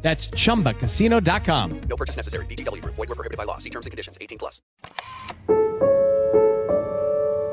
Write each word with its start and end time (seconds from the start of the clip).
That's 0.00 0.28
chumbacasino.com. 0.28 1.80
No 1.88 1.96
purchase 1.96 2.16
necessary. 2.16 2.46
VGW 2.46 2.82
Group. 2.82 2.94
Void 2.94 3.08
were 3.08 3.14
prohibited 3.14 3.36
by 3.36 3.44
law. 3.44 3.58
See 3.58 3.70
terms 3.70 3.86
and 3.86 3.90
conditions. 3.90 4.16
18 4.20 4.38
plus. 4.38 4.62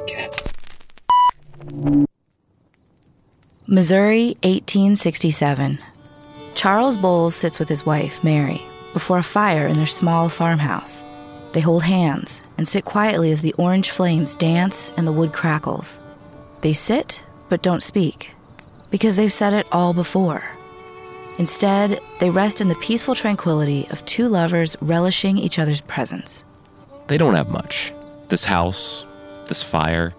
Cats. 0.07 0.47
Missouri, 3.67 4.37
1867. 4.43 5.79
Charles 6.53 6.97
Boles 6.97 7.35
sits 7.35 7.59
with 7.59 7.67
his 7.67 7.85
wife, 7.85 8.23
Mary, 8.23 8.61
before 8.93 9.17
a 9.17 9.23
fire 9.23 9.67
in 9.67 9.75
their 9.75 9.87
small 9.87 10.29
farmhouse. 10.29 11.03
They 11.53 11.61
hold 11.61 11.83
hands 11.83 12.43
and 12.57 12.67
sit 12.67 12.85
quietly 12.85 13.31
as 13.31 13.41
the 13.41 13.53
orange 13.53 13.89
flames 13.89 14.35
dance 14.35 14.93
and 14.97 15.07
the 15.07 15.11
wood 15.11 15.33
crackles. 15.33 15.99
They 16.61 16.73
sit 16.73 17.23
but 17.49 17.63
don't 17.63 17.83
speak 17.83 18.31
because 18.91 19.15
they've 19.15 19.33
said 19.33 19.53
it 19.53 19.67
all 19.71 19.93
before. 19.93 20.54
Instead, 21.37 21.99
they 22.19 22.29
rest 22.29 22.61
in 22.61 22.69
the 22.69 22.75
peaceful 22.75 23.13
tranquility 23.13 23.87
of 23.91 24.03
two 24.05 24.29
lovers 24.29 24.75
relishing 24.79 25.37
each 25.37 25.59
other's 25.59 25.81
presence. 25.81 26.45
They 27.07 27.17
don't 27.17 27.35
have 27.35 27.49
much. 27.49 27.93
This 28.29 28.45
house, 28.45 29.05
this 29.47 29.61
fire, 29.61 30.13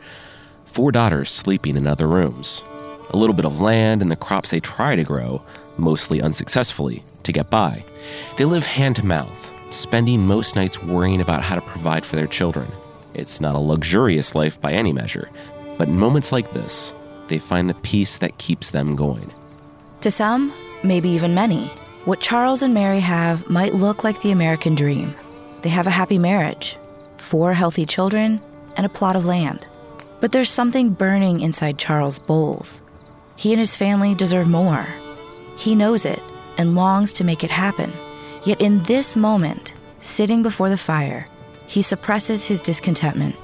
four 0.66 0.92
daughters 0.92 1.30
sleeping 1.30 1.76
in 1.76 1.86
other 1.86 2.06
rooms, 2.06 2.62
a 3.10 3.16
little 3.16 3.34
bit 3.34 3.46
of 3.46 3.60
land 3.60 4.02
and 4.02 4.10
the 4.10 4.16
crops 4.16 4.50
they 4.50 4.60
try 4.60 4.94
to 4.94 5.04
grow, 5.04 5.42
mostly 5.78 6.20
unsuccessfully, 6.20 7.02
to 7.22 7.32
get 7.32 7.50
by. 7.50 7.84
They 8.36 8.44
live 8.44 8.66
hand 8.66 8.96
to 8.96 9.06
mouth, 9.06 9.52
spending 9.70 10.26
most 10.26 10.54
nights 10.54 10.82
worrying 10.82 11.20
about 11.20 11.42
how 11.42 11.54
to 11.54 11.60
provide 11.62 12.04
for 12.04 12.16
their 12.16 12.26
children. 12.26 12.70
It's 13.14 13.40
not 13.40 13.54
a 13.54 13.58
luxurious 13.58 14.34
life 14.34 14.60
by 14.60 14.72
any 14.72 14.92
measure, 14.92 15.30
but 15.78 15.88
in 15.88 15.98
moments 15.98 16.30
like 16.30 16.52
this, 16.52 16.92
they 17.28 17.38
find 17.38 17.68
the 17.68 17.74
peace 17.74 18.18
that 18.18 18.38
keeps 18.38 18.70
them 18.70 18.94
going. 18.94 19.32
To 20.02 20.10
some, 20.10 20.52
maybe 20.86 21.08
even 21.10 21.34
many, 21.34 21.66
what 22.04 22.20
Charles 22.20 22.62
and 22.62 22.72
Mary 22.72 23.00
have 23.00 23.48
might 23.50 23.74
look 23.74 24.04
like 24.04 24.20
the 24.22 24.30
American 24.30 24.74
dream. 24.74 25.14
They 25.62 25.68
have 25.70 25.86
a 25.86 25.90
happy 25.90 26.18
marriage, 26.18 26.76
four 27.18 27.52
healthy 27.52 27.86
children, 27.86 28.40
and 28.76 28.86
a 28.86 28.90
plot 28.90 29.16
of 29.16 29.26
land. 29.26 29.66
But 30.20 30.32
there's 30.32 30.50
something 30.50 30.90
burning 30.90 31.40
inside 31.40 31.78
Charles 31.78 32.18
Boles. 32.18 32.80
He 33.36 33.52
and 33.52 33.58
his 33.58 33.76
family 33.76 34.14
deserve 34.14 34.48
more. 34.48 34.86
He 35.58 35.74
knows 35.74 36.04
it 36.04 36.22
and 36.58 36.74
longs 36.74 37.12
to 37.14 37.24
make 37.24 37.44
it 37.44 37.50
happen. 37.50 37.92
Yet 38.44 38.60
in 38.60 38.82
this 38.84 39.16
moment, 39.16 39.72
sitting 40.00 40.42
before 40.42 40.70
the 40.70 40.76
fire, 40.76 41.28
he 41.66 41.82
suppresses 41.82 42.46
his 42.46 42.60
discontentment, 42.60 43.34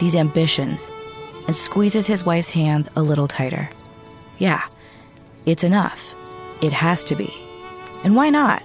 these 0.00 0.16
ambitions, 0.16 0.90
and 1.46 1.54
squeezes 1.54 2.06
his 2.06 2.24
wife's 2.24 2.50
hand 2.50 2.88
a 2.96 3.02
little 3.02 3.28
tighter. 3.28 3.68
Yeah, 4.38 4.62
it's 5.44 5.64
enough. 5.64 6.14
It 6.60 6.72
has 6.72 7.04
to 7.04 7.16
be. 7.16 7.32
And 8.04 8.16
why 8.16 8.30
not? 8.30 8.62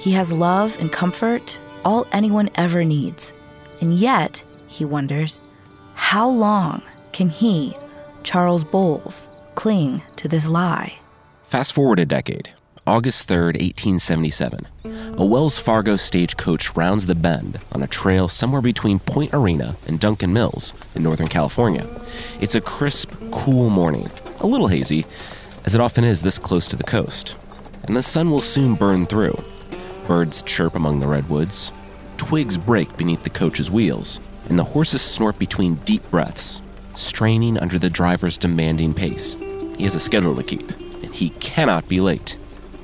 He 0.00 0.12
has 0.12 0.32
love 0.32 0.76
and 0.78 0.90
comfort, 0.90 1.58
all 1.84 2.06
anyone 2.12 2.50
ever 2.54 2.84
needs. 2.84 3.32
And 3.80 3.94
yet, 3.94 4.42
he 4.66 4.84
wonders, 4.84 5.40
how 5.94 6.28
long 6.28 6.82
can 7.12 7.28
he, 7.28 7.76
Charles 8.22 8.64
Boles, 8.64 9.28
cling 9.54 10.02
to 10.16 10.28
this 10.28 10.48
lie? 10.48 10.98
Fast 11.42 11.72
forward 11.72 11.98
a 12.00 12.06
decade. 12.06 12.50
August 12.86 13.26
3rd, 13.28 13.56
1877. 13.60 14.66
A 15.16 15.24
Wells 15.24 15.58
Fargo 15.58 15.96
stagecoach 15.96 16.76
rounds 16.76 17.06
the 17.06 17.14
bend 17.14 17.58
on 17.72 17.82
a 17.82 17.86
trail 17.86 18.28
somewhere 18.28 18.60
between 18.60 18.98
Point 18.98 19.32
Arena 19.32 19.76
and 19.86 19.98
Duncan 19.98 20.34
Mills 20.34 20.74
in 20.94 21.02
Northern 21.02 21.28
California. 21.28 21.88
It's 22.40 22.54
a 22.54 22.60
crisp, 22.60 23.12
cool 23.30 23.70
morning, 23.70 24.10
a 24.40 24.46
little 24.46 24.68
hazy, 24.68 25.06
as 25.64 25.74
it 25.74 25.80
often 25.80 26.04
is 26.04 26.22
this 26.22 26.38
close 26.38 26.68
to 26.68 26.76
the 26.76 26.84
coast, 26.84 27.36
and 27.84 27.96
the 27.96 28.02
sun 28.02 28.30
will 28.30 28.40
soon 28.40 28.74
burn 28.74 29.06
through. 29.06 29.36
Birds 30.06 30.42
chirp 30.42 30.74
among 30.74 31.00
the 31.00 31.06
redwoods, 31.06 31.72
twigs 32.16 32.58
break 32.58 32.94
beneath 32.96 33.22
the 33.22 33.30
coach's 33.30 33.70
wheels, 33.70 34.20
and 34.48 34.58
the 34.58 34.64
horses 34.64 35.00
snort 35.00 35.38
between 35.38 35.76
deep 35.76 36.08
breaths, 36.10 36.60
straining 36.94 37.58
under 37.58 37.78
the 37.78 37.90
driver's 37.90 38.36
demanding 38.36 38.92
pace. 38.92 39.36
He 39.76 39.84
has 39.84 39.94
a 39.94 40.00
schedule 40.00 40.36
to 40.36 40.42
keep, 40.42 40.70
and 41.02 41.12
he 41.12 41.30
cannot 41.30 41.88
be 41.88 42.00
late. 42.00 42.36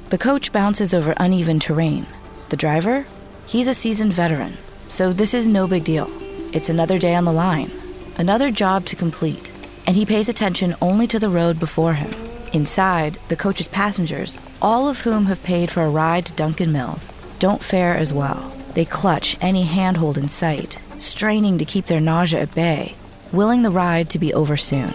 The 0.09 0.19
coach 0.19 0.51
bounces 0.51 0.95
over 0.95 1.15
uneven 1.19 1.61
terrain. 1.61 2.07
The 2.49 2.57
driver? 2.57 3.07
He's 3.47 3.69
a 3.69 3.75
seasoned 3.75 4.13
veteran, 4.13 4.57
so 4.89 5.13
this 5.13 5.35
is 5.35 5.47
no 5.47 5.69
big 5.69 5.85
deal. 5.85 6.11
It's 6.53 6.69
another 6.69 6.99
day 6.99 7.15
on 7.15 7.25
the 7.25 7.33
line, 7.33 7.71
another 8.17 8.51
job 8.51 8.87
to 8.87 8.97
complete, 8.97 9.53
and 9.87 9.97
he 9.97 10.07
pays 10.07 10.29
attention 10.29 10.75
only 10.81 11.07
to 11.09 11.19
the 11.19 11.29
road 11.29 11.61
before 11.61 11.95
him. 11.95 12.11
Inside, 12.53 13.19
the 13.29 13.37
coach's 13.37 13.69
passengers, 13.69 14.39
all 14.61 14.89
of 14.89 15.01
whom 15.01 15.27
have 15.27 15.43
paid 15.43 15.71
for 15.71 15.83
a 15.83 15.91
ride 15.91 16.27
to 16.27 16.33
Duncan 16.33 16.73
Mills, 16.73 17.13
don't 17.39 17.63
fare 17.63 17.97
as 17.97 18.13
well. 18.13 18.53
They 18.75 18.85
clutch 18.85 19.37
any 19.41 19.63
handhold 19.63 20.19
in 20.19 20.29
sight, 20.29 20.79
straining 20.99 21.59
to 21.59 21.65
keep 21.65 21.87
their 21.87 22.01
nausea 22.01 22.41
at 22.43 22.55
bay, 22.55 22.97
willing 23.33 23.63
the 23.63 23.71
ride 23.71 24.11
to 24.11 24.19
be 24.19 24.35
over 24.35 24.57
soon. 24.57 24.95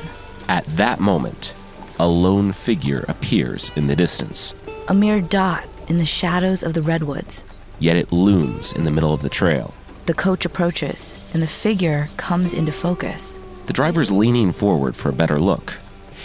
At 0.50 0.66
that 0.78 1.00
moment, 1.00 1.54
a 2.00 2.08
lone 2.08 2.52
figure 2.52 3.06
appears 3.08 3.72
in 3.76 3.88
the 3.88 3.96
distance, 3.96 4.54
A 4.88 4.94
mere 4.94 5.22
dot 5.22 5.66
in 5.88 5.98
the 5.98 6.06
shadows 6.06 6.62
of 6.62 6.74
the 6.74 6.82
redwoods. 6.82 7.44
yet 7.80 7.96
it 7.98 8.12
looms 8.12 8.72
in 8.74 8.84
the 8.86 8.92
middle 8.92 9.14
of 9.14 9.22
the 9.22 9.30
trail. 9.30 9.74
The 10.06 10.14
coach 10.14 10.46
approaches, 10.46 11.16
and 11.34 11.42
the 11.42 11.48
figure 11.48 12.10
comes 12.18 12.54
into 12.54 12.72
focus. 12.72 13.40
The 13.66 13.74
driver's 13.74 14.12
leaning 14.12 14.52
forward 14.52 14.96
for 14.96 15.10
a 15.10 15.14
better 15.14 15.40
look. 15.40 15.78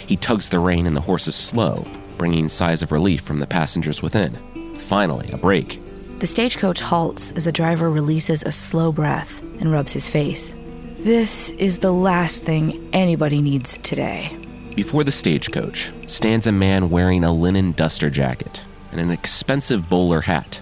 He 0.07 0.15
tugs 0.15 0.49
the 0.49 0.59
rein 0.59 0.87
and 0.87 0.95
the 0.95 1.01
horses 1.01 1.35
slow, 1.35 1.85
bringing 2.17 2.47
sighs 2.47 2.81
of 2.81 2.91
relief 2.91 3.21
from 3.21 3.39
the 3.39 3.47
passengers 3.47 4.01
within. 4.01 4.35
Finally, 4.77 5.31
a 5.31 5.37
break. 5.37 5.79
The 6.19 6.27
stagecoach 6.27 6.81
halts 6.81 7.31
as 7.31 7.45
the 7.45 7.51
driver 7.51 7.89
releases 7.89 8.43
a 8.43 8.51
slow 8.51 8.91
breath 8.91 9.41
and 9.59 9.71
rubs 9.71 9.93
his 9.93 10.09
face. 10.09 10.53
This 10.99 11.49
is 11.51 11.79
the 11.79 11.91
last 11.91 12.43
thing 12.43 12.89
anybody 12.93 13.41
needs 13.41 13.77
today. 13.77 14.37
Before 14.75 15.03
the 15.03 15.11
stagecoach 15.11 15.91
stands 16.05 16.45
a 16.45 16.51
man 16.51 16.89
wearing 16.89 17.23
a 17.23 17.31
linen 17.31 17.71
duster 17.71 18.09
jacket 18.09 18.63
and 18.91 19.01
an 19.01 19.09
expensive 19.09 19.89
bowler 19.89 20.21
hat. 20.21 20.61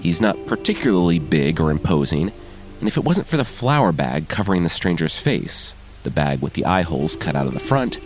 He's 0.00 0.20
not 0.20 0.46
particularly 0.46 1.18
big 1.18 1.60
or 1.60 1.70
imposing, 1.70 2.32
and 2.78 2.88
if 2.88 2.96
it 2.96 3.04
wasn't 3.04 3.26
for 3.26 3.36
the 3.36 3.44
flour 3.44 3.92
bag 3.92 4.28
covering 4.28 4.62
the 4.62 4.68
stranger's 4.68 5.18
face, 5.18 5.74
the 6.04 6.10
bag 6.10 6.40
with 6.40 6.54
the 6.54 6.64
eye 6.64 6.82
holes 6.82 7.16
cut 7.16 7.34
out 7.34 7.46
of 7.46 7.54
the 7.54 7.60
front, 7.60 7.98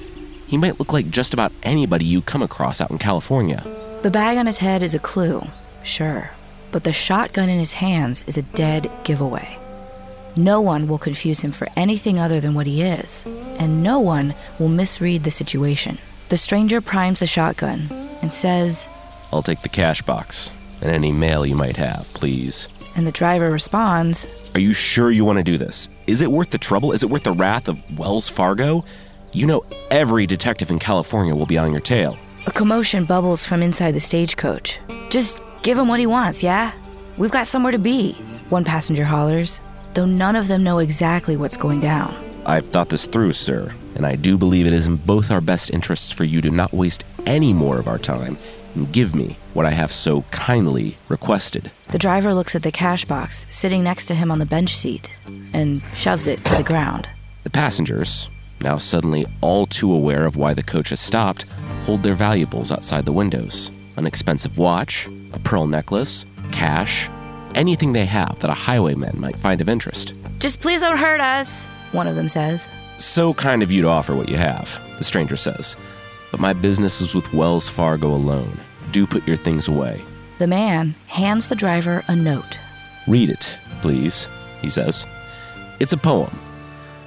he 0.47 0.57
might 0.57 0.79
look 0.79 0.93
like 0.93 1.11
just 1.11 1.33
about 1.35 1.53
anybody 1.63 2.05
you 2.05 2.21
come 2.21 2.43
across 2.43 2.81
out 2.81 2.91
in 2.91 2.99
California. 2.99 3.63
The 4.03 4.11
bag 4.11 4.37
on 4.39 4.47
his 4.47 4.59
head 4.59 4.83
is 4.83 4.95
a 4.95 4.99
clue, 4.99 5.43
sure, 5.83 6.31
but 6.73 6.85
the 6.85 6.93
shotgun 6.93 7.49
in 7.49 7.59
his 7.59 7.73
hands 7.73 8.25
is 8.27 8.37
a 8.37 8.43
dead 8.43 8.91
giveaway. 9.05 9.59
No 10.37 10.61
one 10.61 10.89
will 10.89 10.99
confuse 10.99 11.41
him 11.41 11.53
for 11.53 11.69
anything 11.77 12.19
other 12.19 12.41
than 12.41 12.55
what 12.55 12.67
he 12.67 12.83
is, 12.83 13.25
and 13.59 13.83
no 13.83 14.01
one 14.01 14.35
will 14.59 14.69
misread 14.69 15.23
the 15.25 15.31
situation. 15.31 15.99
The 16.29 16.37
stranger 16.37 16.81
primes 16.81 17.21
the 17.21 17.27
shotgun 17.27 17.89
and 18.21 18.33
says, 18.33 18.89
I'll 19.33 19.43
take 19.43 19.63
the 19.63 19.69
cash 19.69 20.03
box 20.03 20.51
and 20.81 20.91
any 20.91 21.13
mail 21.13 21.47
you 21.47 21.55
might 21.55 21.77
have, 21.77 22.13
please. 22.15 22.67
and 22.97 23.07
the 23.07 23.13
driver 23.13 23.51
responds, 23.51 24.27
Are 24.55 24.61
you 24.61 24.73
sure 24.73 25.11
you 25.11 25.25
want 25.25 25.39
to 25.39 25.45
do 25.45 25.57
this? 25.57 25.89
Is 26.07 26.21
it 26.21 26.31
worth 26.31 26.51
the 26.51 26.59
trouble? 26.59 26.93
Is 26.93 27.03
it 27.03 27.11
worth 27.11 27.25
the 27.25 27.33
wrath 27.33 27.69
of 27.69 27.99
Wells 27.99 28.29
Fargo? 28.29 28.85
You 29.35 29.47
know 29.47 29.65
every 29.91 30.27
detective 30.27 30.71
in 30.71 30.79
California 30.79 31.35
will 31.35 31.45
be 31.45 31.59
on 31.59 31.73
your 31.73 31.81
tail. 31.81 32.17
A 32.47 32.53
commotion 32.53 33.05
bubbles 33.05 33.45
from 33.45 33.65
inside 33.65 33.91
the 33.91 34.01
stagecoach. 34.01 34.79
Just 35.11 35.43
give 35.63 35.77
him 35.77 35.89
what 35.89 35.99
he 35.99 36.07
wants, 36.07 36.41
yeah? 36.41 36.71
We've 37.19 37.33
got 37.33 37.49
somewhere 37.49 37.73
to 37.73 37.79
be, 37.79 38.13
one 38.49 38.63
passenger 38.63 39.05
hollers, 39.05 39.61
though 39.95 40.07
none 40.07 40.37
of 40.37 40.47
them 40.47 40.63
know 40.63 40.79
exactly 40.79 41.37
what's 41.37 41.57
going 41.57 41.81
down. 41.81 42.15
I've 42.47 42.67
thought 42.67 42.91
this 42.91 43.07
through, 43.07 43.33
sir, 43.33 43.75
and 43.97 44.07
I 44.07 44.15
do 44.15 44.39
believe 44.39 44.69
it 44.69 44.73
is 44.73 44.87
in 44.87 44.97
both 44.97 45.33
our 45.33 45.41
best 45.41 45.71
interests 45.71 46.13
for 46.13 46.23
you 46.23 46.41
to 46.41 46.51
not 46.51 46.73
waste 46.73 47.03
any 47.27 47.53
more 47.53 47.81
of 47.81 47.89
our 47.89 47.99
time 47.99 48.39
and 48.77 48.93
give 48.93 49.17
me 49.17 49.37
what 49.53 49.67
I 49.67 49.71
have 49.71 49.91
so 49.91 50.23
kindly 50.31 50.97
requested. 51.09 51.73
The 51.91 51.99
driver 51.99 52.35
looks 52.35 52.55
at 52.55 52.63
the 52.63 52.71
cash 52.71 53.05
box 53.05 53.47
sitting 53.51 53.83
next 53.83 54.07
to 54.07 54.15
him 54.15 54.31
on 54.31 54.39
the 54.39 54.47
bench 54.47 54.77
seat 54.77 55.13
and 55.53 55.83
shoves 55.93 56.29
it 56.29 56.45
to 56.45 56.55
the 56.55 56.63
ground. 56.63 57.09
The 57.43 57.51
passengers, 57.51 58.29
now 58.65 58.79
suddenly 58.79 59.27
all 59.43 59.67
too 59.67 59.95
aware 59.95 60.27
of 60.27 60.37
why 60.37 60.55
the 60.55 60.63
coach 60.63 60.89
has 60.89 60.99
stopped, 60.99 61.45
hold 61.85 62.03
their 62.03 62.15
valuables 62.15 62.73
outside 62.73 63.05
the 63.05 63.13
windows 63.13 63.71
an 63.97 64.07
expensive 64.09 64.59
watch, 64.59 65.09
a 65.33 65.39
pearl 65.39 65.69
necklace, 65.69 66.27
cash, 66.51 67.09
anything 67.55 67.93
they 67.93 68.07
have 68.07 68.37
that 68.41 68.51
a 68.51 68.55
highwayman 68.55 69.21
might 69.21 69.37
find 69.37 69.61
of 69.61 69.69
interest. 69.69 70.15
Just 70.41 70.59
please 70.59 70.81
don't 70.81 70.97
hurt 70.97 71.21
us, 71.21 71.67
one 71.93 72.09
of 72.09 72.17
them 72.17 72.29
says. 72.29 72.67
So 72.99 73.33
kind 73.33 73.63
of 73.63 73.71
you 73.71 73.83
to 73.83 73.89
offer 73.89 74.17
what 74.17 74.29
you 74.29 74.37
have, 74.37 74.81
the 74.99 75.05
stranger 75.05 75.37
says. 75.37 75.77
But 76.33 76.41
my 76.41 76.53
business 76.53 77.01
is 77.01 77.15
with 77.15 77.33
Wells 77.33 77.69
Fargo 77.69 78.09
alone. 78.09 78.59
Do 78.91 79.07
put 79.07 79.29
your 79.29 79.37
things 79.37 79.69
away. 79.69 80.03
The 80.39 80.49
man 80.49 80.97
hands 81.07 81.47
the 81.47 81.55
driver 81.55 82.03
a 82.09 82.17
note. 82.17 82.59
Read 83.07 83.31
it, 83.31 83.57
please, 83.81 84.29
he 84.61 84.69
says. 84.69 85.07
It's 85.79 85.93
a 85.93 85.97
poem. 85.97 86.37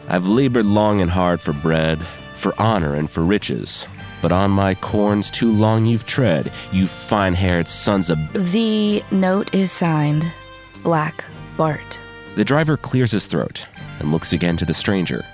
I've 0.10 0.26
labored 0.26 0.66
long 0.66 1.02
and 1.02 1.12
hard 1.12 1.42
for 1.42 1.52
bread, 1.52 2.00
for 2.36 2.54
honor, 2.58 2.94
and 2.94 3.10
for 3.10 3.26
riches. 3.26 3.86
But 4.22 4.32
on 4.32 4.52
my 4.52 4.74
corns 4.76 5.30
too 5.30 5.52
long 5.52 5.84
you've 5.84 6.06
tread, 6.06 6.52
you 6.72 6.88
fine 6.88 7.34
haired 7.34 7.68
sons 7.68 8.10
of. 8.10 8.18
The 8.52 9.04
note 9.12 9.54
is 9.54 9.72
signed 9.72 10.26
Black 10.82 11.26
Bart. 11.58 12.00
The 12.36 12.46
driver 12.46 12.78
clears 12.78 13.12
his 13.12 13.26
throat 13.26 13.68
and 14.00 14.12
looks 14.12 14.32
again 14.32 14.56
to 14.58 14.66
the 14.66 14.74
stranger, 14.74 15.26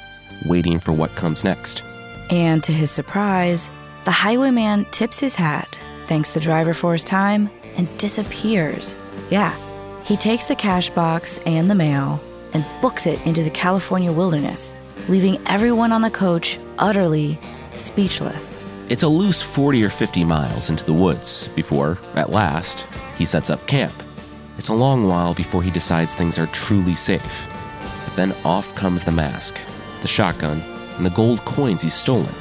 waiting 0.47 0.79
for 0.79 0.91
what 0.91 1.13
comes 1.15 1.43
next. 1.43 1.83
And 2.31 2.63
to 2.63 2.71
his 2.71 2.89
surprise, 2.89 3.69
the 4.05 4.11
highwayman 4.11 4.85
tips 4.85 5.19
his 5.19 5.35
hat, 5.35 5.77
thanks 6.07 6.31
the 6.31 6.39
driver 6.39 6.73
for 6.73 6.93
his 6.93 7.03
time, 7.03 7.49
and 7.77 7.95
disappears. 7.99 8.97
Yeah, 9.29 9.55
he 10.03 10.17
takes 10.17 10.45
the 10.45 10.55
cash 10.55 10.89
box 10.89 11.39
and 11.45 11.69
the 11.69 11.75
mail 11.75 12.21
and 12.53 12.65
books 12.81 13.05
it 13.07 13.25
into 13.25 13.43
the 13.43 13.49
California 13.49 14.11
wilderness, 14.11 14.77
leaving 15.09 15.37
everyone 15.47 15.91
on 15.91 16.01
the 16.01 16.11
coach 16.11 16.57
utterly 16.77 17.39
speechless. 17.73 18.57
It's 18.89 19.03
a 19.03 19.07
loose 19.07 19.41
40 19.41 19.83
or 19.83 19.89
50 19.89 20.23
miles 20.23 20.69
into 20.69 20.85
the 20.85 20.93
woods 20.93 21.47
before, 21.49 21.97
at 22.15 22.31
last, 22.31 22.85
he 23.17 23.25
sets 23.25 23.49
up 23.49 23.65
camp. 23.65 23.93
It's 24.57 24.69
a 24.69 24.73
long 24.73 25.07
while 25.07 25.33
before 25.33 25.63
he 25.63 25.71
decides 25.71 26.13
things 26.13 26.37
are 26.37 26.47
truly 26.47 26.95
safe. 26.95 27.47
But 28.05 28.15
then 28.15 28.35
off 28.45 28.75
comes 28.75 29.03
the 29.03 29.11
mask, 29.11 29.59
the 30.01 30.07
shotgun, 30.07 30.61
and 30.97 31.05
the 31.05 31.11
gold 31.11 31.39
coins 31.45 31.81
he's 31.81 31.93
stolen. 31.93 32.33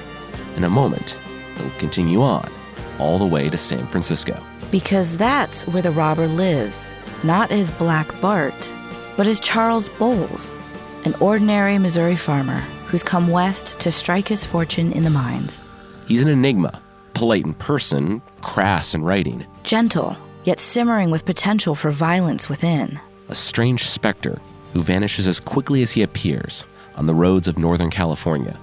In 0.56 0.64
a 0.64 0.70
moment, 0.70 1.16
he'll 1.56 1.70
continue 1.78 2.20
on, 2.20 2.50
all 2.98 3.18
the 3.18 3.24
way 3.24 3.48
to 3.48 3.56
San 3.56 3.86
Francisco. 3.86 4.42
Because 4.70 5.16
that's 5.16 5.66
where 5.68 5.82
the 5.82 5.90
robber 5.90 6.26
lives, 6.26 6.94
not 7.24 7.50
as 7.50 7.70
Black 7.70 8.20
Bart, 8.20 8.70
but 9.16 9.26
as 9.26 9.40
Charles 9.40 9.88
Boles, 9.90 10.54
an 11.04 11.14
ordinary 11.20 11.78
Missouri 11.78 12.16
farmer 12.16 12.60
who's 12.86 13.02
come 13.02 13.28
west 13.28 13.78
to 13.80 13.90
strike 13.90 14.28
his 14.28 14.44
fortune 14.44 14.92
in 14.92 15.02
the 15.02 15.10
mines. 15.10 15.60
He's 16.06 16.22
an 16.22 16.28
enigma, 16.28 16.80
polite 17.14 17.44
in 17.44 17.54
person, 17.54 18.22
crass 18.40 18.94
in 18.94 19.02
writing, 19.02 19.46
Gentle, 19.64 20.16
yet 20.44 20.60
simmering 20.60 21.10
with 21.10 21.24
potential 21.24 21.74
for 21.74 21.90
violence 21.90 22.48
within. 22.48 23.00
a 23.28 23.34
strange 23.34 23.88
specter 23.88 24.38
who 24.74 24.82
vanishes 24.82 25.26
as 25.26 25.40
quickly 25.40 25.82
as 25.82 25.90
he 25.92 26.02
appears 26.02 26.64
on 26.96 27.06
the 27.06 27.14
roads 27.14 27.48
of 27.48 27.58
Northern 27.58 27.90
California. 27.90 28.58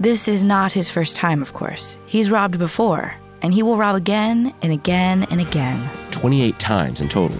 This 0.00 0.26
is 0.28 0.42
not 0.42 0.72
his 0.72 0.88
first 0.88 1.14
time, 1.16 1.42
of 1.42 1.52
course. 1.52 1.98
He's 2.06 2.30
robbed 2.30 2.58
before, 2.58 3.14
and 3.42 3.52
he 3.54 3.62
will 3.62 3.76
rob 3.76 3.94
again 3.96 4.52
and 4.62 4.72
again 4.72 5.24
and 5.30 5.40
again. 5.40 5.88
28 6.10 6.58
times 6.58 7.00
in 7.00 7.08
total. 7.08 7.38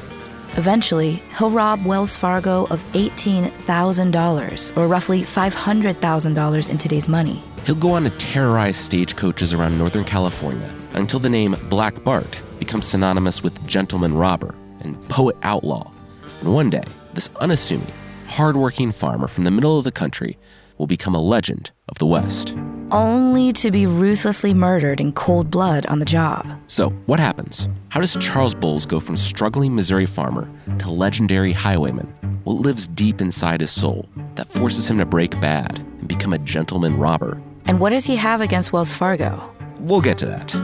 Eventually, 0.58 1.22
he'll 1.38 1.50
rob 1.50 1.84
Wells 1.84 2.16
Fargo 2.16 2.66
of 2.66 2.82
$18,000, 2.92 4.76
or 4.76 4.88
roughly 4.88 5.22
$500,000 5.22 6.70
in 6.70 6.78
today's 6.78 7.08
money. 7.08 7.40
He'll 7.64 7.76
go 7.76 7.92
on 7.92 8.02
to 8.02 8.10
terrorize 8.10 8.76
stagecoaches 8.76 9.54
around 9.54 9.78
Northern 9.78 10.02
California 10.02 10.74
until 10.94 11.20
the 11.20 11.28
name 11.28 11.54
Black 11.68 12.02
Bart 12.02 12.40
becomes 12.58 12.88
synonymous 12.88 13.40
with 13.40 13.64
gentleman 13.68 14.14
robber 14.14 14.52
and 14.80 15.00
poet 15.08 15.36
outlaw. 15.44 15.92
And 16.40 16.52
one 16.52 16.70
day, 16.70 16.84
this 17.14 17.30
unassuming, 17.40 17.92
hardworking 18.26 18.90
farmer 18.90 19.28
from 19.28 19.44
the 19.44 19.52
middle 19.52 19.78
of 19.78 19.84
the 19.84 19.92
country 19.92 20.38
will 20.76 20.88
become 20.88 21.14
a 21.14 21.22
legend 21.22 21.70
of 21.88 21.98
the 21.98 22.06
West. 22.06 22.56
Only 22.90 23.52
to 23.52 23.70
be 23.70 23.84
ruthlessly 23.84 24.54
murdered 24.54 24.98
in 24.98 25.12
cold 25.12 25.50
blood 25.50 25.84
on 25.86 25.98
the 25.98 26.06
job. 26.06 26.46
So, 26.68 26.88
what 27.04 27.20
happens? 27.20 27.68
How 27.90 28.00
does 28.00 28.16
Charles 28.16 28.54
Boles 28.54 28.86
go 28.86 28.98
from 28.98 29.14
struggling 29.14 29.74
Missouri 29.74 30.06
farmer 30.06 30.48
to 30.78 30.90
legendary 30.90 31.52
highwayman? 31.52 32.06
What 32.44 32.54
lives 32.54 32.88
deep 32.88 33.20
inside 33.20 33.60
his 33.60 33.70
soul 33.70 34.08
that 34.36 34.48
forces 34.48 34.88
him 34.88 34.96
to 34.98 35.04
break 35.04 35.38
bad 35.38 35.80
and 35.80 36.08
become 36.08 36.32
a 36.32 36.38
gentleman 36.38 36.98
robber? 36.98 37.42
And 37.66 37.78
what 37.78 37.90
does 37.90 38.06
he 38.06 38.16
have 38.16 38.40
against 38.40 38.72
Wells 38.72 38.92
Fargo? 38.94 39.54
We'll 39.80 40.00
get 40.00 40.16
to 40.18 40.26
that. 40.26 40.54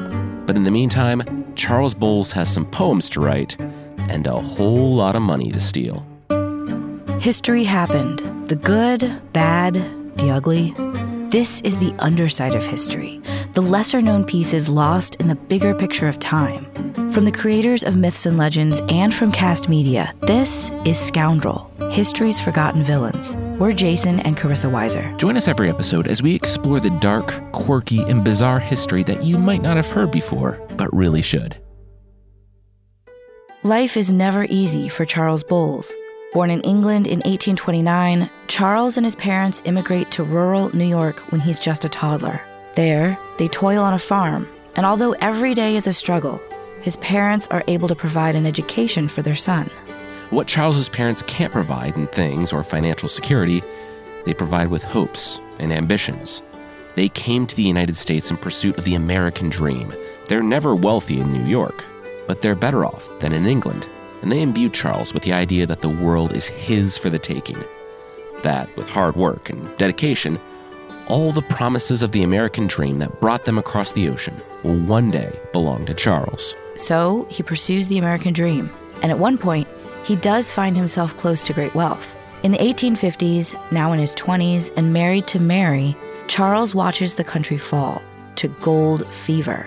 But 0.46 0.56
in 0.56 0.64
the 0.64 0.70
meantime, 0.70 1.52
Charles 1.56 1.92
Boles 1.92 2.32
has 2.32 2.50
some 2.50 2.64
poems 2.64 3.10
to 3.10 3.20
write 3.20 3.60
and 3.98 4.26
a 4.26 4.40
whole 4.40 4.94
lot 4.94 5.14
of 5.14 5.20
money 5.20 5.52
to 5.52 5.60
steal. 5.60 6.06
History 7.20 7.64
happened 7.64 8.48
the 8.48 8.56
good, 8.56 9.20
bad, 9.34 9.74
the 10.16 10.30
ugly. 10.30 10.74
This 11.34 11.60
is 11.62 11.78
the 11.78 11.92
underside 11.98 12.54
of 12.54 12.64
history, 12.64 13.20
the 13.54 13.60
lesser 13.60 14.00
known 14.00 14.24
pieces 14.24 14.68
lost 14.68 15.16
in 15.16 15.26
the 15.26 15.34
bigger 15.34 15.74
picture 15.74 16.06
of 16.06 16.20
time. 16.20 16.64
From 17.10 17.24
the 17.24 17.32
creators 17.32 17.82
of 17.82 17.96
myths 17.96 18.24
and 18.24 18.38
legends 18.38 18.80
and 18.88 19.12
from 19.12 19.32
Kast 19.32 19.68
Media, 19.68 20.14
this 20.20 20.70
is 20.84 20.96
Scoundrel 20.96 21.68
History's 21.90 22.38
Forgotten 22.38 22.84
Villains. 22.84 23.36
We're 23.58 23.72
Jason 23.72 24.20
and 24.20 24.36
Carissa 24.36 24.70
Weiser. 24.70 25.18
Join 25.18 25.36
us 25.36 25.48
every 25.48 25.68
episode 25.68 26.06
as 26.06 26.22
we 26.22 26.36
explore 26.36 26.78
the 26.78 26.96
dark, 27.00 27.34
quirky, 27.50 28.02
and 28.02 28.22
bizarre 28.22 28.60
history 28.60 29.02
that 29.02 29.24
you 29.24 29.36
might 29.36 29.60
not 29.60 29.76
have 29.76 29.90
heard 29.90 30.12
before, 30.12 30.64
but 30.76 30.94
really 30.94 31.20
should. 31.20 31.60
Life 33.64 33.96
is 33.96 34.12
never 34.12 34.44
easy 34.44 34.88
for 34.88 35.04
Charles 35.04 35.42
Boles. 35.42 35.96
Born 36.34 36.50
in 36.50 36.62
England 36.62 37.06
in 37.06 37.20
1829, 37.20 38.28
Charles 38.48 38.96
and 38.96 39.06
his 39.06 39.14
parents 39.14 39.62
immigrate 39.66 40.10
to 40.10 40.24
rural 40.24 40.74
New 40.74 40.84
York 40.84 41.20
when 41.30 41.40
he's 41.40 41.60
just 41.60 41.84
a 41.84 41.88
toddler. 41.88 42.42
There, 42.74 43.16
they 43.38 43.46
toil 43.46 43.84
on 43.84 43.94
a 43.94 44.00
farm, 44.00 44.48
and 44.74 44.84
although 44.84 45.12
every 45.20 45.54
day 45.54 45.76
is 45.76 45.86
a 45.86 45.92
struggle, 45.92 46.42
his 46.80 46.96
parents 46.96 47.46
are 47.52 47.62
able 47.68 47.86
to 47.86 47.94
provide 47.94 48.34
an 48.34 48.46
education 48.46 49.06
for 49.06 49.22
their 49.22 49.36
son. 49.36 49.70
What 50.30 50.48
Charles's 50.48 50.88
parents 50.88 51.22
can't 51.22 51.52
provide 51.52 51.96
in 51.96 52.08
things 52.08 52.52
or 52.52 52.64
financial 52.64 53.08
security, 53.08 53.62
they 54.24 54.34
provide 54.34 54.70
with 54.70 54.82
hopes 54.82 55.38
and 55.60 55.72
ambitions. 55.72 56.42
They 56.96 57.10
came 57.10 57.46
to 57.46 57.54
the 57.54 57.62
United 57.62 57.94
States 57.94 58.32
in 58.32 58.38
pursuit 58.38 58.76
of 58.76 58.82
the 58.82 58.96
American 58.96 59.50
dream. 59.50 59.94
They're 60.26 60.42
never 60.42 60.74
wealthy 60.74 61.20
in 61.20 61.32
New 61.32 61.44
York, 61.44 61.84
but 62.26 62.42
they're 62.42 62.56
better 62.56 62.84
off 62.84 63.08
than 63.20 63.32
in 63.32 63.46
England. 63.46 63.88
And 64.24 64.32
they 64.32 64.40
imbued 64.40 64.72
Charles 64.72 65.12
with 65.12 65.22
the 65.24 65.34
idea 65.34 65.66
that 65.66 65.82
the 65.82 65.88
world 65.90 66.32
is 66.32 66.46
his 66.46 66.96
for 66.96 67.10
the 67.10 67.18
taking. 67.18 67.62
That, 68.42 68.74
with 68.74 68.88
hard 68.88 69.16
work 69.16 69.50
and 69.50 69.76
dedication, 69.76 70.40
all 71.08 71.30
the 71.30 71.42
promises 71.42 72.02
of 72.02 72.12
the 72.12 72.22
American 72.22 72.66
dream 72.66 73.00
that 73.00 73.20
brought 73.20 73.44
them 73.44 73.58
across 73.58 73.92
the 73.92 74.08
ocean 74.08 74.40
will 74.62 74.78
one 74.78 75.10
day 75.10 75.38
belong 75.52 75.84
to 75.84 75.92
Charles. 75.92 76.54
So 76.74 77.26
he 77.30 77.42
pursues 77.42 77.86
the 77.86 77.98
American 77.98 78.32
dream, 78.32 78.70
and 79.02 79.12
at 79.12 79.18
one 79.18 79.36
point, 79.36 79.68
he 80.04 80.16
does 80.16 80.50
find 80.50 80.74
himself 80.74 81.14
close 81.18 81.42
to 81.42 81.52
great 81.52 81.74
wealth. 81.74 82.16
In 82.42 82.50
the 82.50 82.56
1850s, 82.56 83.54
now 83.72 83.92
in 83.92 83.98
his 83.98 84.14
20s, 84.14 84.74
and 84.74 84.90
married 84.90 85.26
to 85.26 85.38
Mary, 85.38 85.94
Charles 86.28 86.74
watches 86.74 87.12
the 87.14 87.24
country 87.24 87.58
fall 87.58 88.02
to 88.36 88.48
gold 88.48 89.06
fever. 89.08 89.66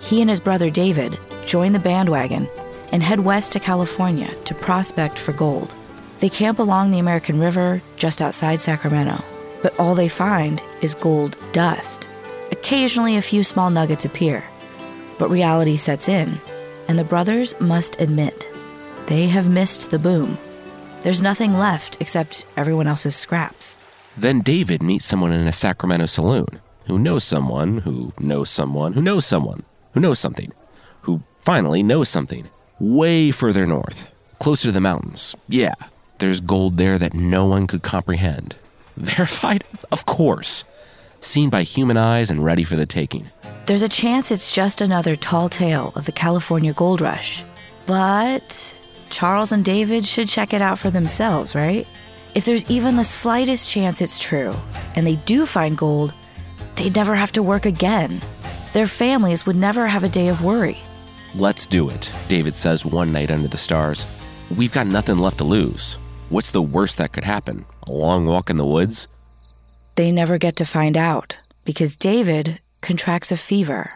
He 0.00 0.22
and 0.22 0.30
his 0.30 0.40
brother 0.40 0.70
David 0.70 1.18
join 1.44 1.72
the 1.72 1.78
bandwagon 1.78 2.48
and 2.92 3.02
head 3.02 3.20
west 3.20 3.52
to 3.52 3.60
California 3.60 4.34
to 4.44 4.54
prospect 4.54 5.18
for 5.18 5.32
gold. 5.32 5.74
They 6.20 6.28
camp 6.28 6.58
along 6.58 6.90
the 6.90 6.98
American 6.98 7.40
River 7.40 7.80
just 7.96 8.20
outside 8.20 8.60
Sacramento, 8.60 9.24
but 9.62 9.78
all 9.78 9.94
they 9.94 10.08
find 10.08 10.62
is 10.82 10.94
gold 10.94 11.38
dust. 11.52 12.08
Occasionally, 12.50 13.16
a 13.16 13.22
few 13.22 13.42
small 13.42 13.70
nuggets 13.70 14.04
appear, 14.04 14.44
but 15.18 15.30
reality 15.30 15.76
sets 15.76 16.08
in, 16.08 16.40
and 16.88 16.98
the 16.98 17.04
brothers 17.04 17.58
must 17.60 18.00
admit 18.00 18.48
they 19.06 19.26
have 19.26 19.50
missed 19.50 19.90
the 19.90 19.98
boom. 19.98 20.38
There's 21.02 21.22
nothing 21.22 21.54
left 21.54 21.96
except 22.00 22.44
everyone 22.56 22.86
else's 22.86 23.16
scraps. 23.16 23.76
Then 24.16 24.40
David 24.40 24.82
meets 24.82 25.04
someone 25.04 25.32
in 25.32 25.46
a 25.46 25.52
Sacramento 25.52 26.06
saloon 26.06 26.60
who 26.86 26.98
knows 26.98 27.24
someone 27.24 27.78
who 27.78 28.12
knows 28.18 28.50
someone 28.50 28.92
who 28.92 29.02
knows 29.02 29.24
someone 29.24 29.62
who 29.94 30.00
knows 30.00 30.18
something, 30.18 30.52
who 31.02 31.22
finally 31.42 31.82
knows 31.82 32.08
something. 32.08 32.48
Way 32.80 33.30
further 33.30 33.66
north, 33.66 34.10
closer 34.38 34.68
to 34.68 34.72
the 34.72 34.80
mountains. 34.80 35.36
Yeah, 35.50 35.74
there's 36.16 36.40
gold 36.40 36.78
there 36.78 36.96
that 36.96 37.12
no 37.12 37.44
one 37.44 37.66
could 37.66 37.82
comprehend. 37.82 38.56
Verified? 38.96 39.64
Of 39.92 40.06
course. 40.06 40.64
Seen 41.20 41.50
by 41.50 41.62
human 41.62 41.98
eyes 41.98 42.30
and 42.30 42.42
ready 42.42 42.64
for 42.64 42.76
the 42.76 42.86
taking. 42.86 43.30
There's 43.66 43.82
a 43.82 43.88
chance 43.88 44.30
it's 44.30 44.54
just 44.54 44.80
another 44.80 45.14
tall 45.14 45.50
tale 45.50 45.92
of 45.94 46.06
the 46.06 46.12
California 46.12 46.72
gold 46.72 47.02
rush. 47.02 47.44
But 47.84 48.78
Charles 49.10 49.52
and 49.52 49.62
David 49.62 50.06
should 50.06 50.28
check 50.28 50.54
it 50.54 50.62
out 50.62 50.78
for 50.78 50.88
themselves, 50.88 51.54
right? 51.54 51.86
If 52.34 52.46
there's 52.46 52.70
even 52.70 52.96
the 52.96 53.04
slightest 53.04 53.68
chance 53.68 54.00
it's 54.00 54.18
true, 54.18 54.56
and 54.96 55.06
they 55.06 55.16
do 55.16 55.44
find 55.44 55.76
gold, 55.76 56.14
they'd 56.76 56.96
never 56.96 57.14
have 57.14 57.32
to 57.32 57.42
work 57.42 57.66
again. 57.66 58.22
Their 58.72 58.86
families 58.86 59.44
would 59.44 59.56
never 59.56 59.86
have 59.86 60.02
a 60.02 60.08
day 60.08 60.28
of 60.28 60.42
worry. 60.42 60.78
Let's 61.34 61.64
do 61.66 61.88
it, 61.90 62.12
David 62.28 62.56
says 62.56 62.84
one 62.84 63.12
night 63.12 63.30
under 63.30 63.48
the 63.48 63.56
stars. 63.56 64.06
we've 64.56 64.72
got 64.72 64.86
nothing 64.88 65.18
left 65.18 65.38
to 65.38 65.44
lose. 65.44 65.96
What's 66.28 66.50
the 66.50 66.62
worst 66.62 66.98
that 66.98 67.12
could 67.12 67.24
happen? 67.24 67.64
A 67.86 67.92
long 67.92 68.26
walk 68.26 68.50
in 68.50 68.56
the 68.56 68.66
woods? 68.66 69.06
They 69.94 70.10
never 70.10 70.38
get 70.38 70.56
to 70.56 70.64
find 70.64 70.96
out 70.96 71.36
because 71.64 71.96
David 71.96 72.58
contracts 72.80 73.30
a 73.30 73.36
fever. 73.36 73.92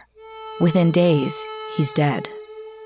Within 0.61 0.91
days, 0.91 1.37
he's 1.75 1.91
dead. 1.91 2.29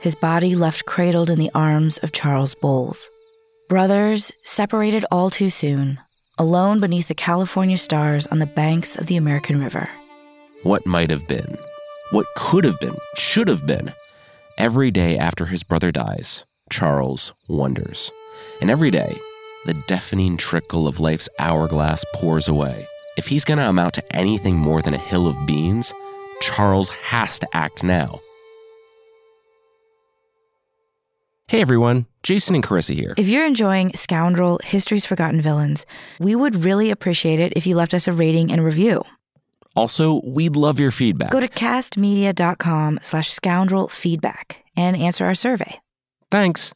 His 0.01 0.15
body 0.15 0.55
left 0.55 0.85
cradled 0.85 1.29
in 1.29 1.37
the 1.37 1.51
arms 1.53 1.97
of 1.99 2.11
Charles 2.11 2.55
Boles. 2.55 3.09
Brothers 3.67 4.31
separated 4.43 5.05
all 5.11 5.29
too 5.29 5.51
soon, 5.51 5.99
alone 6.39 6.79
beneath 6.79 7.07
the 7.07 7.13
California 7.13 7.77
stars 7.77 8.25
on 8.27 8.39
the 8.39 8.45
banks 8.47 8.95
of 8.95 9.05
the 9.05 9.17
American 9.17 9.61
River. 9.61 9.89
What 10.63 10.87
might 10.87 11.11
have 11.11 11.27
been? 11.27 11.57
What 12.11 12.25
could 12.35 12.63
have 12.63 12.79
been? 12.79 12.95
Should 13.15 13.47
have 13.47 13.67
been? 13.67 13.93
Every 14.59 14.91
day 14.91 15.17
after 15.17 15.45
his 15.45 15.63
brother 15.63 15.89
dies, 15.89 16.43
Charles 16.69 17.31
wonders. 17.47 18.11
And 18.59 18.69
every 18.69 18.91
day, 18.91 19.17
the 19.65 19.81
deafening 19.87 20.35
trickle 20.35 20.85
of 20.85 20.99
life's 20.99 21.29
hourglass 21.39 22.03
pours 22.13 22.49
away. 22.49 22.85
If 23.15 23.27
he's 23.27 23.45
going 23.45 23.59
to 23.59 23.69
amount 23.69 23.93
to 23.93 24.13
anything 24.13 24.57
more 24.57 24.81
than 24.81 24.93
a 24.93 24.97
hill 24.97 25.27
of 25.27 25.47
beans, 25.47 25.93
Charles 26.41 26.89
has 26.89 27.39
to 27.39 27.47
act 27.53 27.85
now. 27.85 28.19
Hey 31.47 31.61
everyone, 31.61 32.05
Jason 32.21 32.53
and 32.53 32.63
Carissa 32.63 32.93
here. 32.93 33.13
If 33.15 33.29
you're 33.29 33.45
enjoying 33.45 33.93
Scoundrel 33.93 34.59
History's 34.65 35.05
Forgotten 35.05 35.39
Villains, 35.39 35.85
we 36.19 36.35
would 36.35 36.65
really 36.65 36.91
appreciate 36.91 37.39
it 37.39 37.53
if 37.55 37.65
you 37.65 37.77
left 37.77 37.93
us 37.93 38.09
a 38.09 38.11
rating 38.11 38.51
and 38.51 38.61
review. 38.61 39.05
Also, 39.75 40.21
we'd 40.25 40.55
love 40.55 40.79
your 40.79 40.91
feedback. 40.91 41.31
Go 41.31 41.39
to 41.39 41.47
kastmedia.com 41.47 42.99
slash 43.01 43.29
scoundrel 43.29 43.87
feedback 43.87 44.63
and 44.75 44.97
answer 44.97 45.25
our 45.25 45.35
survey. 45.35 45.79
Thanks. 46.31 46.73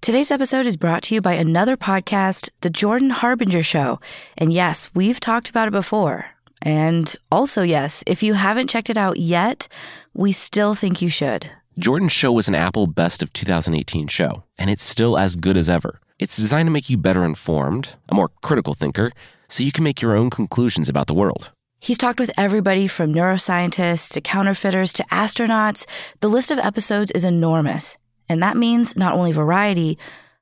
Today's 0.00 0.30
episode 0.30 0.64
is 0.64 0.76
brought 0.78 1.02
to 1.04 1.14
you 1.14 1.20
by 1.20 1.34
another 1.34 1.76
podcast, 1.76 2.48
The 2.62 2.70
Jordan 2.70 3.10
Harbinger 3.10 3.62
Show. 3.62 4.00
And 4.38 4.52
yes, 4.52 4.90
we've 4.94 5.20
talked 5.20 5.50
about 5.50 5.68
it 5.68 5.72
before. 5.72 6.26
And 6.62 7.14
also, 7.30 7.62
yes, 7.62 8.02
if 8.06 8.22
you 8.22 8.34
haven't 8.34 8.70
checked 8.70 8.88
it 8.90 8.96
out 8.96 9.18
yet, 9.18 9.68
we 10.14 10.32
still 10.32 10.74
think 10.74 11.02
you 11.02 11.10
should. 11.10 11.50
Jordan's 11.78 12.12
show 12.12 12.32
was 12.32 12.48
an 12.48 12.54
Apple 12.54 12.86
Best 12.86 13.22
of 13.22 13.32
2018 13.32 14.06
show, 14.08 14.44
and 14.58 14.70
it's 14.70 14.82
still 14.82 15.16
as 15.16 15.36
good 15.36 15.56
as 15.56 15.68
ever. 15.68 16.00
It's 16.18 16.36
designed 16.36 16.66
to 16.66 16.70
make 16.70 16.90
you 16.90 16.98
better 16.98 17.24
informed, 17.24 17.96
a 18.08 18.14
more 18.14 18.30
critical 18.42 18.74
thinker, 18.74 19.10
so 19.50 19.62
you 19.62 19.72
can 19.72 19.84
make 19.84 20.00
your 20.00 20.16
own 20.16 20.30
conclusions 20.30 20.88
about 20.88 21.06
the 21.06 21.14
world. 21.14 21.50
He's 21.80 21.98
talked 21.98 22.20
with 22.20 22.30
everybody 22.36 22.86
from 22.86 23.12
neuroscientists 23.14 24.12
to 24.12 24.20
counterfeiters 24.20 24.92
to 24.94 25.02
astronauts. 25.04 25.86
The 26.20 26.28
list 26.28 26.50
of 26.50 26.58
episodes 26.58 27.10
is 27.12 27.24
enormous. 27.24 27.96
And 28.28 28.42
that 28.42 28.56
means 28.56 28.96
not 28.96 29.14
only 29.14 29.32
variety, 29.32 29.98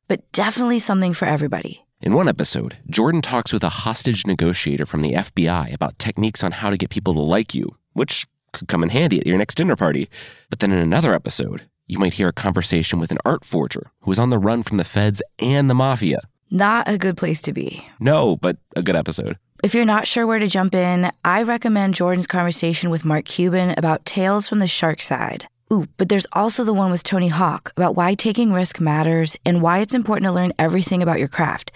but 0.09 0.31
definitely 0.33 0.79
something 0.79 1.15
for 1.15 1.27
everybody. 1.27 1.85
In 2.01 2.15
one 2.15 2.29
episode, 2.29 2.79
Jordan 2.91 3.23
talks 3.23 3.53
with 3.53 3.65
a 3.65 3.69
hostage 3.69 4.27
negotiator 4.27 4.85
from 4.85 5.03
the 5.03 5.15
FBI 5.15 5.73
about 5.73 5.99
techniques 5.99 6.45
on 6.45 6.53
how 6.53 6.71
to 6.71 6.77
get 6.77 6.91
people 6.91 7.15
to 7.15 7.21
like 7.21 7.55
you, 7.55 7.75
which 7.93 8.27
could 8.53 8.69
come 8.69 8.83
in 8.83 8.89
handy 8.89 9.21
at 9.21 9.27
your 9.27 9.39
next 9.39 9.57
dinner 9.57 9.77
party. 9.77 10.09
But 10.51 10.59
then 10.59 10.73
in 10.73 10.79
another 10.79 11.15
episode, 11.15 11.69
you 11.87 11.99
might 11.99 12.15
hear 12.15 12.29
a 12.29 12.33
conversation 12.33 12.99
with 12.99 13.11
an 13.11 13.19
art 13.25 13.45
forger 13.45 13.91
who 14.01 14.13
is 14.13 14.19
on 14.19 14.31
the 14.31 14.39
run 14.39 14.63
from 14.63 14.77
the 14.77 14.85
feds 14.85 15.23
and 15.39 15.71
the 15.71 15.75
mafia. 15.75 16.21
Not 16.51 16.89
a 16.89 16.99
good 16.99 17.17
place 17.17 17.43
to 17.43 17.53
be. 17.53 17.87
No, 18.01 18.37
but 18.37 18.57
a 18.75 18.83
good 18.83 18.97
episode. 18.97 19.37
If 19.63 19.75
you're 19.75 19.85
not 19.85 20.07
sure 20.07 20.27
where 20.27 20.39
to 20.39 20.47
jump 20.47 20.75
in, 20.75 21.11
I 21.25 21.43
recommend 21.43 21.95
Jordan's 21.95 22.27
conversation 22.27 22.91
with 22.91 23.05
Mark 23.05 23.25
Cuban 23.25 23.75
about 23.77 24.05
Tales 24.05 24.49
from 24.49 24.61
the 24.61 24.69
Shark 24.69 25.03
Side. 25.03 25.47
Ooh, 25.73 25.87
but 25.97 26.09
there's 26.09 26.27
also 26.33 26.65
the 26.65 26.73
one 26.73 26.91
with 26.91 27.03
Tony 27.03 27.29
Hawk 27.29 27.73
about 27.77 27.97
why 27.97 28.15
taking 28.15 28.53
risk 28.53 28.81
matters 28.81 29.37
and 29.45 29.61
why 29.61 29.81
it's 29.81 29.95
important 29.95 30.27
to 30.27 30.33
learn 30.33 30.53
everything 30.59 31.03
about 31.03 31.19
your 31.19 31.29
craft, 31.29 31.73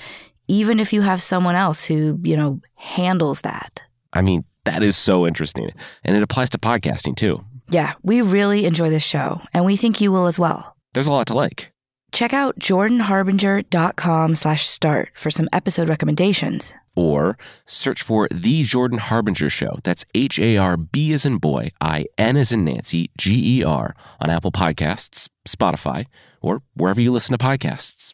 even 0.49 0.81
if 0.81 0.93
you 0.93 1.03
have 1.03 1.21
someone 1.21 1.57
else 1.57 1.85
who, 1.85 2.19
you 2.23 2.37
know, 2.37 2.61
handles 2.77 3.41
that. 3.43 3.83
I 4.13 4.23
mean, 4.23 4.45
that 4.65 4.83
is 4.83 4.97
so 4.97 5.27
interesting. 5.27 5.71
And 6.05 6.17
it 6.17 6.23
applies 6.23 6.51
to 6.51 6.59
podcasting 6.59 7.17
too. 7.17 7.45
Yeah, 7.71 7.95
we 8.03 8.23
really 8.23 8.65
enjoy 8.65 8.91
this 8.91 9.05
show, 9.05 9.41
and 9.53 9.65
we 9.65 9.77
think 9.77 10.01
you 10.01 10.13
will 10.13 10.27
as 10.27 10.39
well. 10.39 10.77
There's 10.95 11.07
a 11.07 11.13
lot 11.13 11.27
to 11.29 11.35
like. 11.35 11.72
Check 12.13 12.35
out 12.35 12.59
jordanharbinger.com 12.59 14.35
slash 14.35 14.67
start 14.67 15.13
for 15.15 15.31
some 15.31 15.49
episode 15.53 15.89
recommendations. 15.89 16.75
Or 16.95 17.39
search 17.65 18.03
for 18.03 18.29
The 18.31 18.65
Jordan 18.65 18.99
Harbinger 18.99 19.49
Show. 19.49 19.79
That's 19.83 20.05
H 20.15 20.39
A 20.39 20.59
R 20.59 20.77
B 20.77 21.15
as 21.15 21.25
in 21.25 21.39
boy, 21.39 21.71
I 21.81 22.05
N 22.19 22.37
as 22.37 22.53
in 22.53 22.67
Nancy, 22.67 23.11
G 23.17 23.61
E 23.61 23.65
R 23.65 23.95
on 24.21 24.29
Apple 24.29 24.53
Podcasts, 24.53 25.31
Spotify, 25.49 26.05
or 26.43 26.63
wherever 26.75 27.01
you 27.01 27.11
listen 27.11 27.37
to 27.37 27.43
podcasts. 27.43 28.13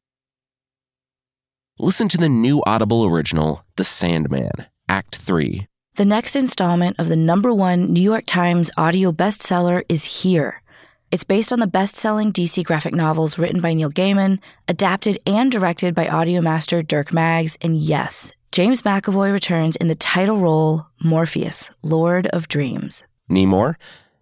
Listen 1.80 2.08
to 2.08 2.18
the 2.18 2.28
new 2.28 2.62
Audible 2.66 3.04
original, 3.04 3.64
The 3.76 3.84
Sandman, 3.84 4.66
Act 4.88 5.16
3. 5.16 5.66
The 5.96 6.04
next 6.04 6.36
installment 6.36 6.98
of 7.00 7.08
the 7.08 7.16
number 7.16 7.52
one 7.52 7.92
New 7.92 8.00
York 8.00 8.24
Times 8.26 8.70
audio 8.76 9.10
bestseller 9.10 9.84
is 9.88 10.22
here. 10.22 10.62
It's 11.10 11.24
based 11.24 11.54
on 11.54 11.60
the 11.60 11.66
best 11.66 11.96
selling 11.96 12.34
DC 12.34 12.64
graphic 12.64 12.94
novels 12.94 13.38
written 13.38 13.62
by 13.62 13.72
Neil 13.72 13.90
Gaiman, 13.90 14.40
adapted 14.68 15.18
and 15.26 15.50
directed 15.50 15.94
by 15.94 16.06
audio 16.06 16.42
master 16.42 16.82
Dirk 16.82 17.14
Maggs, 17.14 17.56
and 17.62 17.78
yes, 17.78 18.30
James 18.52 18.82
McAvoy 18.82 19.32
returns 19.32 19.76
in 19.76 19.88
the 19.88 19.94
title 19.94 20.36
role 20.36 20.86
Morpheus, 21.02 21.70
Lord 21.82 22.26
of 22.26 22.46
Dreams. 22.46 23.04
Nemor. 23.30 23.76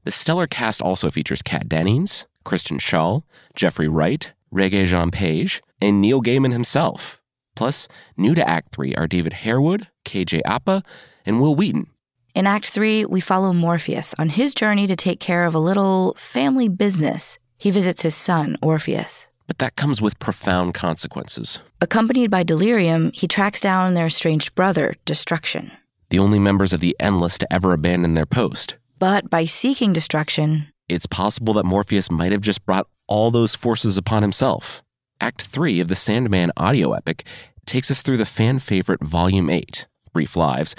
The 0.04 0.12
stellar 0.12 0.46
cast 0.46 0.80
also 0.80 1.10
features 1.10 1.42
Kat 1.42 1.68
Dennings, 1.68 2.24
Kristen 2.44 2.78
Schaal, 2.78 3.24
Jeffrey 3.56 3.88
Wright, 3.88 4.32
Regé-Jean 4.54 5.10
Page, 5.10 5.60
and 5.82 6.00
Neil 6.00 6.22
Gaiman 6.22 6.52
himself. 6.52 7.20
Plus, 7.56 7.88
new 8.16 8.32
to 8.36 8.48
Act 8.48 8.72
3 8.72 8.94
are 8.94 9.08
David 9.08 9.32
Harewood, 9.32 9.88
KJ 10.04 10.42
Apa, 10.44 10.84
and 11.24 11.40
Wil 11.40 11.56
Wheaton. 11.56 11.88
In 12.36 12.46
Act 12.46 12.68
3, 12.68 13.06
we 13.06 13.22
follow 13.22 13.54
Morpheus 13.54 14.14
on 14.18 14.28
his 14.28 14.52
journey 14.52 14.86
to 14.88 14.94
take 14.94 15.20
care 15.20 15.46
of 15.46 15.54
a 15.54 15.58
little 15.58 16.12
family 16.18 16.68
business. 16.68 17.38
He 17.56 17.70
visits 17.70 18.02
his 18.02 18.14
son, 18.14 18.58
Orpheus. 18.60 19.26
But 19.46 19.56
that 19.56 19.76
comes 19.76 20.02
with 20.02 20.18
profound 20.18 20.74
consequences. 20.74 21.60
Accompanied 21.80 22.30
by 22.30 22.42
Delirium, 22.42 23.10
he 23.14 23.26
tracks 23.26 23.58
down 23.58 23.94
their 23.94 24.04
estranged 24.04 24.54
brother, 24.54 24.96
Destruction. 25.06 25.72
The 26.10 26.18
only 26.18 26.38
members 26.38 26.74
of 26.74 26.80
the 26.80 26.94
Endless 27.00 27.38
to 27.38 27.50
ever 27.50 27.72
abandon 27.72 28.12
their 28.12 28.26
post. 28.26 28.76
But 28.98 29.30
by 29.30 29.46
seeking 29.46 29.94
destruction, 29.94 30.68
It's 30.90 31.06
possible 31.06 31.54
that 31.54 31.64
Morpheus 31.64 32.10
might 32.10 32.32
have 32.32 32.42
just 32.42 32.66
brought 32.66 32.86
all 33.06 33.30
those 33.30 33.54
forces 33.54 33.96
upon 33.96 34.20
himself. 34.20 34.82
Act 35.22 35.40
3 35.40 35.80
of 35.80 35.88
the 35.88 35.94
Sandman 35.94 36.52
audio 36.58 36.92
epic 36.92 37.26
takes 37.64 37.90
us 37.90 38.02
through 38.02 38.18
the 38.18 38.26
fan 38.26 38.58
favorite 38.58 39.02
Volume 39.02 39.48
8, 39.48 39.86
Brief 40.12 40.36
Lives, 40.36 40.76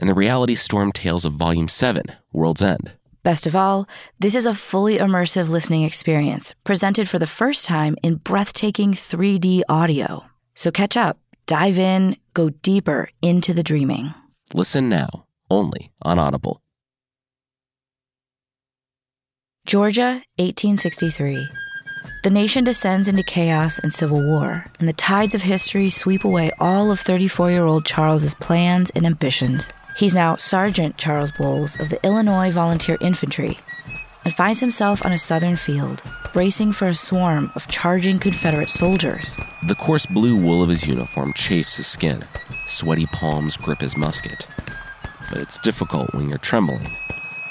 and 0.00 0.08
the 0.08 0.14
reality 0.14 0.56
storm 0.56 0.90
tales 0.90 1.24
of 1.24 1.34
Volume 1.34 1.68
7, 1.68 2.02
World's 2.32 2.62
End. 2.62 2.94
best 3.22 3.46
of 3.46 3.54
all, 3.54 3.86
this 4.18 4.34
is 4.34 4.46
a 4.46 4.54
fully 4.54 4.96
immersive 4.96 5.50
listening 5.50 5.82
experience 5.82 6.54
presented 6.64 7.06
for 7.06 7.18
the 7.18 7.26
first 7.26 7.66
time 7.66 7.94
in 8.02 8.16
breathtaking 8.16 8.92
3D 8.92 9.60
audio. 9.68 10.24
So 10.54 10.70
catch 10.70 10.96
up, 10.96 11.18
dive 11.46 11.78
in, 11.78 12.16
go 12.32 12.48
deeper 12.48 13.10
into 13.20 13.52
the 13.52 13.62
dreaming. 13.62 14.14
Listen 14.54 14.88
now, 14.88 15.26
only 15.50 15.92
on 16.00 16.18
Audible. 16.18 16.62
Georgia, 19.66 20.22
1863. 20.38 21.46
The 22.22 22.30
nation 22.30 22.64
descends 22.64 23.06
into 23.06 23.22
chaos 23.22 23.78
and 23.78 23.92
civil 23.92 24.22
war, 24.22 24.64
and 24.78 24.88
the 24.88 24.94
tides 24.94 25.34
of 25.34 25.42
history 25.42 25.90
sweep 25.90 26.24
away 26.24 26.50
all 26.58 26.90
of 26.90 26.98
34 27.00 27.50
year 27.50 27.64
old 27.64 27.84
Charles's 27.84 28.34
plans 28.34 28.90
and 28.90 29.06
ambitions. 29.06 29.70
He's 29.96 30.14
now 30.14 30.36
Sergeant 30.36 30.96
Charles 30.96 31.32
Boles 31.32 31.78
of 31.78 31.88
the 31.88 32.04
Illinois 32.04 32.50
Volunteer 32.50 32.96
Infantry 33.00 33.58
and 34.24 34.34
finds 34.34 34.60
himself 34.60 35.04
on 35.04 35.12
a 35.12 35.18
southern 35.18 35.56
field, 35.56 36.02
bracing 36.32 36.72
for 36.72 36.88
a 36.88 36.94
swarm 36.94 37.50
of 37.54 37.68
charging 37.68 38.18
Confederate 38.18 38.70
soldiers. 38.70 39.36
The 39.66 39.74
coarse 39.74 40.06
blue 40.06 40.36
wool 40.36 40.62
of 40.62 40.68
his 40.68 40.86
uniform 40.86 41.32
chafes 41.34 41.76
his 41.76 41.86
skin. 41.86 42.24
Sweaty 42.66 43.06
palms 43.06 43.56
grip 43.56 43.80
his 43.80 43.96
musket. 43.96 44.46
But 45.30 45.40
it's 45.40 45.58
difficult 45.58 46.14
when 46.14 46.28
you're 46.28 46.38
trembling. 46.38 46.96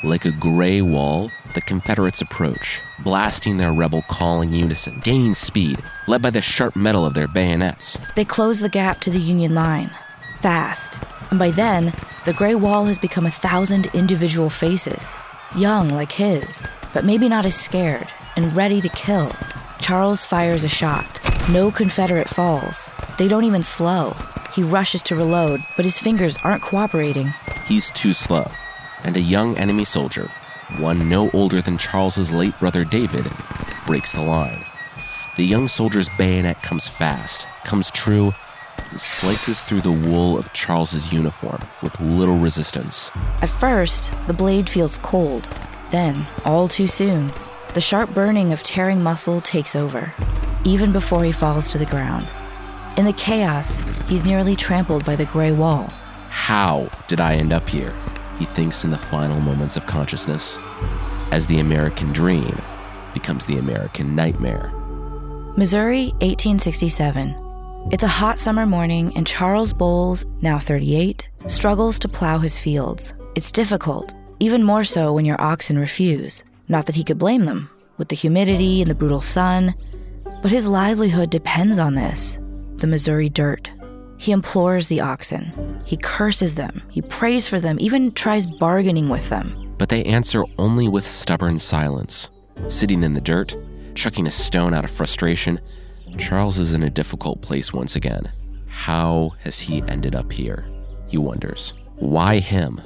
Like 0.03 0.25
a 0.25 0.31
gray 0.31 0.81
wall, 0.81 1.29
the 1.55 1.61
Confederates 1.61 2.21
approach, 2.21 2.81
blasting 3.03 3.57
their 3.57 3.73
rebel 3.73 4.03
call 4.03 4.41
in 4.41 4.53
unison, 4.53 5.01
gaining 5.03 5.33
speed, 5.33 5.81
led 6.07 6.21
by 6.21 6.29
the 6.29 6.41
sharp 6.41 6.75
metal 6.75 7.05
of 7.05 7.15
their 7.15 7.27
bayonets. 7.27 7.99
They 8.15 8.25
close 8.25 8.59
the 8.61 8.69
gap 8.69 9.01
to 9.01 9.09
the 9.09 9.19
Union 9.19 9.55
line, 9.55 9.91
fast. 10.39 10.97
And 11.29 11.37
by 11.37 11.51
then, 11.51 11.93
the 12.25 12.33
gray 12.33 12.55
wall 12.55 12.85
has 12.85 12.97
become 12.97 13.25
a 13.25 13.31
thousand 13.31 13.87
individual 13.93 14.49
faces, 14.49 15.15
young 15.55 15.89
like 15.89 16.11
his, 16.11 16.67
but 16.93 17.05
maybe 17.05 17.29
not 17.29 17.45
as 17.45 17.55
scared 17.55 18.07
and 18.35 18.55
ready 18.55 18.81
to 18.81 18.89
kill. 18.89 19.31
Charles 19.79 20.25
fires 20.25 20.63
a 20.63 20.69
shot. 20.69 21.19
No 21.49 21.71
Confederate 21.71 22.29
falls. 22.29 22.91
They 23.17 23.27
don't 23.27 23.45
even 23.45 23.63
slow. 23.63 24.15
He 24.53 24.63
rushes 24.63 25.01
to 25.03 25.15
reload, 25.15 25.61
but 25.75 25.85
his 25.85 25.99
fingers 25.99 26.37
aren't 26.43 26.63
cooperating. 26.63 27.33
He's 27.65 27.91
too 27.91 28.13
slow, 28.13 28.49
and 29.03 29.15
a 29.15 29.21
young 29.21 29.57
enemy 29.57 29.85
soldier, 29.85 30.29
one 30.77 31.09
no 31.09 31.29
older 31.31 31.61
than 31.61 31.77
Charles's 31.77 32.31
late 32.31 32.59
brother 32.59 32.83
David, 32.83 33.31
breaks 33.85 34.11
the 34.11 34.21
line. 34.21 34.63
The 35.37 35.45
young 35.45 35.67
soldier's 35.67 36.09
bayonet 36.17 36.61
comes 36.61 36.87
fast, 36.87 37.47
comes 37.63 37.91
true, 37.91 38.33
slices 38.95 39.63
through 39.63 39.81
the 39.81 39.91
wool 39.91 40.37
of 40.37 40.53
Charles's 40.53 41.11
uniform 41.11 41.61
with 41.81 41.99
little 41.99 42.37
resistance. 42.37 43.11
At 43.41 43.49
first, 43.49 44.11
the 44.27 44.33
blade 44.33 44.69
feels 44.69 44.97
cold. 44.97 45.49
Then, 45.91 46.27
all 46.45 46.67
too 46.67 46.87
soon, 46.87 47.31
the 47.73 47.81
sharp 47.81 48.13
burning 48.13 48.51
of 48.53 48.63
tearing 48.63 49.01
muscle 49.01 49.41
takes 49.41 49.75
over, 49.75 50.13
even 50.63 50.91
before 50.91 51.23
he 51.23 51.31
falls 51.31 51.71
to 51.71 51.77
the 51.77 51.85
ground. 51.85 52.27
In 52.97 53.05
the 53.05 53.13
chaos, 53.13 53.81
he's 54.07 54.25
nearly 54.25 54.55
trampled 54.55 55.05
by 55.05 55.15
the 55.15 55.25
gray 55.25 55.51
wall. 55.51 55.83
How 56.29 56.89
did 57.07 57.19
I 57.19 57.35
end 57.35 57.53
up 57.53 57.69
here? 57.69 57.93
He 58.37 58.45
thinks 58.45 58.83
in 58.83 58.91
the 58.91 58.97
final 58.97 59.39
moments 59.39 59.77
of 59.77 59.85
consciousness, 59.85 60.57
as 61.31 61.47
the 61.47 61.59
American 61.59 62.11
dream 62.11 62.59
becomes 63.13 63.45
the 63.45 63.57
American 63.57 64.15
nightmare. 64.15 64.71
Missouri, 65.55 66.11
1867. 66.21 67.48
It's 67.91 68.03
a 68.03 68.07
hot 68.07 68.37
summer 68.37 68.67
morning, 68.67 69.11
and 69.17 69.25
Charles 69.25 69.73
Boles, 69.73 70.23
now 70.41 70.59
38, 70.59 71.27
struggles 71.47 71.97
to 71.97 72.07
plow 72.07 72.37
his 72.37 72.55
fields. 72.55 73.15
It's 73.33 73.51
difficult, 73.51 74.13
even 74.39 74.63
more 74.63 74.83
so 74.83 75.11
when 75.11 75.25
your 75.25 75.41
oxen 75.41 75.79
refuse. 75.79 76.43
Not 76.67 76.85
that 76.85 76.95
he 76.95 77.03
could 77.03 77.17
blame 77.17 77.45
them, 77.45 77.67
with 77.97 78.09
the 78.09 78.15
humidity 78.15 78.83
and 78.83 78.91
the 78.91 78.95
brutal 78.95 79.21
sun, 79.21 79.73
but 80.43 80.51
his 80.51 80.67
livelihood 80.67 81.31
depends 81.31 81.79
on 81.79 81.95
this 81.95 82.39
the 82.75 82.85
Missouri 82.85 83.27
dirt. 83.27 83.71
He 84.19 84.33
implores 84.33 84.87
the 84.87 85.01
oxen. 85.01 85.81
He 85.83 85.97
curses 85.97 86.53
them. 86.53 86.83
He 86.89 87.01
prays 87.01 87.47
for 87.47 87.59
them, 87.59 87.77
even 87.79 88.11
tries 88.11 88.45
bargaining 88.45 89.09
with 89.09 89.27
them. 89.29 89.73
But 89.79 89.89
they 89.89 90.03
answer 90.03 90.43
only 90.59 90.87
with 90.87 91.07
stubborn 91.07 91.57
silence. 91.57 92.29
Sitting 92.67 93.01
in 93.01 93.15
the 93.15 93.21
dirt, 93.21 93.57
chucking 93.95 94.27
a 94.27 94.31
stone 94.31 94.75
out 94.75 94.85
of 94.85 94.91
frustration, 94.91 95.59
Charles 96.17 96.57
is 96.57 96.73
in 96.73 96.83
a 96.83 96.89
difficult 96.89 97.41
place 97.41 97.73
once 97.73 97.95
again. 97.95 98.31
How 98.67 99.33
has 99.41 99.59
he 99.59 99.83
ended 99.87 100.15
up 100.15 100.31
here? 100.31 100.69
He 101.07 101.17
wonders. 101.17 101.73
Why 101.95 102.39
him? 102.39 102.77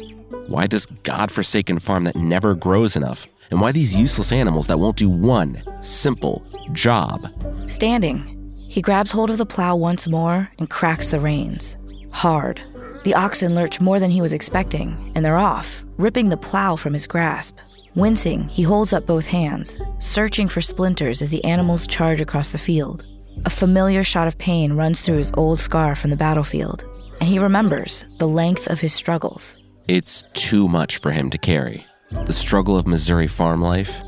Why 0.48 0.68
this 0.68 0.86
god-forsaken 0.86 1.80
farm 1.80 2.03
that 2.06 2.15
never 2.15 2.53
grows 2.56 2.96
enough? 2.96 3.27
And 3.51 3.62
why 3.62 3.72
these 3.72 3.96
useless 3.96 4.32
animals 4.32 4.68
that 4.68 4.80
won't 4.80 4.98
do 4.98 5.10
one 5.10 5.62
simple 5.82 6.46
job? 6.72 7.27
Standing, 7.68 8.53
he 8.70 8.82
grabs 8.82 9.12
hold 9.12 9.30
of 9.30 9.38
the 9.38 9.46
plow 9.46 9.75
once 9.75 10.08
more 10.08 10.50
and 10.60 10.70
cracks 10.70 11.12
the 11.12 11.20
reins. 11.20 11.77
Hard. 12.12 12.62
The 13.03 13.13
oxen 13.13 13.53
lurch 13.53 13.82
more 13.82 14.00
than 14.00 14.12
he 14.12 14.22
was 14.22 14.34
expecting, 14.34 15.12
and 15.15 15.25
they're 15.25 15.38
off, 15.38 15.84
ripping 15.98 16.30
the 16.30 16.38
plow 16.38 16.75
from 16.75 16.94
his 16.94 17.06
grasp. 17.06 17.58
Wincing, 17.96 18.48
he 18.48 18.63
holds 18.63 18.94
up 18.94 19.06
both 19.06 19.27
hands, 19.27 19.77
searching 20.00 20.48
for 20.48 20.62
splinters 20.62 21.22
as 21.22 21.30
the 21.30 21.44
animals 21.44 21.86
charge 21.86 22.22
across 22.22 22.50
the 22.50 22.58
field. 22.58 23.06
A 23.46 23.50
familiar 23.50 24.04
shot 24.04 24.28
of 24.28 24.38
pain 24.38 24.74
runs 24.74 25.02
through 25.02 25.18
his 25.18 25.32
old 25.36 25.60
scar 25.60 25.96
from 25.96 26.10
the 26.10 26.16
battlefield, 26.16 26.86
and 27.20 27.30
he 27.30 27.40
remembers 27.40 28.06
the 28.20 28.28
length 28.28 28.68
of 28.70 28.80
his 28.80 28.94
struggles. 28.94 29.58
It's 29.88 30.24
too 30.34 30.68
much 30.68 30.98
for 30.98 31.12
him 31.12 31.30
to 31.30 31.38
carry. 31.38 31.86
The 32.25 32.34
struggle 32.34 32.78
of 32.78 32.88
Missouri 32.88 33.28
farm 33.28 33.62
life, 33.62 34.02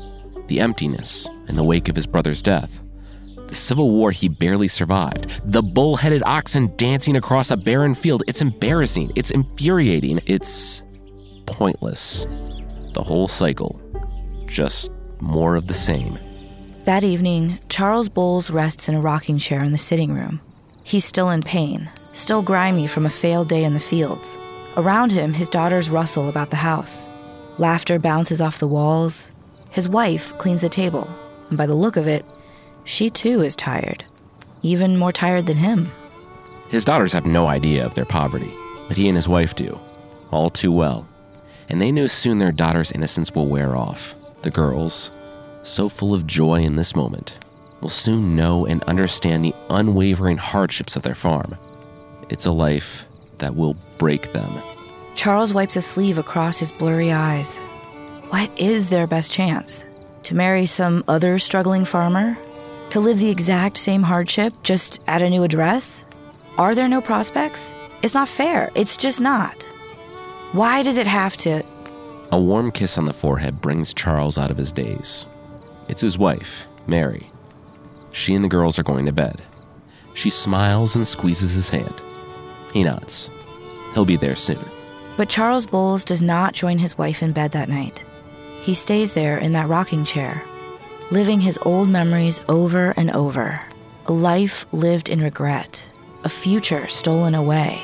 the 0.46 0.60
emptiness 0.60 1.28
in 1.48 1.56
the 1.56 1.64
wake 1.64 1.88
of 1.88 1.96
his 1.96 2.06
brother's 2.06 2.40
death, 2.40 2.82
the 3.48 3.54
Civil 3.54 3.90
War 3.90 4.10
he 4.10 4.28
barely 4.28 4.68
survived, 4.68 5.40
the 5.44 5.62
bull-headed 5.62 6.22
oxen 6.24 6.74
dancing 6.76 7.16
across 7.16 7.50
a 7.50 7.56
barren 7.56 7.94
field. 7.94 8.24
It's 8.26 8.40
embarrassing, 8.40 9.12
it's 9.14 9.30
infuriating, 9.30 10.20
it's 10.26 10.82
pointless. 11.46 12.26
The 12.94 13.02
whole 13.02 13.28
cycle, 13.28 13.80
just 14.46 14.90
more 15.20 15.54
of 15.54 15.66
the 15.66 15.74
same. 15.74 16.18
That 16.86 17.02
evening, 17.02 17.58
Charles 17.68 18.08
Boles 18.08 18.48
rests 18.48 18.88
in 18.88 18.94
a 18.94 19.00
rocking 19.00 19.38
chair 19.38 19.64
in 19.64 19.72
the 19.72 19.76
sitting 19.76 20.14
room. 20.14 20.40
He's 20.84 21.04
still 21.04 21.30
in 21.30 21.42
pain, 21.42 21.90
still 22.12 22.42
grimy 22.42 22.86
from 22.86 23.04
a 23.04 23.10
failed 23.10 23.48
day 23.48 23.64
in 23.64 23.74
the 23.74 23.80
fields. 23.80 24.38
Around 24.76 25.10
him, 25.10 25.32
his 25.32 25.48
daughters 25.48 25.90
rustle 25.90 26.28
about 26.28 26.50
the 26.50 26.62
house. 26.62 27.08
Laughter 27.58 27.98
bounces 27.98 28.40
off 28.40 28.60
the 28.60 28.68
walls. 28.68 29.32
His 29.70 29.88
wife 29.88 30.38
cleans 30.38 30.60
the 30.60 30.68
table, 30.68 31.12
and 31.48 31.58
by 31.58 31.66
the 31.66 31.74
look 31.74 31.96
of 31.96 32.06
it, 32.06 32.24
she 32.84 33.10
too 33.10 33.42
is 33.42 33.56
tired, 33.56 34.04
even 34.62 34.96
more 34.96 35.10
tired 35.10 35.46
than 35.46 35.56
him. 35.56 35.90
His 36.68 36.84
daughters 36.84 37.12
have 37.14 37.26
no 37.26 37.48
idea 37.48 37.84
of 37.84 37.94
their 37.94 38.04
poverty, 38.04 38.54
but 38.86 38.96
he 38.96 39.08
and 39.08 39.16
his 39.16 39.28
wife 39.28 39.56
do, 39.56 39.76
all 40.30 40.50
too 40.50 40.70
well. 40.70 41.08
And 41.68 41.82
they 41.82 41.90
know 41.90 42.06
soon 42.06 42.38
their 42.38 42.52
daughter's 42.52 42.92
innocence 42.92 43.34
will 43.34 43.48
wear 43.48 43.74
off. 43.74 44.14
The 44.42 44.52
girls, 44.52 45.10
so 45.66 45.88
full 45.88 46.14
of 46.14 46.26
joy 46.26 46.60
in 46.60 46.76
this 46.76 46.94
moment, 46.94 47.38
will 47.80 47.88
soon 47.88 48.36
know 48.36 48.66
and 48.66 48.82
understand 48.84 49.44
the 49.44 49.54
unwavering 49.70 50.38
hardships 50.38 50.96
of 50.96 51.02
their 51.02 51.14
farm. 51.14 51.56
It's 52.28 52.46
a 52.46 52.52
life 52.52 53.04
that 53.38 53.54
will 53.54 53.74
break 53.98 54.32
them. 54.32 54.62
Charles 55.14 55.52
wipes 55.52 55.76
a 55.76 55.82
sleeve 55.82 56.18
across 56.18 56.58
his 56.58 56.72
blurry 56.72 57.12
eyes. 57.12 57.58
What 58.28 58.50
is 58.58 58.90
their 58.90 59.06
best 59.06 59.32
chance? 59.32 59.84
To 60.24 60.34
marry 60.34 60.66
some 60.66 61.04
other 61.08 61.38
struggling 61.38 61.84
farmer? 61.84 62.36
To 62.90 63.00
live 63.00 63.18
the 63.18 63.30
exact 63.30 63.76
same 63.76 64.02
hardship, 64.02 64.52
just 64.62 65.00
at 65.06 65.22
a 65.22 65.30
new 65.30 65.42
address? 65.42 66.04
Are 66.58 66.74
there 66.74 66.88
no 66.88 67.00
prospects? 67.00 67.74
It's 68.02 68.14
not 68.14 68.28
fair. 68.28 68.70
It's 68.74 68.96
just 68.96 69.20
not. 69.20 69.62
Why 70.52 70.82
does 70.82 70.96
it 70.96 71.06
have 71.06 71.36
to? 71.38 71.62
A 72.32 72.40
warm 72.40 72.72
kiss 72.72 72.98
on 72.98 73.04
the 73.04 73.12
forehead 73.12 73.60
brings 73.60 73.94
Charles 73.94 74.38
out 74.38 74.50
of 74.50 74.56
his 74.56 74.72
daze. 74.72 75.26
It's 75.88 76.02
his 76.02 76.18
wife, 76.18 76.68
Mary. 76.86 77.30
She 78.12 78.34
and 78.34 78.44
the 78.44 78.48
girls 78.48 78.78
are 78.78 78.82
going 78.82 79.06
to 79.06 79.12
bed. 79.12 79.42
She 80.14 80.30
smiles 80.30 80.96
and 80.96 81.06
squeezes 81.06 81.52
his 81.52 81.68
hand. 81.68 81.94
He 82.72 82.82
nods. 82.82 83.30
He'll 83.94 84.04
be 84.04 84.16
there 84.16 84.36
soon. 84.36 84.64
But 85.16 85.28
Charles 85.28 85.66
Boles 85.66 86.04
does 86.04 86.22
not 86.22 86.54
join 86.54 86.78
his 86.78 86.98
wife 86.98 87.22
in 87.22 87.32
bed 87.32 87.52
that 87.52 87.68
night. 87.68 88.02
He 88.60 88.74
stays 88.74 89.12
there 89.12 89.38
in 89.38 89.52
that 89.52 89.68
rocking 89.68 90.04
chair, 90.04 90.42
living 91.10 91.40
his 91.40 91.58
old 91.62 91.88
memories 91.88 92.40
over 92.48 92.90
and 92.92 93.10
over. 93.12 93.60
A 94.06 94.12
life 94.12 94.66
lived 94.72 95.08
in 95.08 95.20
regret, 95.20 95.90
a 96.24 96.28
future 96.28 96.86
stolen 96.88 97.34
away. 97.34 97.80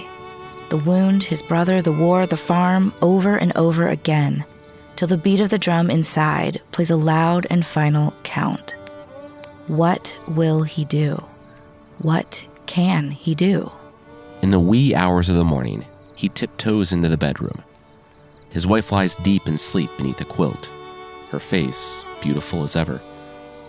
The 0.70 0.78
wound, 0.78 1.22
his 1.22 1.42
brother, 1.42 1.82
the 1.82 1.92
war, 1.92 2.26
the 2.26 2.36
farm, 2.36 2.92
over 3.02 3.36
and 3.36 3.56
over 3.56 3.88
again, 3.88 4.44
till 5.02 5.08
the 5.08 5.18
beat 5.18 5.40
of 5.40 5.50
the 5.50 5.58
drum 5.58 5.90
inside 5.90 6.62
plays 6.70 6.88
a 6.88 6.96
loud 6.96 7.44
and 7.50 7.66
final 7.66 8.14
count. 8.22 8.76
What 9.66 10.16
will 10.28 10.62
he 10.62 10.84
do? 10.84 11.20
What 11.98 12.46
can 12.66 13.10
he 13.10 13.34
do? 13.34 13.72
In 14.42 14.52
the 14.52 14.60
wee 14.60 14.94
hours 14.94 15.28
of 15.28 15.34
the 15.34 15.42
morning, 15.42 15.84
he 16.14 16.28
tiptoes 16.28 16.92
into 16.92 17.08
the 17.08 17.16
bedroom. 17.16 17.64
His 18.50 18.64
wife 18.64 18.92
lies 18.92 19.16
deep 19.24 19.48
in 19.48 19.58
sleep 19.58 19.90
beneath 19.96 20.20
a 20.20 20.24
quilt, 20.24 20.70
her 21.30 21.40
face 21.40 22.04
beautiful 22.20 22.62
as 22.62 22.76
ever. 22.76 23.02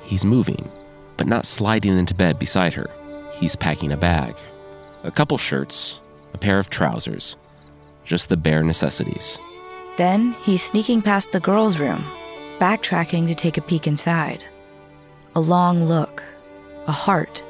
He's 0.04 0.26
moving, 0.26 0.72
but 1.18 1.26
not 1.26 1.48
sliding 1.48 1.98
into 1.98 2.14
bed 2.14 2.38
beside 2.38 2.76
her. 2.76 2.92
He's 3.40 3.56
packing 3.56 3.92
a 3.92 3.98
bag, 3.98 4.38
a 5.02 5.10
couple 5.10 5.40
shirts, 5.40 6.00
a 6.36 6.38
pair 6.38 6.60
of 6.60 6.70
trousers, 6.70 7.38
just 8.06 8.30
the 8.30 8.38
bare 8.38 8.62
necessities. 8.62 9.40
Then 9.98 10.34
he's 10.44 10.64
sneaking 10.64 11.02
past 11.02 11.32
the 11.32 11.40
girls' 11.40 11.80
room, 11.80 12.04
backtracking 12.60 13.28
to 13.28 13.36
take 13.36 13.58
a 13.58 13.62
peek 13.62 13.88
inside. 13.88 14.44
A 15.36 15.40
long 15.40 15.84
look, 15.86 16.24
a 16.88 16.92
heart 16.92 17.44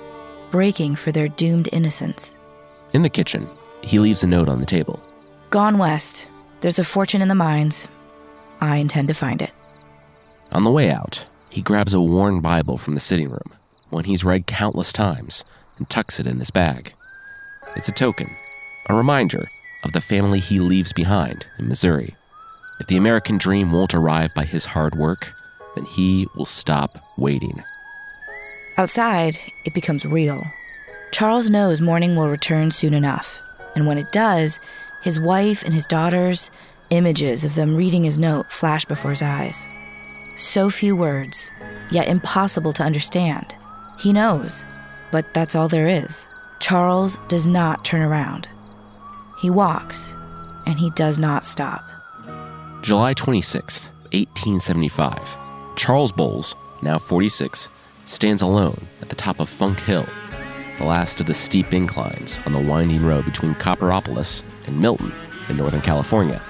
breaking 0.51 0.95
for 0.95 1.11
their 1.11 1.29
doomed 1.29 1.67
innocence. 1.71 2.35
In 2.93 3.01
the 3.01 3.09
kitchen, 3.09 3.49
he 3.81 3.97
leaves 3.97 4.23
a 4.23 4.27
note 4.27 4.47
on 4.47 4.59
the 4.59 4.65
table. 4.65 5.01
Gone 5.49 5.77
west. 5.77 6.29
There's 6.61 6.79
a 6.79 6.83
fortune 6.83 7.21
in 7.21 7.27
the 7.27 7.35
mines. 7.35 7.87
I 8.61 8.77
intend 8.77 9.07
to 9.07 9.13
find 9.13 9.41
it. 9.41 9.51
On 10.51 10.63
the 10.63 10.71
way 10.71 10.91
out, 10.91 11.25
he 11.49 11.61
grabs 11.61 11.93
a 11.93 11.99
worn 11.99 12.39
Bible 12.39 12.77
from 12.77 12.93
the 12.93 12.99
sitting 12.99 13.29
room, 13.29 13.53
one 13.89 14.03
he's 14.03 14.23
read 14.23 14.45
countless 14.45 14.93
times, 14.93 15.43
and 15.77 15.89
tucks 15.89 16.19
it 16.19 16.27
in 16.27 16.37
his 16.37 16.51
bag. 16.51 16.93
It's 17.75 17.89
a 17.89 17.93
token, 17.93 18.29
a 18.87 18.95
reminder 18.95 19.49
of 19.83 19.91
the 19.91 20.01
family 20.01 20.39
he 20.39 20.59
leaves 20.59 20.93
behind 20.93 21.47
in 21.57 21.67
Missouri. 21.67 22.15
If 22.83 22.87
the 22.87 22.97
American 22.97 23.37
dream 23.37 23.71
won't 23.71 23.93
arrive 23.93 24.33
by 24.33 24.43
his 24.43 24.65
hard 24.65 24.93
work, 24.93 25.33
then 25.73 25.85
he 25.85 26.27
will 26.35 26.45
stop 26.45 26.97
waiting. 27.15 27.63
Outside, 28.77 29.37
it 29.63 29.73
becomes 29.73 30.05
real. 30.05 30.43
Charles 31.13 31.49
knows 31.49 31.79
morning 31.79 32.17
will 32.17 32.27
return 32.27 32.71
soon 32.71 32.93
enough, 32.93 33.41
and 33.73 33.87
when 33.87 33.97
it 33.97 34.11
does, 34.11 34.59
his 35.01 35.17
wife 35.17 35.63
and 35.63 35.73
his 35.73 35.85
daughters, 35.85 36.51
images 36.89 37.45
of 37.45 37.55
them 37.55 37.77
reading 37.77 38.03
his 38.03 38.19
note 38.19 38.51
flash 38.51 38.83
before 38.83 39.11
his 39.11 39.21
eyes. 39.21 39.65
So 40.35 40.69
few 40.69 40.93
words, 40.93 41.51
yet 41.89 42.09
impossible 42.09 42.73
to 42.73 42.83
understand. 42.83 43.55
He 43.97 44.11
knows, 44.11 44.65
but 45.09 45.33
that's 45.33 45.55
all 45.55 45.69
there 45.69 45.87
is. 45.87 46.27
Charles 46.59 47.17
does 47.29 47.47
not 47.47 47.85
turn 47.85 48.01
around. 48.01 48.49
He 49.39 49.49
walks, 49.49 50.17
and 50.65 50.77
he 50.77 50.89
does 50.89 51.17
not 51.17 51.45
stop. 51.45 51.92
July 52.83 53.13
26th, 53.13 53.85
1875. 54.11 55.37
Charles 55.77 56.11
Boles, 56.11 56.53
now 56.81 56.99
46, 56.99 57.69
stands 58.03 58.41
alone 58.41 58.89
at 59.01 59.07
the 59.07 59.15
top 59.15 59.39
of 59.39 59.47
Funk 59.47 59.79
Hill, 59.79 60.05
the 60.77 60.83
last 60.83 61.21
of 61.21 61.27
the 61.27 61.33
steep 61.33 61.73
inclines 61.73 62.39
on 62.45 62.51
the 62.51 62.59
winding 62.59 63.05
road 63.05 63.23
between 63.23 63.55
Copperopolis 63.55 64.43
and 64.67 64.77
Milton 64.77 65.13
in 65.47 65.55
Northern 65.55 65.79
California. 65.79 66.43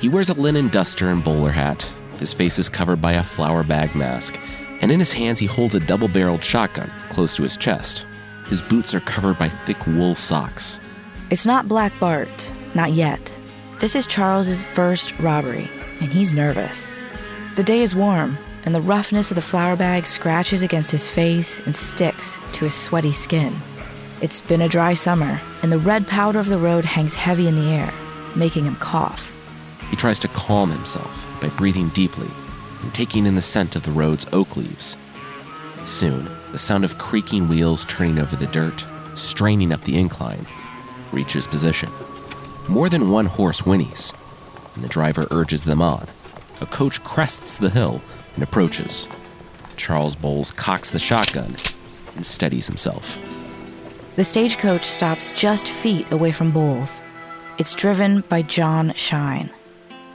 He 0.00 0.08
wears 0.08 0.28
a 0.28 0.34
linen 0.34 0.68
duster 0.68 1.08
and 1.08 1.24
bowler 1.24 1.50
hat. 1.50 1.82
His 2.20 2.32
face 2.32 2.60
is 2.60 2.68
covered 2.68 3.00
by 3.00 3.14
a 3.14 3.24
flour 3.24 3.64
bag 3.64 3.92
mask, 3.96 4.38
and 4.80 4.92
in 4.92 5.00
his 5.00 5.12
hands 5.12 5.40
he 5.40 5.46
holds 5.46 5.74
a 5.74 5.80
double 5.80 6.06
barreled 6.06 6.44
shotgun 6.44 6.92
close 7.08 7.34
to 7.34 7.42
his 7.42 7.56
chest. 7.56 8.06
His 8.46 8.62
boots 8.62 8.94
are 8.94 9.00
covered 9.00 9.36
by 9.36 9.48
thick 9.48 9.84
wool 9.84 10.14
socks. 10.14 10.80
It's 11.30 11.44
not 11.44 11.66
Black 11.66 11.92
Bart, 11.98 12.52
not 12.76 12.92
yet. 12.92 13.36
This 13.78 13.94
is 13.94 14.06
Charles's 14.06 14.64
first 14.64 15.12
robbery, 15.18 15.68
and 16.00 16.10
he's 16.10 16.32
nervous. 16.32 16.90
The 17.56 17.62
day 17.62 17.82
is 17.82 17.94
warm, 17.94 18.38
and 18.64 18.74
the 18.74 18.80
roughness 18.80 19.30
of 19.30 19.34
the 19.34 19.42
flour 19.42 19.76
bag 19.76 20.06
scratches 20.06 20.62
against 20.62 20.90
his 20.90 21.10
face 21.10 21.60
and 21.66 21.76
sticks 21.76 22.38
to 22.52 22.64
his 22.64 22.74
sweaty 22.74 23.12
skin. 23.12 23.54
It's 24.22 24.40
been 24.40 24.62
a 24.62 24.68
dry 24.68 24.94
summer, 24.94 25.38
and 25.62 25.70
the 25.70 25.78
red 25.78 26.06
powder 26.06 26.38
of 26.38 26.48
the 26.48 26.56
road 26.56 26.86
hangs 26.86 27.16
heavy 27.16 27.48
in 27.48 27.54
the 27.54 27.70
air, 27.70 27.92
making 28.34 28.64
him 28.64 28.76
cough. 28.76 29.30
He 29.90 29.96
tries 29.96 30.18
to 30.20 30.28
calm 30.28 30.70
himself 30.70 31.26
by 31.42 31.50
breathing 31.50 31.90
deeply 31.90 32.30
and 32.80 32.94
taking 32.94 33.26
in 33.26 33.34
the 33.34 33.42
scent 33.42 33.76
of 33.76 33.82
the 33.82 33.92
road's 33.92 34.24
oak 34.32 34.56
leaves. 34.56 34.96
Soon, 35.84 36.30
the 36.50 36.56
sound 36.56 36.86
of 36.86 36.96
creaking 36.96 37.46
wheels 37.46 37.84
turning 37.84 38.18
over 38.20 38.36
the 38.36 38.46
dirt, 38.46 38.86
straining 39.16 39.70
up 39.70 39.82
the 39.82 39.98
incline, 39.98 40.46
reaches 41.12 41.46
position. 41.46 41.90
More 42.68 42.88
than 42.88 43.10
one 43.10 43.26
horse 43.26 43.62
whinnies, 43.62 44.12
and 44.74 44.82
the 44.82 44.88
driver 44.88 45.28
urges 45.30 45.64
them 45.64 45.80
on. 45.80 46.08
A 46.60 46.66
coach 46.66 47.02
crests 47.04 47.58
the 47.58 47.70
hill 47.70 48.00
and 48.34 48.42
approaches. 48.42 49.06
Charles 49.76 50.16
Boles 50.16 50.50
cocks 50.50 50.90
the 50.90 50.98
shotgun 50.98 51.54
and 52.16 52.26
steadies 52.26 52.66
himself. 52.66 53.18
The 54.16 54.24
stagecoach 54.24 54.84
stops 54.84 55.30
just 55.30 55.68
feet 55.68 56.10
away 56.10 56.32
from 56.32 56.50
Boles. 56.50 57.02
It's 57.58 57.74
driven 57.74 58.22
by 58.22 58.42
John 58.42 58.94
Shine, 58.96 59.50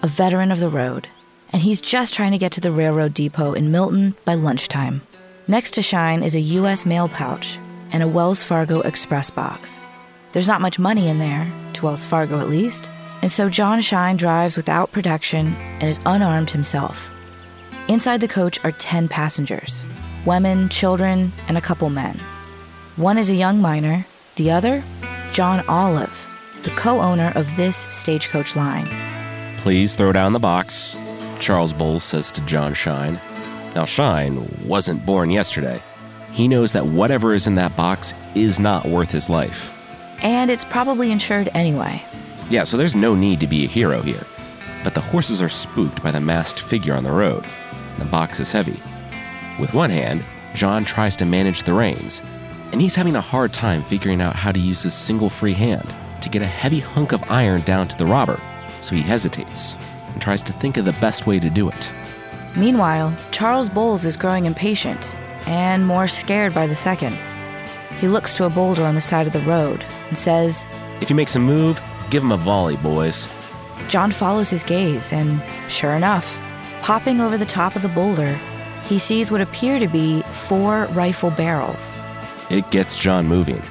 a 0.01 0.07
veteran 0.07 0.51
of 0.51 0.59
the 0.59 0.67
road, 0.67 1.07
and 1.53 1.61
he's 1.61 1.79
just 1.79 2.13
trying 2.13 2.31
to 2.31 2.37
get 2.37 2.51
to 2.53 2.61
the 2.61 2.71
railroad 2.71 3.13
depot 3.13 3.53
in 3.53 3.71
Milton 3.71 4.15
by 4.25 4.33
lunchtime. 4.33 5.01
Next 5.47 5.71
to 5.75 5.81
Shine 5.81 6.21
is 6.21 6.35
a 6.35 6.39
U.S. 6.39 6.85
mail 6.85 7.07
pouch 7.07 7.59
and 7.93 8.03
a 8.03 8.07
Wells 8.07 8.43
Fargo 8.43 8.81
Express 8.81 9.29
box. 9.29 9.79
There's 10.31 10.47
not 10.47 10.61
much 10.61 10.79
money 10.79 11.09
in 11.09 11.17
there, 11.17 11.51
to 11.73 11.85
Wells 11.85 12.05
Fargo 12.05 12.39
at 12.39 12.49
least, 12.49 12.89
and 13.21 13.31
so 13.31 13.49
John 13.49 13.81
Shine 13.81 14.15
drives 14.15 14.55
without 14.55 14.91
protection 14.91 15.55
and 15.55 15.83
is 15.83 15.99
unarmed 16.05 16.51
himself. 16.51 17.11
Inside 17.87 18.21
the 18.21 18.27
coach 18.27 18.63
are 18.63 18.71
10 18.71 19.07
passengers 19.07 19.83
women, 20.25 20.69
children, 20.69 21.31
and 21.47 21.57
a 21.57 21.61
couple 21.61 21.89
men. 21.89 22.17
One 22.95 23.17
is 23.17 23.29
a 23.29 23.35
young 23.35 23.59
miner, 23.59 24.05
the 24.35 24.51
other, 24.51 24.83
John 25.31 25.65
Olive, 25.67 26.27
the 26.63 26.69
co 26.71 27.01
owner 27.01 27.31
of 27.35 27.53
this 27.55 27.87
stagecoach 27.89 28.55
line. 28.55 28.87
Please 29.57 29.95
throw 29.95 30.11
down 30.11 30.33
the 30.33 30.39
box, 30.39 30.95
Charles 31.39 31.73
Boles 31.73 32.03
says 32.03 32.31
to 32.31 32.41
John 32.45 32.73
Shine. 32.73 33.19
Now, 33.75 33.85
Shine 33.85 34.47
wasn't 34.65 35.05
born 35.05 35.29
yesterday. 35.29 35.81
He 36.31 36.47
knows 36.47 36.71
that 36.73 36.85
whatever 36.85 37.33
is 37.33 37.47
in 37.47 37.55
that 37.55 37.75
box 37.75 38.13
is 38.35 38.59
not 38.59 38.85
worth 38.85 39.11
his 39.11 39.29
life. 39.29 39.80
And 40.21 40.51
it's 40.51 40.65
probably 40.65 41.11
insured 41.11 41.49
anyway. 41.53 42.03
Yeah, 42.49 42.63
so 42.63 42.77
there's 42.77 42.95
no 42.95 43.15
need 43.15 43.39
to 43.39 43.47
be 43.47 43.63
a 43.63 43.67
hero 43.67 44.01
here. 44.01 44.25
But 44.83 44.93
the 44.93 45.01
horses 45.01 45.41
are 45.41 45.49
spooked 45.49 46.03
by 46.03 46.11
the 46.11 46.21
masked 46.21 46.59
figure 46.59 46.93
on 46.93 47.03
the 47.03 47.11
road. 47.11 47.45
and 47.93 48.05
The 48.05 48.09
box 48.09 48.39
is 48.39 48.51
heavy. 48.51 48.79
With 49.59 49.73
one 49.73 49.89
hand, 49.89 50.23
John 50.53 50.83
tries 50.83 51.15
to 51.17 51.25
manage 51.25 51.63
the 51.63 51.73
reins, 51.73 52.21
and 52.71 52.81
he's 52.81 52.95
having 52.95 53.15
a 53.15 53.21
hard 53.21 53.53
time 53.53 53.83
figuring 53.83 54.21
out 54.21 54.35
how 54.35 54.51
to 54.51 54.59
use 54.59 54.83
his 54.83 54.93
single 54.93 55.29
free 55.29 55.53
hand 55.53 55.93
to 56.21 56.29
get 56.29 56.41
a 56.41 56.47
heavy 56.47 56.79
hunk 56.79 57.13
of 57.13 57.23
iron 57.29 57.61
down 57.61 57.87
to 57.87 57.97
the 57.97 58.05
robber, 58.05 58.39
so 58.81 58.95
he 58.95 59.01
hesitates 59.01 59.75
and 60.13 60.21
tries 60.21 60.41
to 60.41 60.53
think 60.53 60.77
of 60.77 60.85
the 60.85 60.93
best 60.93 61.25
way 61.25 61.39
to 61.39 61.49
do 61.49 61.69
it. 61.69 61.91
Meanwhile, 62.55 63.15
Charles 63.31 63.69
Boles 63.69 64.05
is 64.05 64.17
growing 64.17 64.45
impatient 64.45 65.15
and 65.47 65.85
more 65.85 66.07
scared 66.07 66.53
by 66.53 66.67
the 66.67 66.75
second. 66.75 67.17
He 68.01 68.07
looks 68.07 68.33
to 68.33 68.45
a 68.45 68.49
boulder 68.49 68.83
on 68.83 68.95
the 68.95 68.99
side 68.99 69.27
of 69.27 69.33
the 69.33 69.41
road 69.41 69.85
and 70.09 70.17
says, 70.17 70.65
If 71.01 71.09
he 71.09 71.13
makes 71.13 71.35
a 71.35 71.39
move, 71.39 71.79
give 72.09 72.23
him 72.23 72.31
a 72.31 72.37
volley, 72.37 72.75
boys. 72.77 73.27
John 73.89 74.09
follows 74.09 74.49
his 74.49 74.63
gaze, 74.63 75.13
and 75.13 75.39
sure 75.69 75.91
enough, 75.91 76.41
popping 76.81 77.21
over 77.21 77.37
the 77.37 77.45
top 77.45 77.75
of 77.75 77.83
the 77.83 77.89
boulder, 77.89 78.33
he 78.85 78.97
sees 78.97 79.29
what 79.29 79.39
appear 79.39 79.77
to 79.77 79.87
be 79.87 80.23
four 80.31 80.85
rifle 80.93 81.29
barrels. 81.29 81.93
It 82.49 82.67
gets 82.71 82.99
John 82.99 83.27
moving, 83.27 83.61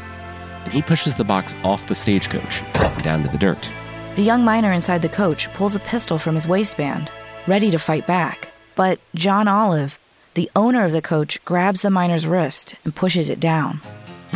and 0.62 0.72
he 0.72 0.80
pushes 0.80 1.16
the 1.16 1.24
box 1.24 1.56
off 1.64 1.88
the 1.88 1.96
stagecoach 1.96 2.62
down 3.02 3.24
to 3.24 3.28
the 3.30 3.38
dirt. 3.38 3.68
The 4.14 4.22
young 4.22 4.44
miner 4.44 4.72
inside 4.72 5.02
the 5.02 5.08
coach 5.08 5.52
pulls 5.54 5.74
a 5.74 5.80
pistol 5.80 6.18
from 6.18 6.36
his 6.36 6.46
waistband, 6.46 7.10
ready 7.48 7.72
to 7.72 7.80
fight 7.80 8.06
back. 8.06 8.50
But 8.76 9.00
John 9.12 9.48
Olive, 9.48 9.98
the 10.34 10.48
owner 10.54 10.84
of 10.84 10.92
the 10.92 11.02
coach, 11.02 11.44
grabs 11.44 11.82
the 11.82 11.90
miner's 11.90 12.28
wrist 12.28 12.76
and 12.84 12.94
pushes 12.94 13.28
it 13.28 13.40
down. 13.40 13.80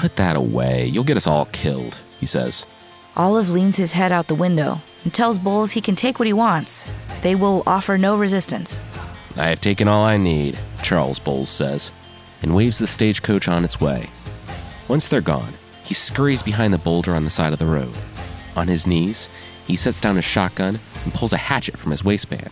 Put 0.04 0.16
that 0.16 0.36
away. 0.36 0.84
You'll 0.84 1.02
get 1.02 1.16
us 1.16 1.26
all 1.26 1.46
killed, 1.46 1.98
he 2.20 2.26
says. 2.26 2.66
Olive 3.16 3.48
leans 3.48 3.78
his 3.78 3.92
head 3.92 4.12
out 4.12 4.26
the 4.26 4.34
window 4.34 4.82
and 5.02 5.14
tells 5.14 5.38
Boles 5.38 5.70
he 5.70 5.80
can 5.80 5.96
take 5.96 6.18
what 6.18 6.26
he 6.26 6.34
wants. 6.34 6.86
They 7.22 7.34
will 7.34 7.62
offer 7.66 7.96
no 7.96 8.14
resistance. 8.14 8.82
I 9.34 9.46
have 9.46 9.62
taken 9.62 9.88
all 9.88 10.04
I 10.04 10.18
need, 10.18 10.60
Charles 10.82 11.18
Boles 11.18 11.48
says, 11.48 11.90
and 12.42 12.54
waves 12.54 12.78
the 12.78 12.86
stagecoach 12.86 13.48
on 13.48 13.64
its 13.64 13.80
way. 13.80 14.10
Once 14.88 15.08
they're 15.08 15.22
gone, 15.22 15.54
he 15.84 15.94
scurries 15.94 16.42
behind 16.42 16.74
the 16.74 16.84
boulder 16.84 17.14
on 17.14 17.24
the 17.24 17.30
side 17.30 17.54
of 17.54 17.58
the 17.58 17.64
road. 17.64 17.96
On 18.56 18.68
his 18.68 18.86
knees, 18.86 19.30
he 19.66 19.74
sets 19.74 20.02
down 20.02 20.16
his 20.16 20.24
shotgun 20.26 20.80
and 21.04 21.14
pulls 21.14 21.32
a 21.32 21.38
hatchet 21.38 21.78
from 21.78 21.92
his 21.92 22.04
waistband. 22.04 22.50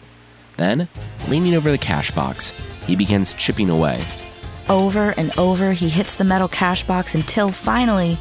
Then, 0.57 0.89
leaning 1.29 1.55
over 1.55 1.71
the 1.71 1.77
cash 1.77 2.13
box, 2.13 2.55
he 2.87 2.97
begins 2.97 3.35
chipping 3.35 3.69
away. 3.69 4.03
Over 4.69 5.15
and 5.17 5.37
over, 5.39 5.73
he 5.73 5.89
hits 5.89 6.15
the 6.15 6.25
metal 6.25 6.49
cash 6.49 6.83
box 6.85 7.15
until 7.15 7.51
finally 7.51 8.19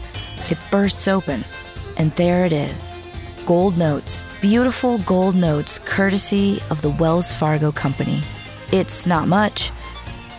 it 0.50 0.58
bursts 0.70 1.08
open. 1.08 1.44
And 1.98 2.12
there 2.14 2.46
it 2.46 2.54
is 2.54 2.94
gold 3.46 3.78
notes, 3.78 4.22
beautiful 4.40 5.00
gold 5.00 5.36
notes, 5.36 5.80
courtesy 5.80 6.62
of 6.70 6.82
the 6.82 6.90
Wells 6.90 7.34
Fargo 7.34 7.72
Company. 7.72 8.22
It's 8.72 9.06
not 9.06 9.28
much 9.28 9.72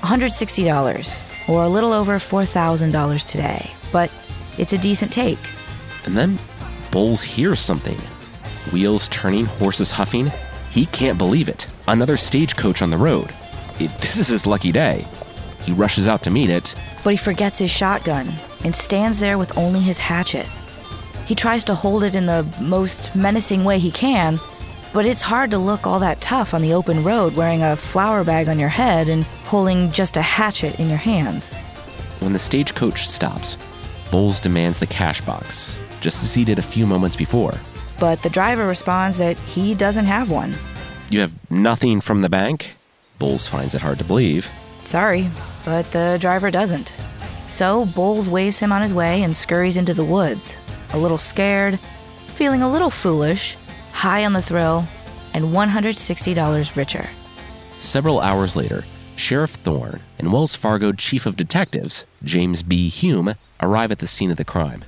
$160, 0.01 1.49
or 1.49 1.65
a 1.65 1.69
little 1.69 1.93
over 1.93 2.15
$4,000 2.15 3.25
today, 3.25 3.71
but 3.91 4.13
it's 4.59 4.73
a 4.73 4.79
decent 4.79 5.13
take. 5.13 5.39
And 6.05 6.17
then, 6.17 6.39
Boles 6.91 7.23
hears 7.23 7.61
something 7.61 7.99
wheels 8.73 9.09
turning, 9.09 9.45
horses 9.45 9.91
huffing. 9.91 10.31
He 10.71 10.87
can't 10.87 11.19
believe 11.19 11.49
it. 11.49 11.67
Another 11.89 12.17
stagecoach 12.17 12.81
on 12.81 12.91
the 12.91 12.97
road. 12.97 13.31
It, 13.79 13.91
this 13.99 14.19
is 14.19 14.29
his 14.29 14.47
lucky 14.47 14.73
day. 14.73 15.07
He 15.65 15.73
rushes 15.73 16.09
out 16.09 16.23
to 16.25 16.31
meet 16.31 16.51
it. 16.51 16.75
But 17.05 17.11
he 17.11 17.17
forgets 17.17 17.59
his 17.59 17.71
shotgun 17.71 18.33
and 18.65 18.75
stands 18.75 19.21
there 19.21 19.39
with 19.39 19.57
only 19.57 19.81
his 19.81 19.99
hatchet. 19.99 20.47
He 21.27 21.35
tries 21.35 21.65
to 21.65 21.75
hold 21.75 22.05
it 22.05 22.15
in 22.15 22.27
the 22.27 22.47
most 22.61 23.15
menacing 23.15 23.65
way 23.65 23.79
he 23.79 23.91
can, 23.91 24.39
but 24.93 25.07
it's 25.07 25.23
hard 25.23 25.51
to 25.53 25.59
look 25.59 25.87
all 25.87 26.01
that 26.01 26.21
tough 26.21 26.53
on 26.53 26.63
the 26.63 26.75
open 26.75 27.03
road 27.03 27.35
wearing 27.35 27.63
a 27.63 27.77
flour 27.77 28.25
bag 28.25 28.49
on 28.49 28.59
your 28.59 28.69
head 28.69 29.09
and 29.09 29.25
holding 29.45 29.91
just 29.91 30.17
a 30.17 30.23
hatchet 30.23 30.79
in 30.79 30.89
your 30.89 30.99
hands. 30.99 31.53
When 32.21 32.33
the 32.33 32.39
stagecoach 32.39 33.09
stops, 33.09 33.57
Boles 34.11 34.41
demands 34.41 34.79
the 34.79 34.87
cash 34.87 35.23
box, 35.23 35.79
just 36.01 36.23
as 36.23 36.35
he 36.35 36.45
did 36.45 36.59
a 36.59 36.63
few 36.63 36.87
moments 36.87 37.17
before. 37.17 37.55
But 37.99 38.23
the 38.23 38.29
driver 38.29 38.67
responds 38.67 39.17
that 39.19 39.39
he 39.39 39.75
doesn't 39.75 40.05
have 40.05 40.31
one. 40.31 40.53
You 41.09 41.21
have 41.21 41.33
nothing 41.51 42.01
from 42.01 42.21
the 42.21 42.29
bank? 42.29 42.75
Boles 43.19 43.47
finds 43.47 43.75
it 43.75 43.81
hard 43.81 43.99
to 43.99 44.05
believe. 44.05 44.51
Sorry, 44.85 45.31
but 45.65 45.91
the 45.93 46.19
driver 46.21 46.51
doesn't. 46.51 46.95
So 47.49 47.87
Boles 47.87 48.29
waves 48.29 48.59
him 48.59 48.73
on 48.73 48.83
his 48.83 48.95
way 48.95 49.23
and 49.23 49.37
scurries 49.37 49.77
into 49.77 49.95
the 49.95 50.05
woods, 50.05 50.57
a 50.93 50.99
little 50.99 51.19
scared, 51.19 51.79
feeling 52.29 52.63
a 52.63 52.71
little 52.71 52.91
foolish, 52.91 53.57
high 53.93 54.25
on 54.25 54.33
the 54.33 54.43
thrill, 54.43 54.85
and 55.35 55.47
$160 55.47 56.77
richer. 56.77 57.09
Several 57.79 58.21
hours 58.21 58.57
later, 58.57 58.85
Sheriff 59.17 59.51
Thorne 59.51 60.01
and 60.19 60.33
Wells 60.33 60.55
Fargo 60.55 60.93
Chief 60.93 61.27
of 61.27 61.37
Detectives, 61.37 62.07
James 62.25 62.63
B. 62.63 62.89
Hume, 62.89 63.35
arrive 63.61 63.91
at 63.93 63.99
the 63.99 64.07
scene 64.07 64.31
of 64.31 64.37
the 64.37 64.45
crime. 64.45 64.85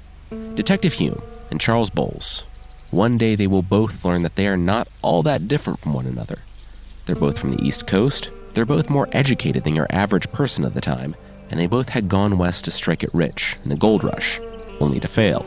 Detective 0.55 0.95
Hume 0.95 1.23
and 1.51 1.61
Charles 1.61 1.91
Boles. 1.91 2.45
One 2.91 3.19
day 3.19 3.35
they 3.35 3.47
will 3.47 3.63
both 3.63 4.05
learn 4.05 4.23
that 4.23 4.37
they 4.37 4.47
are 4.47 4.57
not 4.57 4.89
all 5.03 5.23
that 5.23 5.49
different 5.49 5.81
from 5.81 5.93
one 5.93 6.07
another. 6.07 6.39
They're 7.07 7.17
both 7.17 7.39
from 7.39 7.51
the 7.55 7.63
East 7.63 7.87
Coast, 7.87 8.31
they're 8.55 8.65
both 8.65 8.91
more 8.91 9.09
educated 9.13 9.65
than 9.65 9.75
your 9.75 9.87
average 9.91 10.31
person 10.33 10.65
of 10.65 10.75
the 10.75 10.81
time, 10.81 11.15
and 11.51 11.61
they 11.61 11.67
both 11.67 11.91
had 11.91 12.09
gone 12.09 12.39
west 12.39 12.65
to 12.65 12.71
strike 12.71 13.05
it 13.05 13.15
rich 13.15 13.57
in 13.63 13.69
the 13.69 13.77
gold 13.77 14.05
rush, 14.05 14.41
only 14.81 15.01
to 15.01 15.09
fail. 15.09 15.47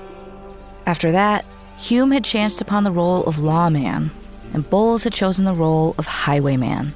After 0.85 1.11
that, 1.11 1.45
Hume 1.77 2.11
had 2.11 2.23
chanced 2.23 2.61
upon 2.61 2.83
the 2.83 2.91
role 2.91 3.23
of 3.23 3.39
lawman, 3.39 4.11
and 4.53 4.69
Boles 4.69 5.03
had 5.03 5.13
chosen 5.13 5.45
the 5.45 5.53
role 5.53 5.95
of 5.97 6.05
highwayman. 6.05 6.93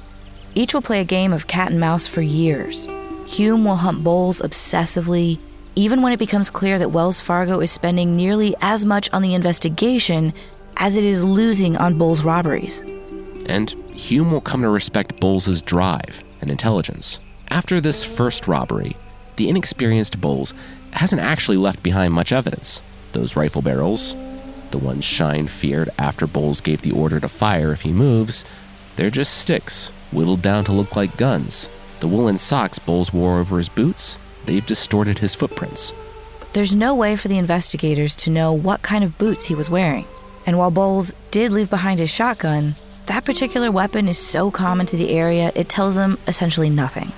Each 0.54 0.74
will 0.74 0.82
play 0.82 1.00
a 1.00 1.04
game 1.04 1.32
of 1.32 1.46
cat 1.46 1.70
and 1.70 1.80
mouse 1.80 2.06
for 2.06 2.22
years, 2.22 2.88
Hume 3.26 3.64
will 3.64 3.76
hunt 3.76 4.02
Boles 4.02 4.40
obsessively, 4.40 5.38
even 5.76 6.02
when 6.02 6.12
it 6.12 6.18
becomes 6.18 6.50
clear 6.50 6.78
that 6.78 6.90
Wells 6.90 7.20
Fargo 7.20 7.60
is 7.60 7.70
spending 7.70 8.16
nearly 8.16 8.54
as 8.60 8.84
much 8.84 9.08
on 9.12 9.22
the 9.22 9.34
investigation 9.34 10.34
as 10.76 10.96
it 10.96 11.04
is 11.04 11.24
losing 11.24 11.76
on 11.76 11.98
Boles' 11.98 12.24
robberies. 12.24 12.82
And 13.46 13.70
Hume 13.94 14.30
will 14.30 14.40
come 14.40 14.62
to 14.62 14.68
respect 14.68 15.20
Boles' 15.20 15.62
drive 15.62 16.22
and 16.40 16.50
intelligence. 16.50 17.20
After 17.48 17.80
this 17.80 18.04
first 18.04 18.48
robbery, 18.48 18.96
the 19.36 19.48
inexperienced 19.48 20.20
Boles 20.20 20.54
hasn't 20.92 21.22
actually 21.22 21.56
left 21.56 21.82
behind 21.82 22.12
much 22.12 22.32
evidence. 22.32 22.82
Those 23.12 23.36
rifle 23.36 23.62
barrels, 23.62 24.16
the 24.70 24.78
ones 24.78 25.04
Shine 25.04 25.46
feared 25.46 25.90
after 25.98 26.26
Boles 26.26 26.60
gave 26.60 26.82
the 26.82 26.92
order 26.92 27.20
to 27.20 27.28
fire 27.28 27.72
if 27.72 27.82
he 27.82 27.92
moves, 27.92 28.44
they're 28.96 29.10
just 29.10 29.34
sticks, 29.38 29.88
whittled 30.10 30.42
down 30.42 30.64
to 30.64 30.72
look 30.72 30.96
like 30.96 31.16
guns. 31.16 31.68
The 32.00 32.08
woolen 32.08 32.38
socks 32.38 32.78
Boles 32.78 33.12
wore 33.12 33.38
over 33.38 33.58
his 33.58 33.68
boots, 33.68 34.18
they've 34.46 34.64
distorted 34.64 35.18
his 35.18 35.34
footprints. 35.34 35.92
There's 36.52 36.74
no 36.74 36.94
way 36.94 37.16
for 37.16 37.28
the 37.28 37.38
investigators 37.38 38.14
to 38.16 38.30
know 38.30 38.52
what 38.52 38.82
kind 38.82 39.02
of 39.02 39.16
boots 39.16 39.46
he 39.46 39.54
was 39.54 39.70
wearing. 39.70 40.06
And 40.44 40.58
while 40.58 40.70
Boles 40.70 41.14
did 41.30 41.52
leave 41.52 41.70
behind 41.70 41.98
his 42.00 42.10
shotgun, 42.10 42.74
that 43.06 43.24
particular 43.24 43.70
weapon 43.70 44.08
is 44.08 44.18
so 44.18 44.50
common 44.50 44.86
to 44.86 44.96
the 44.96 45.10
area, 45.10 45.52
it 45.54 45.68
tells 45.68 45.94
them 45.94 46.18
essentially 46.26 46.70
nothing. 46.70 47.12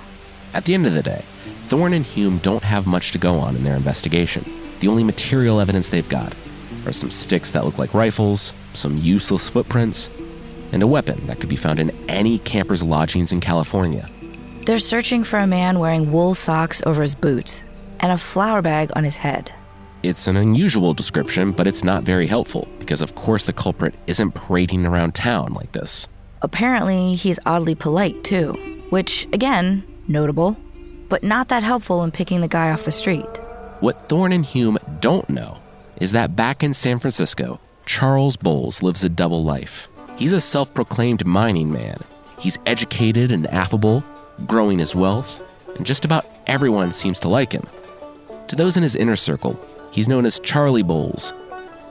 At 0.53 0.65
the 0.65 0.73
end 0.73 0.85
of 0.85 0.93
the 0.93 1.03
day, 1.03 1.23
Thorne 1.67 1.93
and 1.93 2.05
Hume 2.05 2.37
don't 2.39 2.63
have 2.63 2.87
much 2.87 3.11
to 3.11 3.17
go 3.17 3.35
on 3.35 3.55
in 3.55 3.63
their 3.63 3.75
investigation. 3.75 4.45
The 4.79 4.87
only 4.87 5.03
material 5.03 5.59
evidence 5.59 5.89
they've 5.89 6.07
got 6.07 6.35
are 6.85 6.93
some 6.93 7.11
sticks 7.11 7.51
that 7.51 7.65
look 7.65 7.77
like 7.77 7.93
rifles, 7.93 8.53
some 8.73 8.97
useless 8.97 9.49
footprints, 9.49 10.09
and 10.71 10.83
a 10.83 10.87
weapon 10.87 11.25
that 11.27 11.39
could 11.39 11.49
be 11.49 11.55
found 11.55 11.79
in 11.79 11.91
any 12.09 12.39
camper's 12.39 12.83
lodgings 12.83 13.31
in 13.31 13.41
California. 13.41 14.09
They're 14.65 14.77
searching 14.77 15.23
for 15.23 15.37
a 15.37 15.47
man 15.47 15.79
wearing 15.79 16.11
wool 16.11 16.35
socks 16.35 16.81
over 16.85 17.01
his 17.01 17.15
boots 17.15 17.63
and 17.99 18.11
a 18.11 18.17
flour 18.17 18.61
bag 18.61 18.91
on 18.95 19.03
his 19.03 19.15
head. 19.15 19.53
It's 20.05 20.27
an 20.27 20.37
unusual 20.37 20.93
description, 20.93 21.51
but 21.51 21.65
it's 21.65 21.83
not 21.83 22.03
very 22.03 22.27
helpful 22.27 22.67
because, 22.77 23.01
of 23.01 23.15
course, 23.15 23.45
the 23.45 23.53
culprit 23.53 23.95
isn't 24.05 24.33
parading 24.33 24.85
around 24.85 25.15
town 25.15 25.53
like 25.53 25.71
this. 25.71 26.07
Apparently, 26.43 27.15
he's 27.15 27.39
oddly 27.43 27.73
polite 27.73 28.23
too, 28.23 28.53
which, 28.91 29.27
again, 29.33 29.83
notable, 30.07 30.57
but 31.09 31.23
not 31.23 31.47
that 31.47 31.63
helpful 31.63 32.03
in 32.03 32.11
picking 32.11 32.41
the 32.41 32.47
guy 32.47 32.69
off 32.69 32.85
the 32.85 32.91
street. 32.91 33.25
What 33.79 34.07
Thorne 34.07 34.31
and 34.31 34.45
Hume 34.45 34.77
don't 34.99 35.27
know 35.27 35.57
is 35.99 36.11
that 36.11 36.35
back 36.35 36.61
in 36.61 36.75
San 36.75 36.99
Francisco, 36.99 37.59
Charles 37.87 38.37
Boles 38.37 38.83
lives 38.83 39.03
a 39.03 39.09
double 39.09 39.43
life. 39.43 39.87
He's 40.17 40.33
a 40.33 40.39
self 40.39 40.71
proclaimed 40.71 41.25
mining 41.25 41.71
man. 41.71 41.97
He's 42.37 42.59
educated 42.67 43.31
and 43.31 43.47
affable, 43.47 44.03
growing 44.45 44.77
his 44.77 44.93
wealth, 44.93 45.41
and 45.75 45.83
just 45.83 46.05
about 46.05 46.27
everyone 46.45 46.91
seems 46.91 47.19
to 47.21 47.27
like 47.27 47.51
him. 47.51 47.65
To 48.49 48.55
those 48.55 48.77
in 48.77 48.83
his 48.83 48.95
inner 48.95 49.15
circle, 49.15 49.59
he's 49.95 50.09
known 50.09 50.25
as 50.25 50.39
Charlie 50.39 50.83
Boles, 50.83 51.31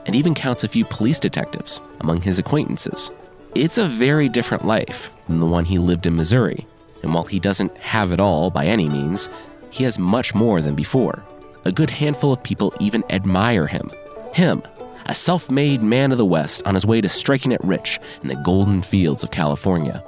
and 0.05 0.15
even 0.15 0.35
counts 0.35 0.63
a 0.63 0.67
few 0.67 0.85
police 0.85 1.19
detectives 1.19 1.81
among 2.01 2.21
his 2.21 2.37
acquaintances. 2.37 3.09
It's 3.55 3.79
a 3.79 3.87
very 3.87 4.29
different 4.29 4.63
life 4.63 5.09
than 5.27 5.39
the 5.39 5.47
one 5.47 5.65
he 5.65 5.79
lived 5.79 6.05
in 6.05 6.15
Missouri, 6.15 6.67
and 7.01 7.15
while 7.15 7.23
he 7.23 7.39
doesn't 7.39 7.75
have 7.77 8.11
it 8.11 8.19
all 8.19 8.51
by 8.51 8.67
any 8.67 8.87
means, 8.87 9.27
he 9.71 9.85
has 9.85 9.97
much 9.97 10.35
more 10.35 10.61
than 10.61 10.75
before. 10.75 11.25
A 11.65 11.71
good 11.71 11.89
handful 11.89 12.31
of 12.31 12.43
people 12.43 12.71
even 12.79 13.03
admire 13.09 13.65
him. 13.65 13.89
Him, 14.33 14.61
a 15.07 15.13
self 15.15 15.49
made 15.49 15.81
man 15.81 16.11
of 16.11 16.19
the 16.19 16.25
West 16.25 16.61
on 16.67 16.75
his 16.75 16.85
way 16.85 17.01
to 17.01 17.09
striking 17.09 17.53
it 17.53 17.63
rich 17.63 17.99
in 18.21 18.27
the 18.27 18.35
golden 18.35 18.83
fields 18.83 19.23
of 19.23 19.31
California. 19.31 20.03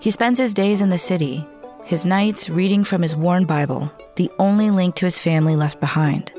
He 0.00 0.10
spends 0.10 0.38
his 0.38 0.54
days 0.54 0.80
in 0.80 0.88
the 0.88 0.96
city, 0.96 1.46
his 1.84 2.06
nights 2.06 2.48
reading 2.48 2.82
from 2.82 3.02
his 3.02 3.14
worn 3.14 3.44
Bible, 3.44 3.92
the 4.16 4.30
only 4.38 4.70
link 4.70 4.94
to 4.94 5.04
his 5.04 5.18
family 5.18 5.54
left 5.54 5.80
behind. 5.80 6.32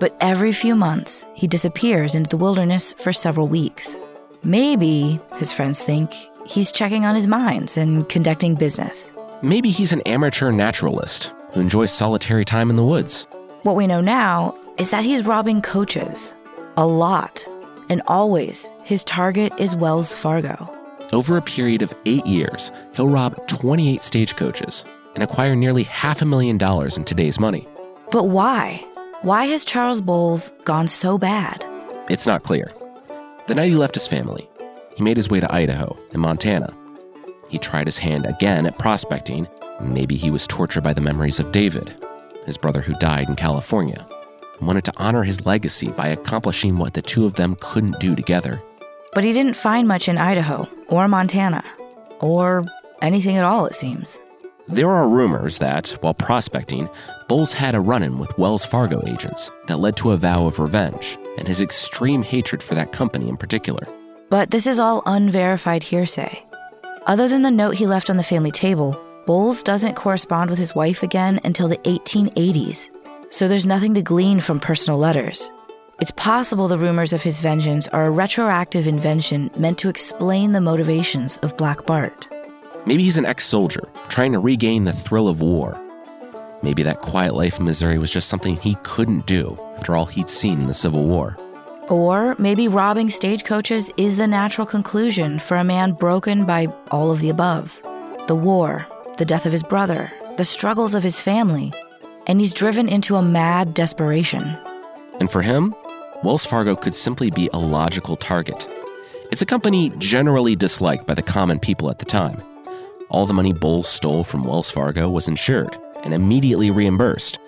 But 0.00 0.16
every 0.20 0.52
few 0.52 0.74
months, 0.74 1.26
he 1.34 1.46
disappears 1.46 2.14
into 2.14 2.30
the 2.30 2.38
wilderness 2.38 2.94
for 2.94 3.12
several 3.12 3.46
weeks. 3.48 3.98
Maybe, 4.42 5.20
his 5.36 5.52
friends 5.52 5.84
think, 5.84 6.10
he's 6.46 6.72
checking 6.72 7.04
on 7.04 7.14
his 7.14 7.26
mines 7.26 7.76
and 7.76 8.08
conducting 8.08 8.54
business. 8.54 9.12
Maybe 9.42 9.68
he's 9.68 9.92
an 9.92 10.00
amateur 10.06 10.52
naturalist 10.52 11.34
who 11.52 11.60
enjoys 11.60 11.92
solitary 11.92 12.46
time 12.46 12.70
in 12.70 12.76
the 12.76 12.84
woods. 12.84 13.26
What 13.62 13.76
we 13.76 13.86
know 13.86 14.00
now 14.00 14.56
is 14.78 14.88
that 14.88 15.04
he's 15.04 15.26
robbing 15.26 15.60
coaches. 15.60 16.34
A 16.78 16.86
lot. 16.86 17.46
And 17.90 18.00
always, 18.06 18.72
his 18.82 19.04
target 19.04 19.52
is 19.58 19.76
Wells 19.76 20.14
Fargo. 20.14 20.66
Over 21.12 21.36
a 21.36 21.42
period 21.42 21.82
of 21.82 21.92
eight 22.06 22.24
years, 22.24 22.72
he'll 22.94 23.08
rob 23.10 23.36
28 23.48 24.00
stagecoaches 24.02 24.82
and 25.14 25.22
acquire 25.22 25.54
nearly 25.54 25.82
half 25.82 26.22
a 26.22 26.24
million 26.24 26.56
dollars 26.56 26.96
in 26.96 27.04
today's 27.04 27.38
money. 27.38 27.68
But 28.10 28.24
why? 28.24 28.82
Why 29.22 29.44
has 29.44 29.66
Charles 29.66 30.00
Boles 30.00 30.50
gone 30.64 30.88
so 30.88 31.18
bad? 31.18 31.62
It's 32.08 32.26
not 32.26 32.42
clear. 32.42 32.72
The 33.48 33.54
night 33.54 33.68
he 33.68 33.74
left 33.74 33.94
his 33.94 34.06
family, 34.06 34.48
he 34.96 35.02
made 35.02 35.18
his 35.18 35.28
way 35.28 35.40
to 35.40 35.54
Idaho 35.54 35.94
and 36.12 36.22
Montana. 36.22 36.74
He 37.50 37.58
tried 37.58 37.86
his 37.86 37.98
hand 37.98 38.24
again 38.24 38.64
at 38.64 38.78
prospecting. 38.78 39.46
Maybe 39.78 40.16
he 40.16 40.30
was 40.30 40.46
tortured 40.46 40.82
by 40.84 40.94
the 40.94 41.02
memories 41.02 41.38
of 41.38 41.52
David, 41.52 41.94
his 42.46 42.56
brother 42.56 42.80
who 42.80 42.94
died 42.94 43.28
in 43.28 43.36
California, 43.36 44.06
and 44.58 44.66
wanted 44.66 44.84
to 44.86 44.94
honor 44.96 45.22
his 45.22 45.44
legacy 45.44 45.88
by 45.88 46.08
accomplishing 46.08 46.78
what 46.78 46.94
the 46.94 47.02
two 47.02 47.26
of 47.26 47.34
them 47.34 47.58
couldn't 47.60 48.00
do 48.00 48.16
together. 48.16 48.62
But 49.12 49.24
he 49.24 49.34
didn't 49.34 49.54
find 49.54 49.86
much 49.86 50.08
in 50.08 50.16
Idaho 50.16 50.66
or 50.88 51.08
Montana, 51.08 51.62
or 52.20 52.64
anything 53.02 53.36
at 53.36 53.44
all, 53.44 53.66
it 53.66 53.74
seems. 53.74 54.18
There 54.66 54.88
are 54.88 55.08
rumors 55.08 55.58
that, 55.58 55.90
while 56.00 56.14
prospecting, 56.14 56.88
Boles 57.30 57.52
had 57.52 57.76
a 57.76 57.80
run 57.80 58.02
in 58.02 58.18
with 58.18 58.36
Wells 58.38 58.64
Fargo 58.64 59.00
agents 59.06 59.52
that 59.68 59.76
led 59.76 59.96
to 59.98 60.10
a 60.10 60.16
vow 60.16 60.46
of 60.46 60.58
revenge 60.58 61.16
and 61.38 61.46
his 61.46 61.60
extreme 61.60 62.24
hatred 62.24 62.60
for 62.60 62.74
that 62.74 62.90
company 62.90 63.28
in 63.28 63.36
particular. 63.36 63.86
But 64.30 64.50
this 64.50 64.66
is 64.66 64.80
all 64.80 65.04
unverified 65.06 65.84
hearsay. 65.84 66.44
Other 67.06 67.28
than 67.28 67.42
the 67.42 67.50
note 67.52 67.76
he 67.76 67.86
left 67.86 68.10
on 68.10 68.16
the 68.16 68.24
family 68.24 68.50
table, 68.50 69.00
Boles 69.26 69.62
doesn't 69.62 69.94
correspond 69.94 70.50
with 70.50 70.58
his 70.58 70.74
wife 70.74 71.04
again 71.04 71.38
until 71.44 71.68
the 71.68 71.76
1880s, 71.76 72.90
so 73.30 73.46
there's 73.46 73.64
nothing 73.64 73.94
to 73.94 74.02
glean 74.02 74.40
from 74.40 74.58
personal 74.58 74.98
letters. 74.98 75.52
It's 76.00 76.10
possible 76.10 76.66
the 76.66 76.78
rumors 76.78 77.12
of 77.12 77.22
his 77.22 77.38
vengeance 77.38 77.86
are 77.86 78.06
a 78.06 78.10
retroactive 78.10 78.88
invention 78.88 79.52
meant 79.56 79.78
to 79.78 79.88
explain 79.88 80.50
the 80.50 80.60
motivations 80.60 81.36
of 81.44 81.56
Black 81.56 81.86
Bart. 81.86 82.26
Maybe 82.86 83.04
he's 83.04 83.18
an 83.18 83.26
ex 83.26 83.44
soldier 83.44 83.88
trying 84.08 84.32
to 84.32 84.40
regain 84.40 84.82
the 84.82 84.92
thrill 84.92 85.28
of 85.28 85.40
war. 85.40 85.80
Maybe 86.62 86.82
that 86.82 87.00
quiet 87.00 87.34
life 87.34 87.58
in 87.58 87.64
Missouri 87.64 87.98
was 87.98 88.12
just 88.12 88.28
something 88.28 88.54
he 88.54 88.76
couldn't 88.82 89.26
do 89.26 89.58
after 89.76 89.96
all 89.96 90.06
he'd 90.06 90.28
seen 90.28 90.60
in 90.60 90.66
the 90.66 90.74
Civil 90.74 91.06
War. 91.06 91.38
Or 91.88 92.36
maybe 92.38 92.68
robbing 92.68 93.08
stagecoaches 93.08 93.90
is 93.96 94.16
the 94.16 94.26
natural 94.26 94.66
conclusion 94.66 95.38
for 95.38 95.56
a 95.56 95.64
man 95.64 95.92
broken 95.92 96.44
by 96.44 96.66
all 96.90 97.10
of 97.10 97.20
the 97.20 97.30
above 97.30 97.82
the 98.28 98.34
war, 98.36 98.86
the 99.16 99.24
death 99.24 99.44
of 99.44 99.50
his 99.50 99.64
brother, 99.64 100.12
the 100.36 100.44
struggles 100.44 100.94
of 100.94 101.02
his 101.02 101.20
family, 101.20 101.72
and 102.28 102.38
he's 102.38 102.52
driven 102.52 102.88
into 102.88 103.16
a 103.16 103.22
mad 103.22 103.74
desperation. 103.74 104.56
And 105.18 105.28
for 105.28 105.42
him, 105.42 105.74
Wells 106.22 106.46
Fargo 106.46 106.76
could 106.76 106.94
simply 106.94 107.30
be 107.32 107.50
a 107.52 107.58
logical 107.58 108.14
target. 108.14 108.68
It's 109.32 109.42
a 109.42 109.46
company 109.46 109.90
generally 109.98 110.54
disliked 110.54 111.08
by 111.08 111.14
the 111.14 111.22
common 111.22 111.58
people 111.58 111.90
at 111.90 111.98
the 111.98 112.04
time. 112.04 112.40
All 113.08 113.26
the 113.26 113.34
money 113.34 113.52
Boles 113.52 113.88
stole 113.88 114.22
from 114.22 114.44
Wells 114.44 114.70
Fargo 114.70 115.10
was 115.10 115.26
insured 115.26 115.76
and 116.04 116.14
immediately 116.14 116.70
reimbursed. 116.70 117.38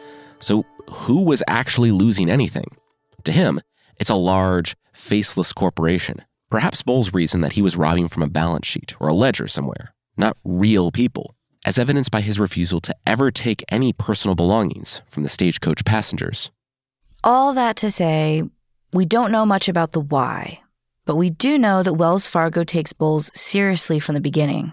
So, 0.41 0.65
who 0.91 1.25
was 1.25 1.43
actually 1.47 1.93
losing 1.93 2.31
anything? 2.31 2.77
To 3.25 3.33
him, 3.33 3.61
it's 3.99 4.11
a 4.11 4.15
large, 4.15 4.75
faceless 4.93 5.53
corporation. 5.53 6.23
Perhaps 6.51 6.83
Boles 6.83 7.15
reasoned 7.15 7.43
that 7.45 7.55
he 7.55 7.63
was 7.63 7.77
robbing 7.77 8.09
from 8.09 8.23
a 8.23 8.29
balance 8.29 8.67
sheet 8.67 8.95
or 9.01 9.09
a 9.09 9.15
ledger 9.15 9.47
somewhere, 9.47 9.95
not 10.17 10.37
real 10.45 10.91
people, 10.91 11.35
as 11.65 11.79
evidenced 11.79 12.11
by 12.11 12.21
his 12.21 12.39
refusal 12.39 12.81
to 12.81 12.95
ever 13.07 13.31
take 13.31 13.65
any 13.69 13.93
personal 13.93 14.35
belongings 14.35 15.01
from 15.07 15.23
the 15.23 15.29
stagecoach 15.29 15.85
passengers. 15.85 16.51
All 17.25 17.55
that 17.55 17.77
to 17.77 17.91
say, 17.91 18.43
we 18.93 19.07
don't 19.07 19.33
know 19.33 19.47
much 19.47 19.69
about 19.69 19.93
the 19.93 20.01
why, 20.01 20.61
but 21.07 21.17
we 21.17 21.31
do 21.31 21.57
know 21.57 21.83
that 21.83 21.95
Wells 21.95 22.27
Fargo 22.27 22.65
takes 22.65 22.93
Boles 22.93 23.31
seriously 23.33 24.01
from 24.01 24.15
the 24.15 24.21
beginning. 24.21 24.73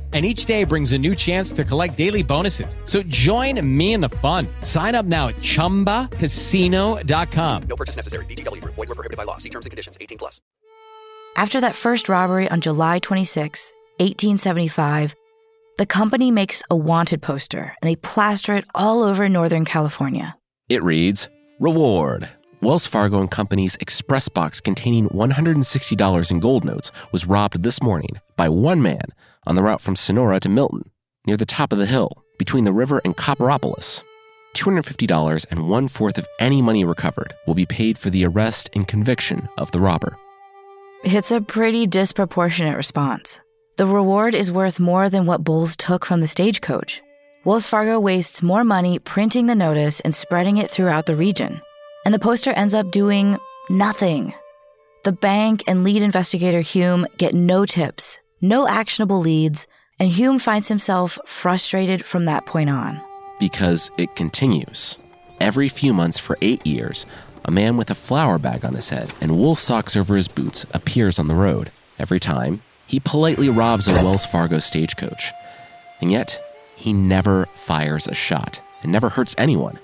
and 0.11 0.25
each 0.25 0.45
day 0.45 0.65
brings 0.65 0.91
a 0.91 0.97
new 0.97 1.15
chance 1.15 1.53
to 1.53 1.63
collect 1.63 1.95
daily 1.95 2.23
bonuses. 2.23 2.75
So 2.83 3.01
join 3.03 3.65
me 3.65 3.93
in 3.93 4.01
the 4.01 4.09
fun. 4.09 4.45
Sign 4.59 4.93
up 4.93 5.05
now 5.05 5.29
at 5.29 5.37
ChumbaCasino.com. 5.37 7.63
No 7.63 7.75
purchase 7.77 7.95
necessary. 7.95 8.25
VGW 8.25 8.61
Group. 8.61 8.75
Void 8.75 8.89
were 8.89 8.95
prohibited 8.95 9.15
by 9.15 9.23
law. 9.23 9.37
See 9.37 9.49
terms 9.49 9.65
and 9.65 9.71
conditions. 9.71 9.97
18 10.01 10.17
plus. 10.17 10.41
After 11.37 11.61
that 11.61 11.75
first 11.75 12.09
robbery 12.09 12.49
on 12.49 12.59
July 12.59 12.99
26, 12.99 13.71
1875, 13.99 15.15
the 15.77 15.85
company 15.85 16.29
makes 16.29 16.61
a 16.69 16.75
wanted 16.75 17.21
poster 17.21 17.73
and 17.81 17.89
they 17.89 17.95
plaster 17.95 18.53
it 18.55 18.65
all 18.75 19.01
over 19.01 19.29
Northern 19.29 19.63
California. 19.63 20.35
It 20.67 20.83
reads 20.83 21.29
Reward. 21.59 22.27
Wells 22.63 22.85
Fargo 22.85 23.19
and 23.19 23.31
Company's 23.31 23.75
express 23.77 24.29
box 24.29 24.61
containing 24.61 25.09
$160 25.09 26.31
in 26.31 26.39
gold 26.39 26.63
notes 26.63 26.91
was 27.11 27.25
robbed 27.25 27.63
this 27.63 27.81
morning 27.81 28.19
by 28.37 28.49
one 28.49 28.83
man 28.83 29.01
on 29.47 29.55
the 29.55 29.63
route 29.63 29.81
from 29.81 29.95
Sonora 29.95 30.39
to 30.41 30.47
Milton, 30.47 30.91
near 31.25 31.37
the 31.37 31.45
top 31.47 31.73
of 31.73 31.79
the 31.79 31.87
hill, 31.87 32.23
between 32.37 32.63
the 32.63 32.71
river 32.71 33.01
and 33.03 33.17
Copperopolis. 33.17 34.03
$250 34.53 35.45
and 35.49 35.71
one 35.71 35.87
fourth 35.87 36.19
of 36.19 36.27
any 36.39 36.61
money 36.61 36.85
recovered 36.85 37.33
will 37.47 37.55
be 37.55 37.65
paid 37.65 37.97
for 37.97 38.11
the 38.11 38.25
arrest 38.25 38.69
and 38.75 38.87
conviction 38.87 39.49
of 39.57 39.71
the 39.71 39.79
robber. 39.79 40.15
It's 41.03 41.31
a 41.31 41.41
pretty 41.41 41.87
disproportionate 41.87 42.77
response. 42.77 43.41
The 43.77 43.87
reward 43.87 44.35
is 44.35 44.51
worth 44.51 44.79
more 44.79 45.09
than 45.09 45.25
what 45.25 45.43
Boles 45.43 45.75
took 45.75 46.05
from 46.05 46.21
the 46.21 46.27
stagecoach. 46.27 47.01
Wells 47.43 47.65
Fargo 47.65 47.99
wastes 47.99 48.43
more 48.43 48.63
money 48.63 48.99
printing 48.99 49.47
the 49.47 49.55
notice 49.55 49.99
and 50.01 50.13
spreading 50.13 50.57
it 50.57 50.69
throughout 50.69 51.07
the 51.07 51.15
region, 51.15 51.59
and 52.05 52.13
the 52.13 52.19
poster 52.19 52.51
ends 52.51 52.73
up 52.73 52.91
doing 52.91 53.37
nothing. 53.69 54.33
The 55.03 55.11
bank 55.11 55.63
and 55.67 55.83
lead 55.83 56.01
investigator 56.01 56.61
Hume 56.61 57.07
get 57.17 57.33
no 57.33 57.65
tips, 57.65 58.19
no 58.39 58.67
actionable 58.67 59.19
leads, 59.19 59.67
and 59.99 60.09
Hume 60.09 60.39
finds 60.39 60.67
himself 60.67 61.19
frustrated 61.25 62.05
from 62.05 62.25
that 62.25 62.45
point 62.45 62.69
on. 62.69 63.01
Because 63.39 63.89
it 63.97 64.15
continues. 64.15 64.97
Every 65.39 65.69
few 65.69 65.93
months 65.93 66.19
for 66.19 66.37
eight 66.41 66.65
years, 66.65 67.05
a 67.45 67.51
man 67.51 67.77
with 67.77 67.89
a 67.89 67.95
flour 67.95 68.37
bag 68.37 68.63
on 68.63 68.73
his 68.73 68.89
head 68.89 69.11
and 69.19 69.37
wool 69.37 69.55
socks 69.55 69.95
over 69.95 70.15
his 70.15 70.27
boots 70.27 70.65
appears 70.71 71.17
on 71.17 71.27
the 71.27 71.35
road. 71.35 71.71
Every 71.97 72.19
time, 72.19 72.61
he 72.85 72.99
politely 72.99 73.49
robs 73.49 73.87
a 73.87 73.93
Wells 73.93 74.25
Fargo 74.25 74.59
stagecoach. 74.59 75.31
And 75.99 76.11
yet, 76.11 76.39
he 76.75 76.93
never 76.93 77.45
fires 77.53 78.07
a 78.07 78.13
shot 78.13 78.61
and 78.83 78.91
never 78.91 79.09
hurts 79.09 79.35
anyone. 79.37 79.79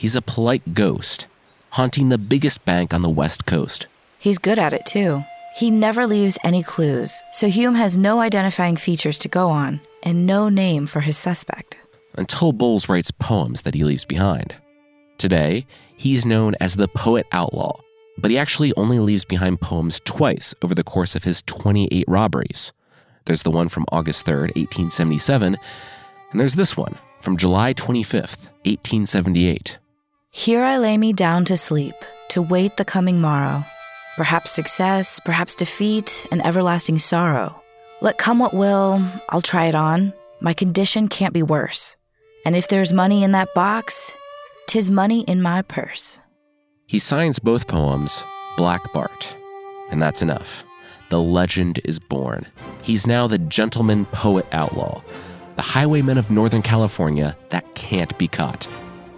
He's 0.00 0.16
a 0.16 0.22
polite 0.22 0.72
ghost, 0.72 1.26
haunting 1.72 2.08
the 2.08 2.16
biggest 2.16 2.64
bank 2.64 2.94
on 2.94 3.02
the 3.02 3.10
West 3.10 3.44
Coast. 3.44 3.86
He's 4.18 4.38
good 4.38 4.58
at 4.58 4.72
it 4.72 4.86
too. 4.86 5.22
He 5.54 5.70
never 5.70 6.06
leaves 6.06 6.38
any 6.42 6.62
clues, 6.62 7.22
so 7.34 7.48
Hume 7.48 7.74
has 7.74 7.98
no 7.98 8.18
identifying 8.18 8.76
features 8.76 9.18
to 9.18 9.28
go 9.28 9.50
on 9.50 9.78
and 10.02 10.26
no 10.26 10.48
name 10.48 10.86
for 10.86 11.00
his 11.00 11.18
suspect. 11.18 11.76
Until 12.14 12.54
Boles 12.54 12.88
writes 12.88 13.10
poems 13.10 13.60
that 13.60 13.74
he 13.74 13.84
leaves 13.84 14.06
behind. 14.06 14.54
Today, 15.18 15.66
he's 15.94 16.24
known 16.24 16.54
as 16.60 16.76
the 16.76 16.88
Poet 16.88 17.26
Outlaw, 17.30 17.78
but 18.16 18.30
he 18.30 18.38
actually 18.38 18.72
only 18.78 19.00
leaves 19.00 19.26
behind 19.26 19.60
poems 19.60 20.00
twice 20.06 20.54
over 20.62 20.74
the 20.74 20.82
course 20.82 21.14
of 21.14 21.24
his 21.24 21.42
28 21.42 22.06
robberies. 22.08 22.72
There's 23.26 23.42
the 23.42 23.50
one 23.50 23.68
from 23.68 23.84
August 23.92 24.24
3rd, 24.24 24.56
1877, 24.56 25.58
and 26.30 26.40
there's 26.40 26.54
this 26.54 26.74
one 26.74 26.94
from 27.20 27.36
July 27.36 27.74
25th, 27.74 28.48
1878. 28.64 29.76
Here 30.32 30.62
I 30.62 30.78
lay 30.78 30.96
me 30.96 31.12
down 31.12 31.44
to 31.46 31.56
sleep, 31.56 31.94
to 32.28 32.40
wait 32.40 32.76
the 32.76 32.84
coming 32.84 33.20
morrow. 33.20 33.64
Perhaps 34.16 34.52
success, 34.52 35.18
perhaps 35.24 35.56
defeat, 35.56 36.24
and 36.30 36.44
everlasting 36.46 36.98
sorrow. 36.98 37.60
Let 38.00 38.16
come 38.16 38.38
what 38.38 38.54
will, 38.54 39.02
I'll 39.28 39.42
try 39.42 39.66
it 39.66 39.74
on. 39.74 40.12
My 40.40 40.54
condition 40.54 41.08
can't 41.08 41.34
be 41.34 41.42
worse. 41.42 41.96
And 42.46 42.54
if 42.54 42.68
there's 42.68 42.92
money 42.92 43.24
in 43.24 43.32
that 43.32 43.52
box, 43.54 44.12
tis 44.66 44.88
money 44.88 45.22
in 45.22 45.42
my 45.42 45.62
purse. 45.62 46.20
He 46.86 47.00
signs 47.00 47.40
both 47.40 47.66
poems 47.66 48.22
Black 48.56 48.92
Bart, 48.92 49.36
and 49.90 50.00
that's 50.00 50.22
enough. 50.22 50.64
The 51.08 51.20
legend 51.20 51.80
is 51.84 51.98
born. 51.98 52.46
He's 52.82 53.04
now 53.04 53.26
the 53.26 53.38
gentleman 53.38 54.04
poet 54.06 54.46
outlaw, 54.52 55.02
the 55.56 55.62
highwayman 55.62 56.18
of 56.18 56.30
Northern 56.30 56.62
California 56.62 57.36
that 57.48 57.74
can't 57.74 58.16
be 58.16 58.28
caught. 58.28 58.68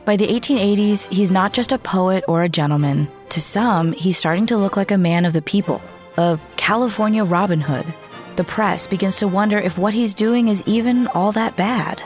By 0.05 0.17
the 0.17 0.27
1880s, 0.27 1.13
he's 1.13 1.31
not 1.31 1.53
just 1.53 1.71
a 1.71 1.79
poet 1.79 2.25
or 2.27 2.43
a 2.43 2.49
gentleman. 2.49 3.07
To 3.29 3.41
some, 3.41 3.93
he's 3.93 4.19
starting 4.19 4.47
to 4.47 4.57
look 4.57 4.77
like 4.77 4.91
a 4.91 4.99
man 4.99 5.25
of 5.25 5.33
the 5.33 5.43
people, 5.43 5.81
a 6.19 6.41
California 6.57 7.23
Robin 7.23 7.61
Hood. 7.61 7.87
The 8.35 8.43
press 8.43 8.89
begins 8.89 9.19
to 9.19 9.29
wonder 9.29 9.59
if 9.59 9.79
what 9.79 9.95
he's 9.95 10.13
doing 10.13 10.49
is 10.49 10.61
even 10.67 11.07
all 11.09 11.31
that 11.33 11.57
bad. 11.57 12.03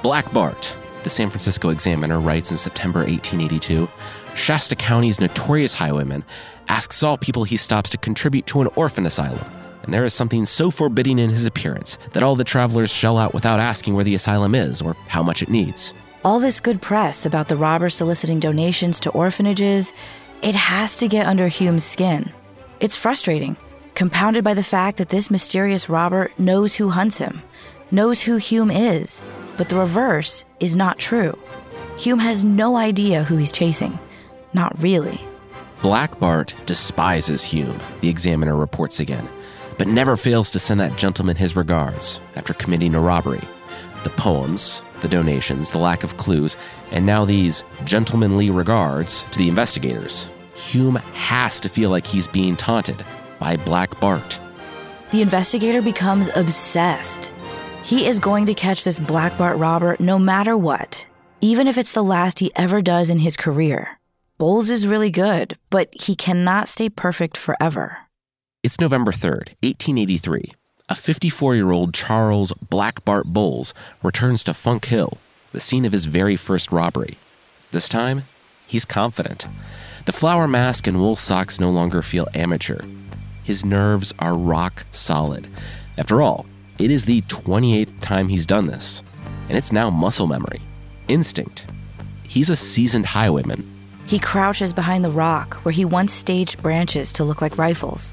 Black 0.00 0.32
Bart, 0.32 0.76
the 1.02 1.10
San 1.10 1.28
Francisco 1.28 1.70
Examiner 1.70 2.20
writes 2.20 2.52
in 2.52 2.56
September 2.56 3.00
1882, 3.00 3.88
Shasta 4.36 4.76
County's 4.76 5.20
notorious 5.20 5.74
highwayman 5.74 6.22
asks 6.68 7.02
all 7.02 7.18
people 7.18 7.42
he 7.42 7.56
stops 7.56 7.90
to 7.90 7.98
contribute 7.98 8.46
to 8.46 8.60
an 8.60 8.68
orphan 8.76 9.06
asylum. 9.06 9.44
And 9.82 9.92
there 9.92 10.04
is 10.04 10.14
something 10.14 10.46
so 10.46 10.70
forbidding 10.70 11.18
in 11.18 11.30
his 11.30 11.46
appearance 11.46 11.98
that 12.12 12.22
all 12.22 12.36
the 12.36 12.44
travelers 12.44 12.92
shell 12.92 13.18
out 13.18 13.34
without 13.34 13.58
asking 13.58 13.94
where 13.94 14.04
the 14.04 14.14
asylum 14.14 14.54
is 14.54 14.80
or 14.80 14.94
how 15.08 15.24
much 15.24 15.42
it 15.42 15.48
needs. 15.48 15.92
All 16.22 16.38
this 16.38 16.60
good 16.60 16.82
press 16.82 17.24
about 17.24 17.48
the 17.48 17.56
robber 17.56 17.88
soliciting 17.88 18.40
donations 18.40 19.00
to 19.00 19.10
orphanages, 19.10 19.94
it 20.42 20.54
has 20.54 20.98
to 20.98 21.08
get 21.08 21.26
under 21.26 21.48
Hume's 21.48 21.84
skin. 21.84 22.30
It's 22.78 22.94
frustrating, 22.94 23.56
compounded 23.94 24.44
by 24.44 24.52
the 24.52 24.62
fact 24.62 24.98
that 24.98 25.08
this 25.08 25.30
mysterious 25.30 25.88
robber 25.88 26.30
knows 26.36 26.74
who 26.74 26.90
hunts 26.90 27.16
him, 27.16 27.42
knows 27.90 28.20
who 28.20 28.36
Hume 28.36 28.70
is, 28.70 29.24
but 29.56 29.70
the 29.70 29.76
reverse 29.76 30.44
is 30.60 30.76
not 30.76 30.98
true. 30.98 31.38
Hume 31.96 32.18
has 32.18 32.44
no 32.44 32.76
idea 32.76 33.24
who 33.24 33.38
he's 33.38 33.50
chasing. 33.52 33.98
Not 34.52 34.82
really. 34.82 35.18
Black 35.80 36.20
Bart 36.20 36.54
despises 36.66 37.42
Hume, 37.42 37.80
the 38.02 38.10
examiner 38.10 38.56
reports 38.56 39.00
again, 39.00 39.26
but 39.78 39.88
never 39.88 40.16
fails 40.16 40.50
to 40.50 40.58
send 40.58 40.80
that 40.80 40.98
gentleman 40.98 41.36
his 41.36 41.56
regards 41.56 42.20
after 42.36 42.52
committing 42.52 42.94
a 42.94 43.00
robbery. 43.00 43.40
The 44.04 44.10
poems, 44.10 44.82
the 45.00 45.08
donations, 45.08 45.70
the 45.70 45.78
lack 45.78 46.04
of 46.04 46.16
clues, 46.16 46.56
and 46.90 47.04
now 47.04 47.24
these 47.24 47.64
gentlemanly 47.84 48.50
regards 48.50 49.22
to 49.30 49.38
the 49.38 49.48
investigators. 49.48 50.28
Hume 50.54 50.96
has 50.96 51.60
to 51.60 51.68
feel 51.68 51.90
like 51.90 52.06
he's 52.06 52.28
being 52.28 52.56
taunted 52.56 53.04
by 53.38 53.56
Black 53.56 53.98
Bart. 54.00 54.38
The 55.10 55.22
investigator 55.22 55.82
becomes 55.82 56.30
obsessed. 56.36 57.32
He 57.82 58.06
is 58.06 58.18
going 58.18 58.46
to 58.46 58.54
catch 58.54 58.84
this 58.84 59.00
Black 59.00 59.36
Bart 59.38 59.56
robber 59.58 59.96
no 59.98 60.18
matter 60.18 60.56
what, 60.56 61.06
even 61.40 61.66
if 61.66 61.78
it's 61.78 61.92
the 61.92 62.04
last 62.04 62.38
he 62.38 62.52
ever 62.54 62.82
does 62.82 63.10
in 63.10 63.18
his 63.18 63.36
career. 63.36 63.98
Boles 64.38 64.70
is 64.70 64.86
really 64.86 65.10
good, 65.10 65.58
but 65.70 65.88
he 65.92 66.14
cannot 66.14 66.68
stay 66.68 66.88
perfect 66.88 67.36
forever. 67.36 67.98
It's 68.62 68.80
November 68.80 69.12
3rd, 69.12 69.56
1883. 69.62 70.52
A 70.90 70.96
54 70.96 71.54
year 71.54 71.70
old 71.70 71.94
Charles 71.94 72.52
Black 72.68 73.04
Bart 73.04 73.26
Boles 73.26 73.72
returns 74.02 74.42
to 74.42 74.52
Funk 74.52 74.86
Hill, 74.86 75.18
the 75.52 75.60
scene 75.60 75.84
of 75.84 75.92
his 75.92 76.06
very 76.06 76.34
first 76.34 76.72
robbery. 76.72 77.16
This 77.70 77.88
time, 77.88 78.24
he's 78.66 78.84
confident. 78.84 79.46
The 80.06 80.12
flour 80.12 80.48
mask 80.48 80.88
and 80.88 80.98
wool 80.98 81.14
socks 81.14 81.60
no 81.60 81.70
longer 81.70 82.02
feel 82.02 82.26
amateur. 82.34 82.80
His 83.44 83.64
nerves 83.64 84.12
are 84.18 84.34
rock 84.34 84.84
solid. 84.90 85.46
After 85.96 86.20
all, 86.22 86.44
it 86.80 86.90
is 86.90 87.04
the 87.04 87.20
28th 87.22 88.00
time 88.00 88.26
he's 88.26 88.44
done 88.44 88.66
this, 88.66 89.04
and 89.48 89.56
it's 89.56 89.70
now 89.70 89.90
muscle 89.90 90.26
memory, 90.26 90.60
instinct. 91.06 91.66
He's 92.24 92.50
a 92.50 92.56
seasoned 92.56 93.06
highwayman. 93.06 93.64
He 94.06 94.18
crouches 94.18 94.72
behind 94.72 95.04
the 95.04 95.12
rock 95.12 95.54
where 95.62 95.70
he 95.70 95.84
once 95.84 96.12
staged 96.12 96.60
branches 96.60 97.12
to 97.12 97.22
look 97.22 97.40
like 97.40 97.58
rifles. 97.58 98.12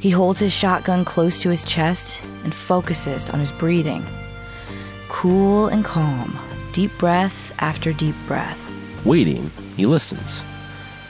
He 0.00 0.10
holds 0.10 0.40
his 0.40 0.54
shotgun 0.54 1.04
close 1.04 1.38
to 1.40 1.50
his 1.50 1.64
chest 1.64 2.24
and 2.44 2.54
focuses 2.54 3.30
on 3.30 3.40
his 3.40 3.52
breathing. 3.52 4.04
Cool 5.08 5.68
and 5.68 5.84
calm, 5.84 6.38
deep 6.72 6.96
breath 6.98 7.54
after 7.58 7.92
deep 7.92 8.14
breath. 8.26 8.62
Waiting, 9.04 9.50
he 9.76 9.86
listens. 9.86 10.44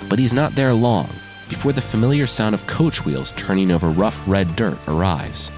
But 0.08 0.18
he's 0.18 0.32
not 0.32 0.54
there 0.54 0.74
long 0.74 1.08
before 1.48 1.72
the 1.72 1.80
familiar 1.80 2.26
sound 2.26 2.54
of 2.54 2.66
coach 2.66 3.04
wheels 3.04 3.32
turning 3.36 3.70
over 3.70 3.88
rough 3.88 4.26
red 4.28 4.56
dirt 4.56 4.78
arrives. 4.88 5.50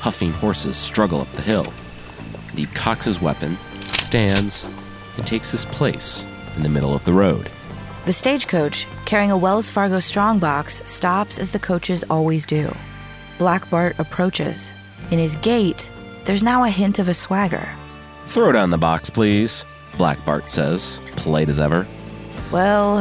Huffing 0.00 0.32
horses 0.32 0.76
struggle 0.76 1.20
up 1.20 1.32
the 1.32 1.42
hill. 1.42 1.72
He 2.54 2.66
cocks 2.66 3.04
his 3.04 3.20
weapon, 3.20 3.56
stands, 3.80 4.72
and 5.16 5.26
takes 5.26 5.50
his 5.50 5.64
place 5.66 6.26
in 6.56 6.62
the 6.62 6.68
middle 6.68 6.94
of 6.94 7.04
the 7.04 7.12
road. 7.12 7.50
The 8.06 8.12
stagecoach, 8.12 8.86
carrying 9.06 9.30
a 9.30 9.38
Wells 9.38 9.70
Fargo 9.70 10.00
strongbox, 10.00 10.82
stops 10.84 11.38
as 11.38 11.52
the 11.52 11.58
coaches 11.58 12.04
always 12.10 12.44
do. 12.44 12.70
Black 13.38 13.68
Bart 13.70 13.98
approaches. 13.98 14.72
In 15.10 15.18
his 15.18 15.36
gait, 15.36 15.90
there's 16.24 16.42
now 16.42 16.64
a 16.64 16.68
hint 16.68 16.98
of 16.98 17.08
a 17.08 17.14
swagger. 17.14 17.66
Throw 18.26 18.52
down 18.52 18.70
the 18.70 18.78
box, 18.78 19.08
please, 19.08 19.64
Black 19.96 20.22
Bart 20.26 20.50
says, 20.50 21.00
polite 21.16 21.48
as 21.48 21.60
ever. 21.60 21.86
Well, 22.50 23.00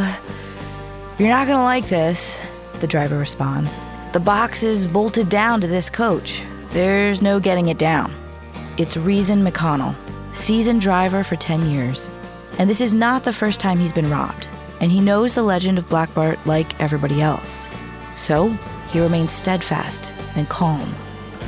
you're 1.18 1.30
not 1.30 1.47
gonna 1.47 1.64
like 1.64 1.88
this, 1.88 2.39
the 2.80 2.88
driver 2.88 3.18
responds. 3.18 3.78
The 4.14 4.20
box 4.20 4.64
is 4.64 4.88
bolted 4.88 5.28
down 5.28 5.60
to 5.62 5.68
this 5.68 5.89
coach. 5.89 6.43
There's 6.70 7.22
no 7.22 7.39
getting 7.39 7.70
it 7.70 7.78
down. 7.78 8.14
It's 8.78 8.95
Reason 8.95 9.43
McConnell, 9.43 9.95
seasoned 10.34 10.82
driver 10.82 11.24
for 11.24 11.36
10 11.36 11.70
years. 11.70 12.10
And 12.60 12.70
this 12.70 12.82
is 12.82 12.93
not 12.93 13.24
the 13.24 13.34
first 13.34 13.60
time 13.60 13.80
he's 13.80 13.91
been 13.91 14.10
robbed, 14.10 14.47
and 14.86 14.91
he 14.91 15.01
knows 15.01 15.33
the 15.33 15.41
legend 15.41 15.79
of 15.79 15.89
Black 15.89 16.13
Bart 16.13 16.38
like 16.45 16.79
everybody 16.79 17.19
else. 17.19 17.65
So, 18.15 18.49
he 18.89 18.99
remains 18.99 19.31
steadfast 19.31 20.13
and 20.36 20.47
calm. 20.47 20.93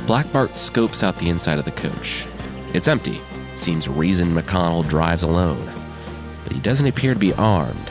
Black 0.08 0.32
Bart 0.32 0.56
scopes 0.56 1.04
out 1.04 1.16
the 1.18 1.28
inside 1.28 1.60
of 1.60 1.64
the 1.64 1.70
coach. 1.70 2.26
It's 2.74 2.88
empty. 2.88 3.20
It 3.52 3.58
seems 3.58 3.86
Reason 3.88 4.26
McConnell 4.30 4.88
drives 4.88 5.22
alone, 5.22 5.70
but 6.42 6.52
he 6.52 6.58
doesn't 6.58 6.88
appear 6.88 7.14
to 7.14 7.20
be 7.20 7.32
armed. 7.34 7.88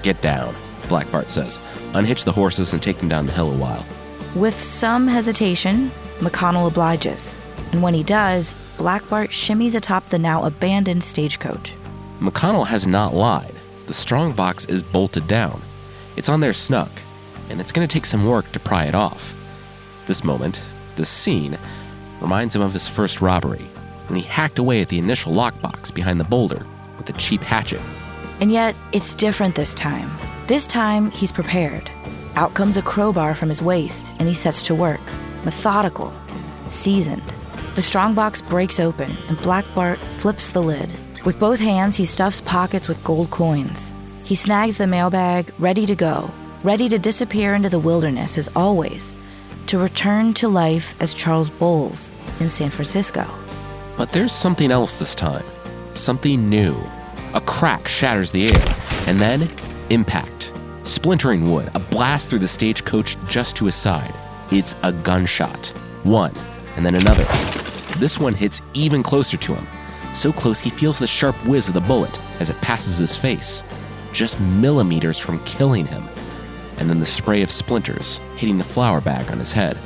Get 0.00 0.22
down, 0.22 0.54
Black 0.88 1.12
Bart 1.12 1.30
says. 1.30 1.60
Unhitch 1.92 2.24
the 2.24 2.32
horses 2.32 2.72
and 2.72 2.82
take 2.82 2.96
them 3.00 3.10
down 3.10 3.26
the 3.26 3.32
hill 3.32 3.52
a 3.52 3.54
while. 3.54 3.84
With 4.34 4.54
some 4.54 5.06
hesitation, 5.06 5.90
McConnell 6.20 6.68
obliges. 6.68 7.34
And 7.72 7.82
when 7.82 7.92
he 7.92 8.02
does, 8.02 8.54
Black 8.78 9.06
Bart 9.10 9.28
shimmies 9.28 9.74
atop 9.74 10.08
the 10.08 10.18
now 10.18 10.44
abandoned 10.44 11.04
stagecoach. 11.04 11.74
McConnell 12.18 12.66
has 12.66 12.86
not 12.86 13.12
lied. 13.12 13.57
The 13.88 13.94
strong 13.94 14.34
box 14.34 14.66
is 14.66 14.82
bolted 14.82 15.26
down. 15.26 15.62
It's 16.14 16.28
on 16.28 16.40
there 16.40 16.52
snug, 16.52 16.90
and 17.48 17.58
it's 17.58 17.72
going 17.72 17.88
to 17.88 17.90
take 17.90 18.04
some 18.04 18.26
work 18.26 18.52
to 18.52 18.60
pry 18.60 18.84
it 18.84 18.94
off. 18.94 19.32
This 20.06 20.22
moment, 20.22 20.60
this 20.96 21.08
scene, 21.08 21.56
reminds 22.20 22.54
him 22.54 22.60
of 22.60 22.74
his 22.74 22.86
first 22.86 23.22
robbery, 23.22 23.66
when 24.08 24.20
he 24.20 24.26
hacked 24.26 24.58
away 24.58 24.82
at 24.82 24.88
the 24.88 24.98
initial 24.98 25.32
lockbox 25.32 25.94
behind 25.94 26.20
the 26.20 26.24
boulder 26.24 26.66
with 26.98 27.08
a 27.08 27.14
cheap 27.14 27.42
hatchet. 27.42 27.80
And 28.42 28.52
yet, 28.52 28.76
it's 28.92 29.14
different 29.14 29.54
this 29.54 29.72
time. 29.72 30.10
This 30.48 30.66
time, 30.66 31.10
he's 31.10 31.32
prepared. 31.32 31.90
Out 32.36 32.52
comes 32.52 32.76
a 32.76 32.82
crowbar 32.82 33.34
from 33.34 33.48
his 33.48 33.62
waist, 33.62 34.12
and 34.18 34.28
he 34.28 34.34
sets 34.34 34.62
to 34.64 34.74
work. 34.74 35.00
Methodical, 35.46 36.12
seasoned. 36.66 37.22
The 37.74 37.80
strongbox 37.80 38.42
breaks 38.42 38.80
open, 38.80 39.16
and 39.28 39.40
Black 39.40 39.64
Bart 39.74 39.98
flips 39.98 40.50
the 40.50 40.60
lid. 40.60 40.90
With 41.28 41.38
both 41.38 41.60
hands, 41.60 41.94
he 41.94 42.06
stuffs 42.06 42.40
pockets 42.40 42.88
with 42.88 43.04
gold 43.04 43.28
coins. 43.28 43.92
He 44.24 44.34
snags 44.34 44.78
the 44.78 44.86
mailbag, 44.86 45.52
ready 45.58 45.84
to 45.84 45.94
go, 45.94 46.30
ready 46.62 46.88
to 46.88 46.98
disappear 46.98 47.54
into 47.54 47.68
the 47.68 47.78
wilderness 47.78 48.38
as 48.38 48.48
always, 48.56 49.14
to 49.66 49.78
return 49.78 50.32
to 50.40 50.48
life 50.48 50.94
as 51.02 51.12
Charles 51.12 51.50
Boles 51.50 52.10
in 52.40 52.48
San 52.48 52.70
Francisco. 52.70 53.26
But 53.98 54.10
there's 54.10 54.32
something 54.32 54.70
else 54.70 54.94
this 54.94 55.14
time. 55.14 55.44
Something 55.92 56.48
new. 56.48 56.74
A 57.34 57.42
crack 57.42 57.88
shatters 57.88 58.32
the 58.32 58.46
air, 58.46 58.76
and 59.06 59.20
then 59.20 59.50
impact. 59.90 60.54
Splintering 60.82 61.52
wood, 61.52 61.70
a 61.74 61.78
blast 61.78 62.30
through 62.30 62.38
the 62.38 62.48
stagecoach 62.48 63.18
just 63.26 63.54
to 63.56 63.66
his 63.66 63.74
side. 63.74 64.14
It's 64.50 64.76
a 64.82 64.92
gunshot. 64.92 65.74
One, 66.04 66.34
and 66.76 66.86
then 66.86 66.94
another. 66.94 67.24
This 67.98 68.18
one 68.18 68.32
hits 68.32 68.62
even 68.72 69.02
closer 69.02 69.36
to 69.36 69.56
him. 69.56 69.68
So 70.12 70.32
close 70.32 70.60
he 70.60 70.70
feels 70.70 70.98
the 70.98 71.06
sharp 71.06 71.36
whiz 71.46 71.68
of 71.68 71.74
the 71.74 71.80
bullet 71.80 72.18
as 72.40 72.50
it 72.50 72.60
passes 72.60 72.98
his 72.98 73.16
face, 73.16 73.62
just 74.12 74.40
millimeters 74.40 75.18
from 75.18 75.42
killing 75.44 75.86
him. 75.86 76.04
And 76.78 76.88
then 76.88 77.00
the 77.00 77.06
spray 77.06 77.42
of 77.42 77.50
splinters 77.50 78.18
hitting 78.36 78.58
the 78.58 78.64
flour 78.64 79.00
bag 79.00 79.30
on 79.30 79.38
his 79.38 79.52
head. 79.52 79.76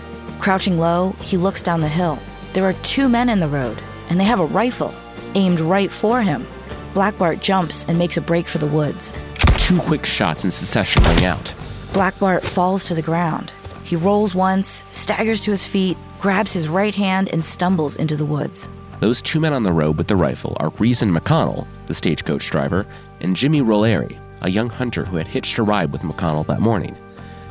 Crouching 0.40 0.78
low, 0.78 1.12
he 1.20 1.36
looks 1.36 1.62
down 1.62 1.80
the 1.80 1.88
hill. 1.88 2.18
There 2.52 2.64
are 2.64 2.74
two 2.82 3.08
men 3.08 3.28
in 3.28 3.40
the 3.40 3.48
road, 3.48 3.80
and 4.10 4.20
they 4.20 4.24
have 4.24 4.40
a 4.40 4.46
rifle 4.46 4.94
aimed 5.34 5.60
right 5.60 5.90
for 5.90 6.20
him. 6.20 6.46
Black 6.94 7.16
Bart 7.16 7.40
jumps 7.40 7.84
and 7.86 7.98
makes 7.98 8.16
a 8.16 8.20
break 8.20 8.46
for 8.46 8.58
the 8.58 8.66
woods. 8.66 9.12
Two 9.56 9.78
quick 9.78 10.04
shots 10.04 10.44
in 10.44 10.50
succession 10.50 11.02
ring 11.04 11.24
out. 11.24 11.54
Black 11.92 12.18
Bart 12.18 12.42
falls 12.42 12.84
to 12.84 12.94
the 12.94 13.02
ground. 13.02 13.52
He 13.84 13.96
rolls 13.96 14.34
once, 14.34 14.84
staggers 14.90 15.40
to 15.40 15.50
his 15.50 15.66
feet, 15.66 15.96
grabs 16.20 16.52
his 16.52 16.68
right 16.68 16.94
hand, 16.94 17.30
and 17.32 17.44
stumbles 17.44 17.96
into 17.96 18.16
the 18.16 18.24
woods. 18.24 18.68
Those 19.02 19.20
two 19.20 19.40
men 19.40 19.52
on 19.52 19.64
the 19.64 19.72
road 19.72 19.98
with 19.98 20.06
the 20.06 20.14
rifle 20.14 20.56
are 20.60 20.68
Reason 20.78 21.12
McConnell, 21.12 21.66
the 21.88 21.92
stagecoach 21.92 22.48
driver, 22.48 22.86
and 23.18 23.34
Jimmy 23.34 23.60
Rolleri, 23.60 24.16
a 24.42 24.48
young 24.48 24.70
hunter 24.70 25.04
who 25.04 25.16
had 25.16 25.26
hitched 25.26 25.58
a 25.58 25.64
ride 25.64 25.90
with 25.90 26.02
McConnell 26.02 26.46
that 26.46 26.60
morning. 26.60 26.96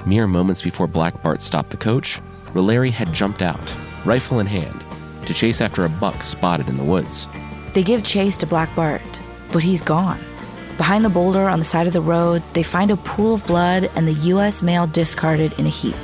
Mere 0.05 0.27
moments 0.27 0.61
before 0.61 0.87
Black 0.87 1.21
Bart 1.21 1.41
stopped 1.41 1.71
the 1.71 1.75
coach, 1.75 2.21
Rolleri 2.53 2.89
had 2.89 3.11
jumped 3.11 3.41
out, 3.41 3.75
rifle 4.05 4.39
in 4.39 4.47
hand, 4.47 4.81
to 5.25 5.33
chase 5.33 5.59
after 5.59 5.83
a 5.83 5.89
buck 5.89 6.23
spotted 6.23 6.69
in 6.69 6.77
the 6.77 6.85
woods. 6.85 7.27
They 7.73 7.83
give 7.83 8.05
chase 8.05 8.37
to 8.37 8.47
Black 8.47 8.73
Bart, 8.73 9.01
but 9.51 9.61
he's 9.61 9.81
gone. 9.81 10.23
Behind 10.77 11.03
the 11.03 11.09
boulder 11.09 11.49
on 11.49 11.59
the 11.59 11.65
side 11.65 11.85
of 11.85 11.91
the 11.91 11.99
road, 11.99 12.41
they 12.53 12.63
find 12.63 12.91
a 12.91 12.95
pool 12.95 13.33
of 13.33 13.45
blood 13.45 13.91
and 13.97 14.07
the 14.07 14.13
U.S. 14.13 14.63
mail 14.63 14.87
discarded 14.87 15.59
in 15.59 15.65
a 15.65 15.69
heap. 15.69 15.97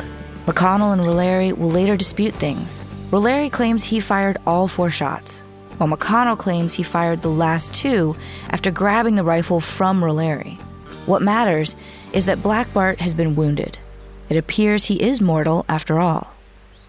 McConnell 0.45 0.91
and 0.91 1.03
Rolleri 1.03 1.57
will 1.57 1.71
later 1.71 1.95
dispute 1.95 2.33
things. 2.33 2.83
Rolleri 3.11 3.49
claims 3.49 3.85
he 3.85 4.01
fired 4.01 4.37
all 4.45 4.67
four 4.67 4.89
shots, 4.89 5.41
while 5.77 5.89
McConnell 5.89 6.37
claims 6.37 6.73
he 6.73 6.83
fired 6.83 7.21
the 7.21 7.29
last 7.29 7.73
two 7.73 8.17
after 8.49 8.69
grabbing 8.69 9.15
the 9.15 9.23
rifle 9.23 9.61
from 9.61 10.01
Rolleri. 10.01 10.57
What 11.05 11.21
matters 11.21 11.77
is 12.11 12.25
that 12.25 12.43
Black 12.43 12.73
Bart 12.73 12.99
has 12.99 13.13
been 13.13 13.37
wounded. 13.37 13.77
It 14.27 14.35
appears 14.35 14.85
he 14.85 15.01
is 15.01 15.21
mortal 15.21 15.65
after 15.69 16.01
all. 16.01 16.33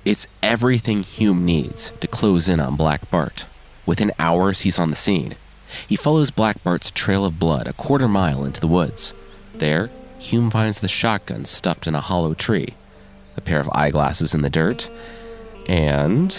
It's 0.05 0.27
everything 0.43 1.03
Hume 1.03 1.45
needs 1.45 1.93
to 2.01 2.09
close 2.09 2.49
in 2.49 2.59
on 2.59 2.75
Black 2.75 3.09
Bart. 3.13 3.47
Within 3.87 4.11
hours, 4.19 4.63
he's 4.63 4.79
on 4.79 4.91
the 4.91 4.97
scene. 4.97 5.37
He 5.87 5.95
follows 5.95 6.33
Black 6.33 6.65
Bart's 6.65 6.91
trail 6.91 7.25
of 7.25 7.39
blood 7.39 7.69
a 7.69 7.73
quarter 7.73 8.09
mile 8.09 8.45
into 8.45 8.61
the 8.61 8.67
woods. 8.67 9.15
There, 9.55 9.89
Hume 10.19 10.51
finds 10.51 10.81
the 10.81 10.89
shotgun 10.89 11.45
stuffed 11.45 11.87
in 11.87 11.95
a 11.95 12.01
hollow 12.01 12.35
tree, 12.35 12.75
a 13.37 13.41
pair 13.41 13.61
of 13.61 13.71
eyeglasses 13.71 14.35
in 14.35 14.43
the 14.43 14.51
dirt, 14.51 14.91
and 15.69 16.33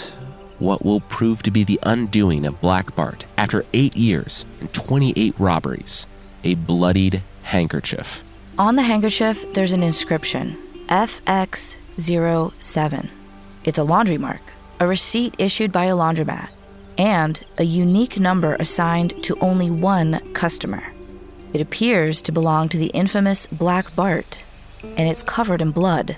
what 0.58 0.84
will 0.84 1.00
prove 1.00 1.42
to 1.42 1.50
be 1.50 1.64
the 1.64 1.80
undoing 1.82 2.44
of 2.44 2.60
Black 2.60 2.94
Bart 2.94 3.24
after 3.38 3.64
eight 3.72 3.96
years 3.96 4.44
and 4.60 4.72
28 4.72 5.34
robberies 5.38 6.06
a 6.44 6.54
bloodied 6.54 7.22
handkerchief. 7.42 8.24
On 8.58 8.76
the 8.76 8.82
handkerchief, 8.82 9.52
there's 9.52 9.72
an 9.72 9.82
inscription 9.82 10.56
FX07. 10.88 13.08
It's 13.64 13.78
a 13.78 13.84
laundry 13.84 14.18
mark, 14.18 14.40
a 14.80 14.86
receipt 14.86 15.34
issued 15.38 15.72
by 15.72 15.86
a 15.86 15.94
laundromat, 15.94 16.50
and 16.98 17.42
a 17.58 17.64
unique 17.64 18.18
number 18.18 18.54
assigned 18.54 19.22
to 19.22 19.38
only 19.40 19.70
one 19.70 20.20
customer. 20.32 20.92
It 21.52 21.60
appears 21.60 22.22
to 22.22 22.32
belong 22.32 22.68
to 22.70 22.78
the 22.78 22.88
infamous 22.88 23.46
Black 23.46 23.94
Bart, 23.94 24.44
and 24.82 25.08
it's 25.08 25.22
covered 25.22 25.60
in 25.60 25.72
blood. 25.72 26.16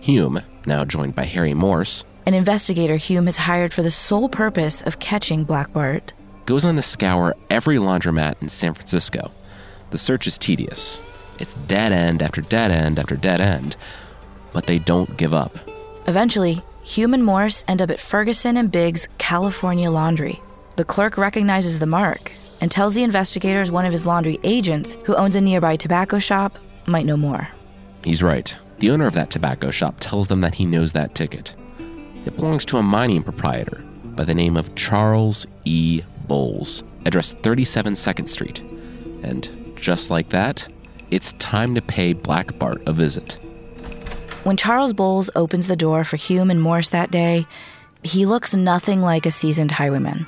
Hume, 0.00 0.42
now 0.66 0.84
joined 0.84 1.14
by 1.14 1.24
Harry 1.24 1.54
Morse, 1.54 2.04
An 2.26 2.34
investigator 2.34 2.96
Hume 2.96 3.26
has 3.26 3.36
hired 3.36 3.72
for 3.72 3.84
the 3.84 3.90
sole 3.90 4.28
purpose 4.28 4.82
of 4.82 4.98
catching 4.98 5.44
Black 5.44 5.72
Bart. 5.72 6.12
goes 6.44 6.64
on 6.64 6.74
to 6.74 6.82
scour 6.82 7.36
every 7.50 7.76
laundromat 7.76 8.42
in 8.42 8.48
San 8.48 8.74
Francisco. 8.74 9.30
The 9.90 9.98
search 9.98 10.26
is 10.26 10.36
tedious. 10.36 11.00
It's 11.38 11.54
dead 11.54 11.92
end 11.92 12.22
after 12.22 12.40
dead 12.40 12.72
end 12.72 12.98
after 12.98 13.14
dead 13.14 13.40
end, 13.40 13.76
but 14.52 14.66
they 14.66 14.80
don't 14.80 15.16
give 15.16 15.32
up. 15.34 15.56
Eventually, 16.08 16.62
Hume 16.82 17.14
and 17.14 17.24
Morse 17.24 17.62
end 17.68 17.80
up 17.80 17.90
at 17.90 18.00
Ferguson 18.00 18.56
and 18.56 18.72
Biggs 18.72 19.08
California 19.18 19.88
Laundry. 19.88 20.40
The 20.74 20.84
clerk 20.84 21.16
recognizes 21.16 21.78
the 21.78 21.86
mark 21.86 22.32
and 22.60 22.72
tells 22.72 22.94
the 22.94 23.04
investigators 23.04 23.70
one 23.70 23.84
of 23.84 23.92
his 23.92 24.06
laundry 24.06 24.40
agents, 24.42 24.96
who 25.04 25.14
owns 25.14 25.36
a 25.36 25.40
nearby 25.40 25.76
tobacco 25.76 26.18
shop, 26.18 26.58
might 26.86 27.06
know 27.06 27.16
more. 27.16 27.48
He's 28.02 28.22
right. 28.22 28.56
The 28.78 28.90
owner 28.90 29.06
of 29.06 29.14
that 29.14 29.30
tobacco 29.30 29.70
shop 29.70 29.96
tells 30.00 30.26
them 30.26 30.40
that 30.40 30.54
he 30.54 30.64
knows 30.64 30.92
that 30.92 31.14
ticket. 31.14 31.54
It 32.26 32.34
belongs 32.34 32.64
to 32.66 32.78
a 32.78 32.82
mining 32.82 33.22
proprietor 33.22 33.84
by 34.04 34.24
the 34.24 34.34
name 34.34 34.56
of 34.56 34.74
Charles 34.74 35.46
E. 35.64 36.02
Boles, 36.26 36.82
addressed 37.04 37.38
37 37.38 37.92
2nd 37.92 38.28
Street. 38.28 38.60
And 39.22 39.48
just 39.76 40.10
like 40.10 40.30
that, 40.30 40.66
it's 41.12 41.34
time 41.34 41.76
to 41.76 41.80
pay 41.80 42.14
Black 42.14 42.58
Bart 42.58 42.82
a 42.84 42.92
visit. 42.92 43.38
When 44.42 44.56
Charles 44.56 44.92
Boles 44.92 45.30
opens 45.36 45.68
the 45.68 45.76
door 45.76 46.02
for 46.02 46.16
Hume 46.16 46.50
and 46.50 46.60
Morse 46.60 46.88
that 46.88 47.12
day, 47.12 47.46
he 48.02 48.26
looks 48.26 48.56
nothing 48.56 49.02
like 49.02 49.24
a 49.24 49.30
seasoned 49.30 49.70
highwayman. 49.70 50.26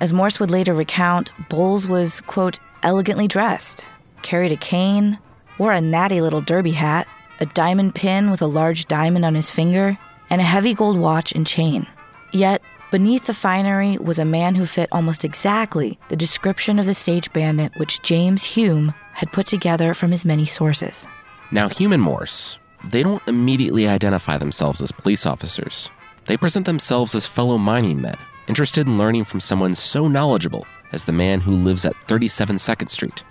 As 0.00 0.12
Morse 0.12 0.38
would 0.38 0.52
later 0.52 0.72
recount, 0.72 1.32
Boles 1.48 1.88
was, 1.88 2.20
quote, 2.22 2.60
elegantly 2.84 3.26
dressed, 3.26 3.88
carried 4.22 4.52
a 4.52 4.56
cane, 4.56 5.18
wore 5.58 5.72
a 5.72 5.80
natty 5.80 6.20
little 6.20 6.40
derby 6.40 6.72
hat, 6.72 7.08
a 7.40 7.46
diamond 7.46 7.96
pin 7.96 8.30
with 8.30 8.40
a 8.40 8.46
large 8.46 8.86
diamond 8.86 9.24
on 9.24 9.34
his 9.34 9.50
finger, 9.50 9.98
and 10.30 10.40
a 10.40 10.44
heavy 10.44 10.74
gold 10.74 10.98
watch 10.98 11.32
and 11.32 11.46
chain. 11.46 11.86
Yet, 12.32 12.62
beneath 12.90 13.26
the 13.26 13.34
finery 13.34 13.98
was 13.98 14.18
a 14.18 14.24
man 14.24 14.54
who 14.54 14.66
fit 14.66 14.88
almost 14.92 15.24
exactly 15.24 15.98
the 16.08 16.16
description 16.16 16.78
of 16.78 16.86
the 16.86 16.94
stage 16.94 17.32
bandit 17.32 17.72
which 17.76 18.02
James 18.02 18.44
Hume 18.44 18.94
had 19.14 19.32
put 19.32 19.46
together 19.46 19.94
from 19.94 20.10
his 20.10 20.24
many 20.24 20.44
sources. 20.44 21.06
Now, 21.50 21.68
Hume 21.68 21.92
and 21.92 22.02
Morse, 22.02 22.58
they 22.84 23.02
don't 23.02 23.22
immediately 23.26 23.88
identify 23.88 24.38
themselves 24.38 24.80
as 24.80 24.92
police 24.92 25.26
officers. 25.26 25.90
They 26.26 26.36
present 26.36 26.66
themselves 26.66 27.14
as 27.14 27.26
fellow 27.26 27.58
mining 27.58 28.00
men, 28.00 28.16
interested 28.46 28.86
in 28.86 28.98
learning 28.98 29.24
from 29.24 29.40
someone 29.40 29.74
so 29.74 30.08
knowledgeable 30.08 30.66
as 30.92 31.04
the 31.04 31.12
man 31.12 31.40
who 31.40 31.54
lives 31.54 31.84
at 31.84 31.96
37 32.08 32.56
2nd 32.56 32.90
Street. 32.90 33.24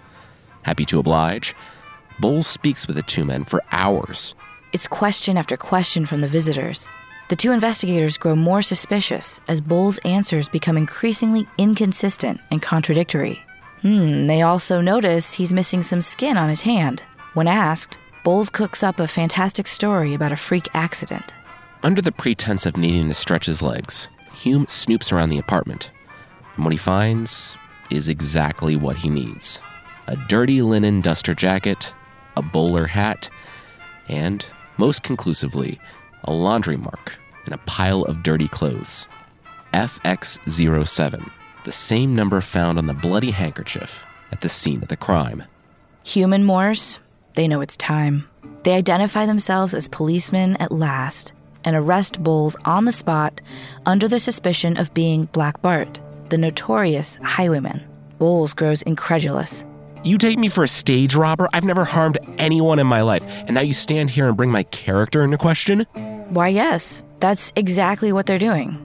Happy 0.63 0.85
to 0.85 0.99
oblige, 0.99 1.55
Boles 2.19 2.47
speaks 2.47 2.85
with 2.85 2.97
the 2.97 3.03
two 3.03 3.23
men 3.23 3.45
for 3.45 3.63
hours. 3.71 4.35
It's 4.71 4.87
question 4.87 5.35
after 5.35 5.57
question 5.57 6.05
from 6.05 6.21
the 6.21 6.27
visitors. 6.27 6.87
The 7.29 7.35
two 7.35 7.51
investigators 7.51 8.17
grow 8.19 8.35
more 8.35 8.61
suspicious 8.61 9.39
as 9.47 9.61
Boles' 9.61 9.97
answers 9.99 10.47
become 10.47 10.77
increasingly 10.77 11.47
inconsistent 11.57 12.39
and 12.51 12.61
contradictory. 12.61 13.39
Hmm, 13.81 14.27
they 14.27 14.43
also 14.43 14.79
notice 14.79 15.33
he's 15.33 15.53
missing 15.53 15.81
some 15.81 16.01
skin 16.01 16.37
on 16.37 16.49
his 16.49 16.61
hand. 16.61 17.01
When 17.33 17.47
asked, 17.47 17.97
Boles 18.23 18.51
cooks 18.51 18.83
up 18.83 18.99
a 18.99 19.07
fantastic 19.07 19.65
story 19.65 20.13
about 20.13 20.31
a 20.31 20.35
freak 20.37 20.67
accident. 20.75 21.33
Under 21.81 22.01
the 22.01 22.11
pretense 22.11 22.67
of 22.67 22.77
needing 22.77 23.07
to 23.07 23.13
stretch 23.15 23.47
his 23.47 23.63
legs, 23.63 24.09
Hume 24.33 24.67
snoops 24.67 25.11
around 25.11 25.29
the 25.29 25.39
apartment. 25.39 25.91
And 26.55 26.63
what 26.63 26.73
he 26.73 26.77
finds 26.77 27.57
is 27.89 28.07
exactly 28.07 28.75
what 28.75 28.97
he 28.97 29.09
needs 29.09 29.61
a 30.07 30.15
dirty 30.27 30.61
linen 30.61 31.01
duster 31.01 31.33
jacket, 31.33 31.93
a 32.35 32.41
bowler 32.41 32.87
hat, 32.87 33.29
and, 34.07 34.45
most 34.79 35.03
conclusively, 35.03 35.77
a 36.23 36.31
laundry 36.31 36.77
mark 36.77 37.19
in 37.45 37.51
a 37.51 37.57
pile 37.59 38.03
of 38.03 38.23
dirty 38.23 38.47
clothes. 38.47 39.09
FX07, 39.73 41.29
the 41.65 41.71
same 41.71 42.15
number 42.15 42.39
found 42.39 42.77
on 42.77 42.87
the 42.87 42.93
bloody 42.93 43.31
handkerchief 43.31 44.05
at 44.31 44.39
the 44.39 44.47
scene 44.47 44.81
of 44.81 44.87
the 44.87 44.95
crime. 44.95 45.43
Hume 46.03 46.31
and 46.31 46.45
Morse, 46.45 46.99
they 47.33 47.47
know 47.47 47.59
it's 47.59 47.75
time. 47.75 48.27
They 48.63 48.73
identify 48.73 49.25
themselves 49.25 49.73
as 49.73 49.89
policemen 49.89 50.55
at 50.61 50.71
last 50.71 51.33
and 51.65 51.75
arrest 51.75 52.23
Boles 52.23 52.55
on 52.63 52.85
the 52.85 52.93
spot 52.93 53.41
under 53.85 54.07
the 54.07 54.17
suspicion 54.17 54.77
of 54.77 54.93
being 54.93 55.25
Black 55.25 55.61
Bart, 55.61 55.99
the 56.29 56.37
notorious 56.37 57.19
highwayman. 57.21 57.85
Boles 58.17 58.53
grows 58.53 58.81
incredulous. 58.83 59.65
You 60.03 60.17
take 60.17 60.37
me 60.37 60.47
for 60.47 60.63
a 60.63 60.67
stage 60.67 61.13
robber? 61.13 61.49
I've 61.51 61.65
never 61.65 61.83
harmed 61.83 62.19
anyone 62.37 62.79
in 62.79 62.87
my 62.87 63.01
life, 63.01 63.25
and 63.41 63.51
now 63.53 63.61
you 63.61 63.73
stand 63.73 64.09
here 64.09 64.29
and 64.29 64.37
bring 64.37 64.49
my 64.49 64.63
character 64.63 65.23
into 65.23 65.37
question? 65.37 65.81
Why, 66.29 66.47
yes, 66.47 67.03
that's 67.19 67.51
exactly 67.57 68.13
what 68.13 68.25
they're 68.25 68.39
doing. 68.39 68.77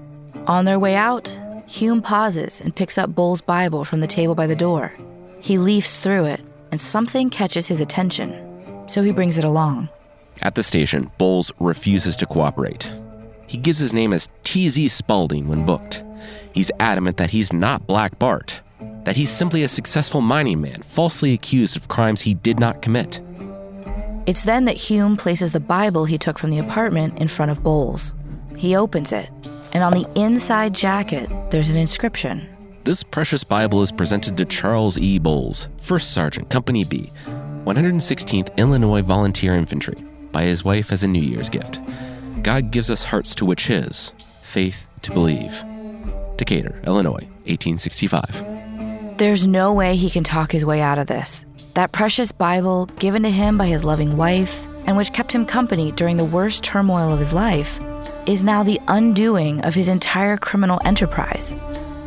On 0.49 0.65
their 0.65 0.81
way 0.81 0.97
out, 0.97 1.39
Hume 1.69 2.03
pauses 2.03 2.61
and 2.61 2.75
picks 2.75 2.99
up 2.99 3.15
Boles' 3.15 3.41
Bible 3.41 3.85
from 3.85 4.01
the 4.01 4.09
table 4.09 4.35
by 4.35 4.49
the 4.49 4.57
door. 4.57 4.93
He 5.41 5.57
leafs 5.57 6.01
through 6.01 6.25
it, 6.25 6.43
and 6.73 6.81
something 6.81 7.31
catches 7.31 7.69
his 7.69 7.81
attention, 7.81 8.33
so 8.89 9.03
he 9.03 9.13
brings 9.13 9.39
it 9.39 9.45
along. 9.45 9.89
At 10.43 10.57
the 10.57 10.65
station, 10.65 11.13
Boles 11.17 11.53
refuses 11.61 12.17
to 12.17 12.27
cooperate. 12.27 12.93
He 13.47 13.57
gives 13.57 13.79
his 13.79 13.95
name 13.95 14.13
as 14.13 14.29
T.Z. 14.43 14.89
Spaulding 14.89 15.47
when 15.47 15.65
booked. 15.65 16.03
He's 16.53 16.73
adamant 16.81 17.19
that 17.19 17.31
he's 17.31 17.53
not 17.53 17.87
Black 17.87 18.19
Bart, 18.19 18.63
that 19.05 19.17
he's 19.17 19.31
simply 19.31 19.63
a 19.63 19.69
successful 19.69 20.21
mining 20.21 20.61
man 20.61 20.83
falsely 20.83 21.33
accused 21.33 21.77
of 21.77 21.89
crimes 21.89 22.23
he 22.23 22.35
did 22.35 22.59
not 22.59 22.83
commit. 22.83 23.21
It's 24.27 24.45
then 24.45 24.65
that 24.65 24.77
Hume 24.77 25.17
places 25.17 25.53
the 25.53 25.61
Bible 25.61 26.07
he 26.07 26.17
took 26.17 26.39
from 26.39 26.51
the 26.51 26.59
apartment 26.59 27.19
in 27.19 27.29
front 27.29 27.51
of 27.51 27.63
Boles. 27.63 28.15
He 28.57 28.75
opens 28.75 29.13
it, 29.13 29.31
and 29.75 29.85
on 29.85 29.93
the 29.93 30.09
inside 30.15 30.75
jacket, 30.75 31.29
there's 31.51 31.71
an 31.71 31.77
inscription. 31.77 32.49
This 32.85 33.03
precious 33.03 33.45
Bible 33.45 33.83
is 33.83 33.93
presented 33.93 34.37
to 34.39 34.45
Charles 34.45 34.99
E. 34.99 35.19
Boles, 35.19 35.69
1st 35.79 36.03
Sergeant, 36.03 36.51
Company 36.51 36.85
B, 36.85 37.13
116th 37.65 38.57
Illinois 38.57 39.03
Volunteer 39.03 39.55
Infantry, 39.55 40.03
by 40.33 40.45
his 40.45 40.65
wife 40.65 40.93
as 40.93 41.03
a 41.03 41.09
New 41.09 41.23
Year's 41.23 41.49
gift. 41.49 41.81
God 42.43 42.71
gives 42.71 42.91
us 42.91 43.05
hearts 43.05 43.35
to 43.37 43.45
which 43.45 43.67
his, 43.67 44.13
faith 44.43 44.87
to 45.03 45.13
believe. 45.13 45.63
Decatur, 46.37 46.81
Illinois, 46.87 47.29
1865. 47.47 48.54
There's 49.17 49.47
no 49.47 49.73
way 49.73 49.95
he 49.95 50.11
can 50.11 50.25
talk 50.25 50.51
his 50.51 50.65
way 50.65 50.81
out 50.81 50.99
of 50.99 51.07
this. 51.07 51.47
That 51.75 51.93
precious 51.93 52.33
Bible, 52.33 52.87
given 52.99 53.23
to 53.23 53.31
him 53.31 53.57
by 53.57 53.67
his 53.67 53.85
loving 53.85 54.17
wife, 54.17 54.67
and 54.89 54.97
which 54.97 55.13
kept 55.13 55.31
him 55.31 55.47
company 55.47 55.93
during 55.93 56.17
the 56.17 56.25
worst 56.25 56.65
turmoil 56.65 57.13
of 57.13 57.21
his 57.21 57.33
life, 57.33 57.79
is 58.27 58.43
now 58.43 58.65
the 58.65 58.81
undoing 58.89 59.61
of 59.61 59.73
his 59.73 59.87
entire 59.87 60.37
criminal 60.37 60.81
enterprise. 60.85 61.55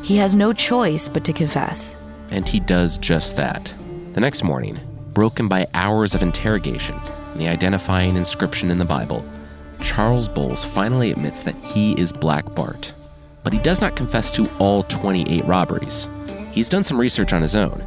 He 0.03 0.17
has 0.17 0.35
no 0.35 0.51
choice 0.51 1.07
but 1.07 1.23
to 1.23 1.31
confess. 1.31 1.95
And 2.29 2.45
he 2.45 2.59
does 2.59 2.97
just 2.97 3.37
that. 3.37 3.73
The 4.11 4.19
next 4.19 4.43
morning, 4.43 4.77
broken 5.13 5.47
by 5.47 5.67
hours 5.73 6.13
of 6.13 6.21
interrogation 6.21 6.99
and 7.31 7.39
the 7.39 7.47
identifying 7.47 8.17
inscription 8.17 8.69
in 8.69 8.79
the 8.79 8.85
Bible, 8.85 9.23
Charles 9.79 10.27
Boles 10.27 10.65
finally 10.65 11.11
admits 11.11 11.43
that 11.43 11.55
he 11.63 11.93
is 11.93 12.11
Black 12.11 12.53
Bart. 12.53 12.91
But 13.45 13.53
he 13.53 13.59
does 13.59 13.79
not 13.79 13.95
confess 13.95 14.29
to 14.33 14.49
all 14.59 14.83
28 14.83 15.45
robberies. 15.45 16.09
He's 16.57 16.69
done 16.69 16.83
some 16.83 16.99
research 16.99 17.33
on 17.33 17.43
his 17.43 17.55
own, 17.55 17.79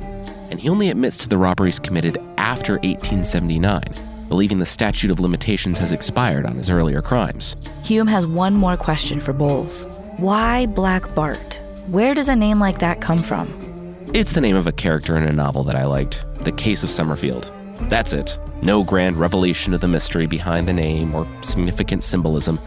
and 0.49 0.61
he 0.61 0.69
only 0.69 0.91
admits 0.91 1.17
to 1.17 1.29
the 1.29 1.37
robberies 1.37 1.81
committed 1.81 2.19
after 2.39 2.75
1879, 2.75 3.83
believing 4.29 4.61
the 4.61 4.65
statute 4.65 5.11
of 5.11 5.19
limitations 5.19 5.77
has 5.79 5.91
expired 5.91 6.47
on 6.47 6.55
his 6.55 6.71
earlier 6.71 7.03
crimes. 7.03 7.57
Hume 7.83 8.07
has 8.07 8.29
one 8.29 8.55
more 8.55 8.77
question 8.77 9.19
for 9.19 9.33
Boles. 9.33 9.89
Why 10.19 10.67
Black 10.67 11.13
Bart? 11.17 11.61
Where 11.89 12.15
does 12.15 12.29
a 12.29 12.37
name 12.37 12.61
like 12.61 12.79
that 12.79 13.01
come 13.01 13.25
from? 13.25 14.07
It's 14.15 14.31
the 14.31 14.41
name 14.41 14.55
of 14.55 14.69
a 14.69 14.73
character 14.73 15.17
in 15.17 15.25
a 15.25 15.33
novel 15.33 15.65
that 15.65 15.75
I 15.75 15.85
liked, 15.85 16.25
The 16.43 16.53
Case 16.53 16.85
of 16.85 16.91
Summerfield. 16.91 17.51
That's 17.89 18.13
it. 18.13 18.39
No 18.63 18.85
grand 18.85 19.17
revelation 19.17 19.75
of 19.75 19.81
the 19.81 19.89
mystery 19.89 20.27
behind 20.27 20.69
the 20.69 20.73
name 20.73 21.13
or 21.13 21.27
significant 21.43 22.05
symbolism. 22.05 22.61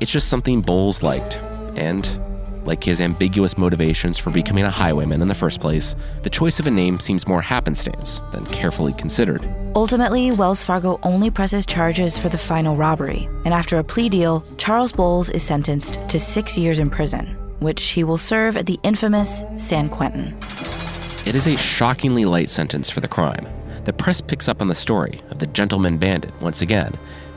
It's 0.00 0.10
just 0.10 0.26
something 0.26 0.62
Boles 0.62 1.04
liked. 1.04 1.36
And, 1.76 2.04
like 2.64 2.82
his 2.82 3.00
ambiguous 3.00 3.58
motivations 3.58 4.18
for 4.18 4.30
becoming 4.30 4.64
a 4.64 4.70
highwayman 4.70 5.22
in 5.22 5.28
the 5.28 5.34
first 5.34 5.60
place, 5.60 5.94
the 6.22 6.30
choice 6.30 6.58
of 6.58 6.66
a 6.66 6.70
name 6.70 6.98
seems 7.00 7.26
more 7.26 7.42
happenstance 7.42 8.20
than 8.32 8.46
carefully 8.46 8.92
considered. 8.94 9.48
Ultimately, 9.76 10.30
Wells 10.30 10.62
Fargo 10.62 11.00
only 11.02 11.30
presses 11.30 11.66
charges 11.66 12.16
for 12.16 12.28
the 12.28 12.38
final 12.38 12.76
robbery, 12.76 13.28
and 13.44 13.52
after 13.52 13.78
a 13.78 13.84
plea 13.84 14.08
deal, 14.08 14.44
Charles 14.56 14.92
Boles 14.92 15.30
is 15.30 15.42
sentenced 15.42 15.98
to 16.08 16.20
six 16.20 16.56
years 16.56 16.78
in 16.78 16.90
prison, 16.90 17.36
which 17.60 17.82
he 17.90 18.04
will 18.04 18.18
serve 18.18 18.56
at 18.56 18.66
the 18.66 18.78
infamous 18.82 19.44
San 19.56 19.88
Quentin. 19.88 20.36
It 21.26 21.34
is 21.34 21.46
a 21.46 21.56
shockingly 21.56 22.24
light 22.24 22.50
sentence 22.50 22.90
for 22.90 23.00
the 23.00 23.08
crime. 23.08 23.46
The 23.84 23.92
press 23.92 24.20
picks 24.20 24.48
up 24.48 24.62
on 24.62 24.68
the 24.68 24.74
story 24.74 25.20
of 25.30 25.38
the 25.38 25.46
gentleman 25.46 25.98
bandit 25.98 26.32
once 26.40 26.62
again 26.62 26.94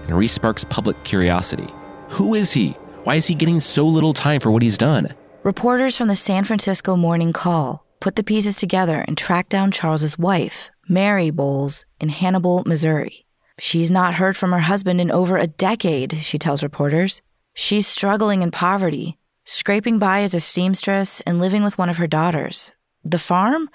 and 0.08 0.16
resparks 0.16 0.68
public 0.70 1.02
curiosity. 1.04 1.68
Who 2.10 2.34
is 2.36 2.52
he? 2.52 2.76
Why 3.08 3.16
is 3.16 3.28
he 3.28 3.36
getting 3.36 3.62
so 3.62 3.88
little 3.88 4.12
time 4.12 4.42
for 4.42 4.52
what 4.52 4.62
he's 4.62 4.78
done? 4.78 5.16
Reporters 5.44 5.96
from 5.96 6.10
the 6.10 6.16
San 6.18 6.44
Francisco 6.44 6.98
Morning 6.98 7.32
Call 7.32 7.86
put 8.02 8.18
the 8.18 8.22
pieces 8.22 8.58
together 8.58 9.06
and 9.08 9.18
tracked 9.18 9.48
down 9.50 9.72
Charles's 9.72 10.20
wife, 10.20 10.70
Mary 10.90 11.30
Boles, 11.30 11.86
in 12.02 12.10
Hannibal, 12.10 12.64
Missouri. 12.66 13.26
She's 13.60 13.90
not 13.90 14.16
heard 14.16 14.36
from 14.36 14.52
her 14.52 14.60
husband 14.60 15.00
in 15.00 15.10
over 15.10 15.38
a 15.38 15.48
decade, 15.48 16.18
she 16.18 16.38
tells 16.38 16.62
reporters. 16.62 17.22
She's 17.54 17.88
struggling 17.88 18.42
in 18.42 18.52
poverty, 18.52 19.18
scraping 19.46 20.00
by 20.00 20.24
as 20.24 20.34
a 20.34 20.42
seamstress 20.42 21.22
and 21.22 21.40
living 21.40 21.64
with 21.64 21.78
one 21.78 21.88
of 21.88 21.96
her 22.00 22.08
daughters. 22.08 22.74
The 23.06 23.18
farm? 23.18 23.70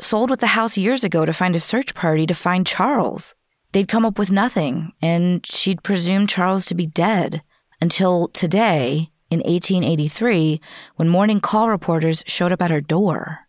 Sold 0.00 0.30
with 0.30 0.38
the 0.38 0.54
house 0.54 0.78
years 0.78 1.02
ago 1.02 1.26
to 1.26 1.32
find 1.32 1.56
a 1.56 1.58
search 1.58 1.96
party 1.96 2.28
to 2.28 2.32
find 2.32 2.64
Charles. 2.64 3.34
They'd 3.72 3.88
come 3.88 4.06
up 4.06 4.20
with 4.20 4.30
nothing, 4.30 4.92
and 5.02 5.44
she'd 5.44 5.82
presumed 5.82 6.28
Charles 6.28 6.64
to 6.66 6.76
be 6.76 6.86
dead 6.86 7.42
until 7.80 8.28
today, 8.28 9.10
in 9.30 9.40
1883, 9.40 10.60
when 10.96 11.08
morning 11.08 11.40
call 11.40 11.68
reporters 11.68 12.24
showed 12.26 12.52
up 12.52 12.62
at 12.62 12.70
her 12.70 12.80
door. 12.80 13.40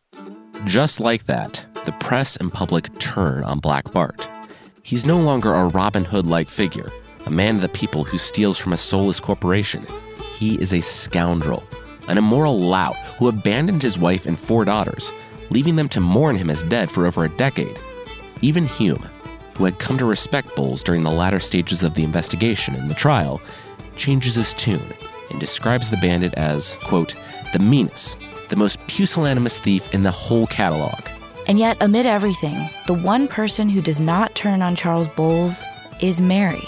Just 0.65 0.99
like 0.99 1.25
that, 1.25 1.65
the 1.85 1.93
press 1.93 2.35
and 2.35 2.51
public 2.51 2.97
turn 2.99 3.43
on 3.43 3.59
Black 3.59 3.91
Bart. 3.91 4.29
He's 4.83 5.05
no 5.05 5.19
longer 5.19 5.53
a 5.53 5.67
Robin 5.67 6.03
Hood 6.03 6.25
like 6.25 6.49
figure, 6.49 6.91
a 7.25 7.31
man 7.31 7.55
of 7.55 7.61
the 7.61 7.69
people 7.69 8.03
who 8.03 8.17
steals 8.17 8.57
from 8.57 8.73
a 8.73 8.77
soulless 8.77 9.19
corporation. 9.19 9.85
He 10.33 10.59
is 10.61 10.73
a 10.73 10.81
scoundrel, 10.81 11.63
an 12.07 12.17
immoral 12.17 12.59
lout 12.59 12.97
who 13.17 13.27
abandoned 13.27 13.81
his 13.81 13.99
wife 13.99 14.25
and 14.25 14.37
four 14.37 14.65
daughters, 14.65 15.11
leaving 15.49 15.75
them 15.75 15.89
to 15.89 16.01
mourn 16.01 16.35
him 16.35 16.49
as 16.49 16.63
dead 16.63 16.91
for 16.91 17.05
over 17.05 17.23
a 17.23 17.37
decade. 17.37 17.77
Even 18.41 18.65
Hume, 18.67 19.09
who 19.55 19.65
had 19.65 19.79
come 19.79 19.97
to 19.97 20.05
respect 20.05 20.55
Boles 20.55 20.83
during 20.83 21.03
the 21.03 21.11
latter 21.11 21.39
stages 21.39 21.83
of 21.83 21.93
the 21.93 22.03
investigation 22.03 22.75
and 22.75 22.89
the 22.89 22.95
trial, 22.95 23.41
changes 23.95 24.35
his 24.35 24.53
tune 24.53 24.93
and 25.29 25.39
describes 25.39 25.89
the 25.89 25.97
bandit 25.97 26.33
as, 26.35 26.75
quote, 26.83 27.15
the 27.53 27.59
meanest, 27.59 28.17
the 28.49 28.55
most 28.55 28.79
pusillanimous 28.87 29.59
thief 29.59 29.93
in 29.93 30.03
the 30.03 30.11
whole 30.11 30.47
catalog. 30.47 30.99
And 31.47 31.57
yet, 31.57 31.77
amid 31.81 32.05
everything, 32.05 32.69
the 32.87 32.93
one 32.93 33.27
person 33.27 33.69
who 33.69 33.81
does 33.81 33.99
not 33.99 34.35
turn 34.35 34.61
on 34.61 34.75
Charles 34.75 35.09
Boles 35.09 35.63
is 36.01 36.21
Mary. 36.21 36.67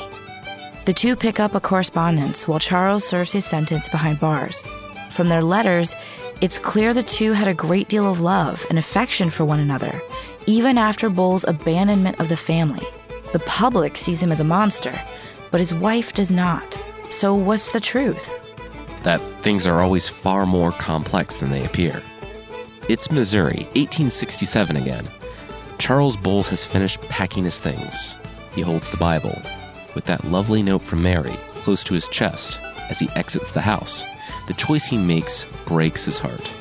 The 0.85 0.93
two 0.93 1.15
pick 1.15 1.39
up 1.39 1.53
a 1.53 1.59
correspondence 1.59 2.47
while 2.47 2.57
Charles 2.57 3.07
serves 3.07 3.31
his 3.31 3.45
sentence 3.45 3.87
behind 3.87 4.19
bars. 4.19 4.65
From 5.11 5.29
their 5.29 5.43
letters, 5.43 5.95
it's 6.41 6.57
clear 6.57 6.91
the 6.91 7.03
two 7.03 7.33
had 7.33 7.47
a 7.47 7.53
great 7.53 7.87
deal 7.87 8.11
of 8.11 8.21
love 8.21 8.65
and 8.69 8.79
affection 8.79 9.29
for 9.29 9.45
one 9.45 9.59
another, 9.59 10.01
even 10.47 10.79
after 10.79 11.07
Boles' 11.07 11.45
abandonment 11.47 12.19
of 12.19 12.29
the 12.29 12.37
family. 12.37 12.85
The 13.31 13.39
public 13.39 13.95
sees 13.95 14.23
him 14.23 14.31
as 14.31 14.39
a 14.39 14.43
monster, 14.43 14.99
but 15.51 15.59
his 15.59 15.75
wife 15.75 16.13
does 16.13 16.31
not. 16.31 16.80
So, 17.11 17.35
what's 17.35 17.71
the 17.71 17.81
truth? 17.81 18.33
That 19.03 19.21
things 19.43 19.67
are 19.67 19.81
always 19.81 20.07
far 20.07 20.45
more 20.45 20.71
complex 20.71 21.37
than 21.37 21.51
they 21.51 21.65
appear. 21.65 22.01
It's 22.87 23.11
Missouri, 23.11 23.67
1867 23.75 24.77
again. 24.77 25.09
Charles 25.77 26.15
Boles 26.15 26.47
has 26.47 26.65
finished 26.65 27.01
packing 27.09 27.43
his 27.43 27.59
things. 27.59 28.17
He 28.53 28.61
holds 28.61 28.87
the 28.87 28.95
Bible, 28.95 29.37
with 29.93 30.05
that 30.05 30.23
lovely 30.23 30.63
note 30.63 30.81
from 30.81 31.03
Mary 31.03 31.37
close 31.55 31.83
to 31.83 31.93
his 31.93 32.07
chest 32.07 32.61
as 32.89 32.97
he 32.99 33.09
exits 33.09 33.51
the 33.51 33.61
house. 33.61 34.05
The 34.47 34.53
choice 34.53 34.85
he 34.85 34.97
makes 34.97 35.45
breaks 35.65 36.05
his 36.05 36.17
heart, 36.17 36.53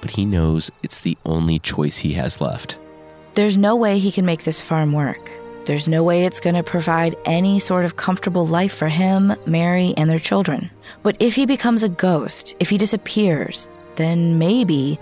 but 0.00 0.10
he 0.10 0.24
knows 0.24 0.70
it's 0.82 1.00
the 1.00 1.18
only 1.26 1.58
choice 1.58 1.98
he 1.98 2.14
has 2.14 2.40
left. 2.40 2.78
There's 3.34 3.58
no 3.58 3.76
way 3.76 3.98
he 3.98 4.10
can 4.10 4.24
make 4.24 4.44
this 4.44 4.62
farm 4.62 4.92
work. 4.92 5.30
There's 5.68 5.86
no 5.86 6.02
way 6.02 6.24
it's 6.24 6.40
going 6.40 6.56
to 6.56 6.62
provide 6.62 7.14
any 7.26 7.60
sort 7.60 7.84
of 7.84 7.96
comfortable 7.96 8.46
life 8.46 8.72
for 8.72 8.88
him, 8.88 9.34
Mary, 9.44 9.92
and 9.98 10.08
their 10.08 10.18
children. 10.18 10.70
But 11.02 11.18
if 11.20 11.34
he 11.34 11.44
becomes 11.44 11.82
a 11.82 11.90
ghost, 11.90 12.56
if 12.58 12.70
he 12.70 12.78
disappears, 12.78 13.68
then 13.96 14.38
maybe, 14.38 14.98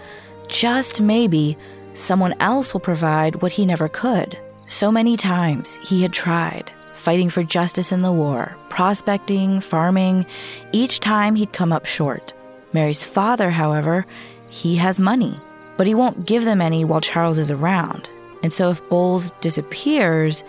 just 0.48 1.00
maybe, 1.00 1.56
someone 1.92 2.34
else 2.40 2.74
will 2.74 2.80
provide 2.80 3.42
what 3.42 3.52
he 3.52 3.64
never 3.64 3.88
could. 3.88 4.36
So 4.66 4.90
many 4.90 5.16
times 5.16 5.76
he 5.84 6.02
had 6.02 6.12
tried, 6.12 6.72
fighting 6.94 7.30
for 7.30 7.44
justice 7.44 7.92
in 7.92 8.02
the 8.02 8.10
war, 8.10 8.56
prospecting, 8.68 9.60
farming. 9.60 10.26
Each 10.72 10.98
time 10.98 11.36
he'd 11.36 11.52
come 11.52 11.72
up 11.72 11.86
short. 11.86 12.34
Mary's 12.72 13.04
father, 13.04 13.50
however, 13.50 14.04
he 14.48 14.74
has 14.74 14.98
money, 14.98 15.38
but 15.76 15.86
he 15.86 15.94
won't 15.94 16.26
give 16.26 16.44
them 16.44 16.60
any 16.60 16.84
while 16.84 17.00
Charles 17.00 17.38
is 17.38 17.52
around. 17.52 18.10
And 18.42 18.52
so 18.52 18.70
if 18.70 18.86
Boles 18.88 19.30
disappears, 19.40 20.44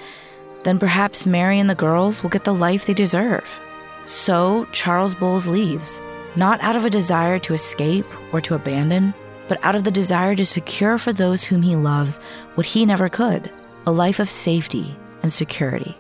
then 0.64 0.80
perhaps 0.80 1.26
Mary 1.26 1.60
and 1.60 1.70
the 1.70 1.76
girls 1.76 2.22
will 2.22 2.30
get 2.30 2.44
the 2.44 2.54
life 2.54 2.86
they 2.86 2.94
deserve. 2.94 3.60
So 4.06 4.66
Charles 4.72 5.16
Boles 5.16 5.48
leaves, 5.48 6.02
not 6.36 6.62
out 6.62 6.76
of 6.76 6.86
a 6.86 6.90
desire 6.90 7.40
to 7.40 7.54
escape 7.54 8.06
or 8.34 8.42
to 8.42 8.56
abandon, 8.56 9.14
but 9.48 9.64
out 9.64 9.76
of 9.76 9.84
the 9.84 9.92
desire 9.92 10.36
to 10.36 10.46
secure 10.46 10.98
for 10.98 11.14
those 11.14 11.44
whom 11.44 11.62
he 11.62 11.76
loves 11.76 12.18
what 12.56 12.66
he 12.66 12.86
never 12.86 13.10
could 13.10 13.52
a 13.86 13.92
life 13.92 14.20
of 14.20 14.30
safety 14.30 14.98
and 15.24 15.32
security. 15.32 15.98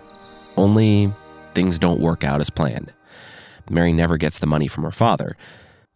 Only 0.57 1.13
things 1.55 1.79
don't 1.79 2.01
work 2.01 2.25
out 2.25 2.41
as 2.41 2.49
planned. 2.49 2.93
Mary 3.69 3.93
never 3.93 4.17
gets 4.17 4.39
the 4.39 4.45
money 4.45 4.67
from 4.67 4.83
her 4.83 4.91
father, 4.91 5.37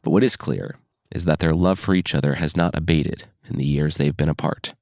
but 0.02 0.12
what 0.12 0.24
is 0.24 0.38
clear 0.38 0.78
is 1.12 1.26
that 1.26 1.40
their 1.40 1.54
love 1.54 1.78
for 1.78 1.94
each 1.94 2.16
other 2.16 2.36
has 2.36 2.56
not 2.56 2.78
abated 2.78 3.26
in 3.50 3.58
the 3.58 3.66
years 3.66 3.98
they've 3.98 4.16
been 4.16 4.30
apart. 4.30 4.74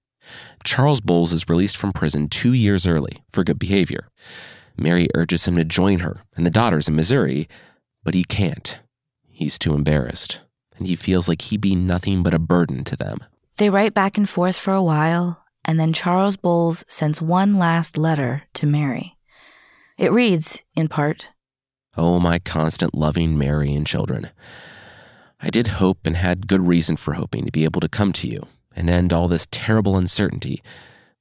Charles 0.63 1.01
Boles 1.01 1.34
is 1.34 1.49
released 1.49 1.77
from 1.77 1.93
prison 1.93 2.27
two 2.27 2.53
years 2.53 2.86
early 2.86 3.23
for 3.32 3.43
good 3.43 3.59
behavior. 3.59 4.07
Mary 4.77 5.07
urges 5.15 5.47
him 5.47 5.55
to 5.55 5.63
join 5.63 5.99
her 5.99 6.21
and 6.36 6.45
the 6.45 6.51
daughters 6.51 6.88
in 6.88 6.95
Missouri, 6.95 7.47
but 8.03 8.13
he 8.13 8.23
can't. 8.23 8.80
He's 9.27 9.59
too 9.59 9.73
embarrassed, 9.73 10.41
and 10.77 10.88
he 10.88 10.95
feels 10.95 11.27
like 11.27 11.43
he 11.43 11.57
be 11.57 11.75
nothing 11.75 12.23
but 12.23 12.34
a 12.34 12.39
burden 12.39 12.84
to 12.86 12.95
them. 12.95 13.19
They 13.57 13.69
write 13.69 13.93
back 13.93 14.17
and 14.17 14.27
forth 14.27 14.57
for 14.57 14.73
a 14.73 14.84
while, 14.84 15.43
and 15.65 15.80
then 15.80 15.93
Charles 15.93 16.38
Boles 16.38 16.86
sends 16.88 17.21
one 17.21 17.57
last 17.57 17.97
letter 17.97 18.43
to 18.55 18.65
Mary. 18.65 19.17
It 19.97 20.11
reads, 20.11 20.63
in 20.75 20.88
part, 20.88 21.30
Oh, 21.97 22.19
my 22.19 22.39
constant 22.39 22.95
loving 22.95 23.38
Mary 23.38 23.73
and 23.73 23.86
children. 23.86 24.30
I 25.41 25.49
did 25.49 25.67
hope 25.67 26.05
and 26.05 26.15
had 26.15 26.47
good 26.47 26.61
reason 26.61 26.95
for 26.95 27.13
hoping 27.13 27.45
to 27.45 27.51
be 27.51 27.63
able 27.63 27.82
to 27.82 27.89
come 27.89 28.13
to 28.13 28.27
you 28.27 28.47
and 28.80 28.89
end 28.89 29.11
all 29.11 29.27
this 29.27 29.47
terrible 29.51 29.97
uncertainty, 29.97 30.63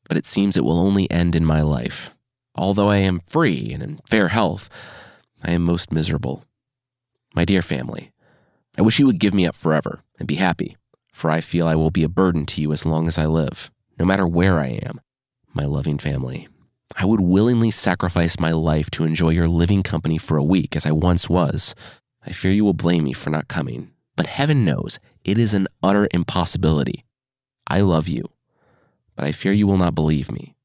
but 0.09 0.16
it 0.16 0.24
seems 0.24 0.56
it 0.56 0.64
will 0.64 0.78
only 0.78 1.11
end 1.11 1.34
in 1.34 1.44
my 1.44 1.61
life. 1.61 2.16
Although 2.54 2.88
I 2.88 2.98
am 2.98 3.20
free 3.26 3.72
and 3.72 3.82
in 3.82 4.00
fair 4.06 4.28
health, 4.28 4.70
I 5.42 5.50
am 5.50 5.62
most 5.62 5.92
miserable. 5.92 6.44
My 7.34 7.44
dear 7.44 7.62
family, 7.62 8.12
I 8.78 8.82
wish 8.82 8.98
you 8.98 9.06
would 9.06 9.18
give 9.18 9.34
me 9.34 9.46
up 9.46 9.56
forever 9.56 10.02
and 10.18 10.28
be 10.28 10.36
happy, 10.36 10.76
for 11.12 11.30
I 11.30 11.40
feel 11.40 11.66
I 11.66 11.74
will 11.74 11.90
be 11.90 12.04
a 12.04 12.09
burden 12.09 12.46
to 12.46 12.62
you 12.62 12.72
as 12.72 12.86
long 12.86 13.09
as 13.09 13.18
I 13.18 13.26
live, 13.26 13.70
no 13.98 14.06
matter 14.06 14.26
where 14.26 14.61
I 14.61 14.80
am. 14.84 15.00
My 15.52 15.64
loving 15.64 15.98
family, 15.98 16.46
I 16.96 17.04
would 17.04 17.20
willingly 17.20 17.70
sacrifice 17.72 18.38
my 18.38 18.52
life 18.52 18.90
to 18.92 19.04
enjoy 19.04 19.30
your 19.30 19.48
living 19.48 19.82
company 19.82 20.16
for 20.16 20.36
a 20.36 20.44
week 20.44 20.76
as 20.76 20.86
I 20.86 20.92
once 20.92 21.28
was. 21.28 21.74
I 22.24 22.30
fear 22.32 22.52
you 22.52 22.64
will 22.64 22.72
blame 22.72 23.04
me 23.04 23.12
for 23.12 23.30
not 23.30 23.48
coming, 23.48 23.90
but 24.16 24.26
heaven 24.26 24.64
knows 24.64 24.98
it 25.24 25.38
is 25.38 25.54
an 25.54 25.66
utter 25.82 26.09
impossibility. 26.12 27.04
I 27.68 27.82
love 27.82 28.08
you, 28.08 28.30
but 29.14 29.26
I 29.26 29.32
fear 29.32 29.52
you 29.52 29.66
will 29.66 29.76
not 29.76 29.94
believe 29.94 30.32
me, 30.32 30.56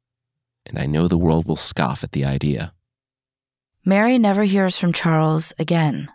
and 0.65 0.79
I 0.79 0.85
know 0.85 1.07
the 1.07 1.17
world 1.17 1.45
will 1.45 1.57
scoff 1.57 2.03
at 2.03 2.13
the 2.13 2.23
idea. 2.23 2.73
Mary 3.83 4.17
never 4.17 4.43
hears 4.43 4.77
from 4.77 4.93
Charles 4.93 5.53
again. 5.59 6.09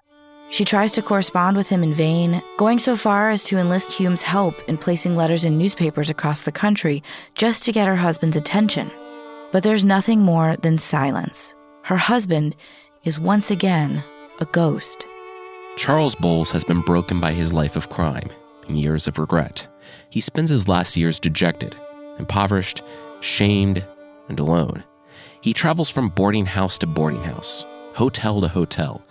She 0.51 0.64
tries 0.64 0.93
to 0.93 1.03
correspond 1.03 1.59
with 1.59 1.68
him 1.68 1.82
in 1.82 1.93
vain, 1.93 2.43
going 2.57 2.78
so 2.78 2.97
far 2.97 3.28
as 3.28 3.45
to 3.45 3.59
enlist 3.59 3.93
Hume's 3.93 4.22
help 4.22 4.66
in 4.66 4.78
placing 4.78 5.14
letters 5.14 5.45
in 5.45 5.59
newspapers 5.59 6.09
across 6.09 6.41
the 6.41 6.53
country 6.53 7.03
just 7.34 7.64
to 7.64 7.72
get 7.72 7.86
her 7.86 7.97
husband's 7.97 8.39
attention. 8.39 8.91
But 9.53 9.62
there's 9.62 9.84
nothing 9.84 10.20
more 10.20 10.57
than 10.57 10.78
silence. 10.78 11.55
Her 11.82 11.99
husband 11.99 12.57
is 13.05 13.20
once 13.20 13.51
again 13.51 14.03
a 14.41 14.47
ghost. 14.47 15.07
Charles 15.76 16.14
Boles 16.14 16.51
has 16.51 16.64
been 16.64 16.80
broken 16.80 17.20
by 17.20 17.32
his 17.32 17.53
life 17.53 17.76
of 17.76 17.91
crime 17.91 18.30
and 18.66 18.78
years 18.78 19.07
of 19.07 19.18
regret. 19.18 19.68
He 20.11 20.20
spends 20.20 20.51
his 20.51 20.68
last 20.68 20.97
years 20.97 21.20
dejected, 21.20 21.76
impoverished, 22.18 22.82
shamed, 23.20 23.86
and 24.28 24.39
alone. 24.41 24.84
He 25.41 25.53
travels 25.53 25.91
from 25.91 26.09
boarding 26.09 26.47
house 26.47 26.78
to 26.78 26.86
boarding 26.86 27.22
house, 27.22 27.64
hotel 27.95 28.41
to 28.41 28.49
hotel, 28.49 29.03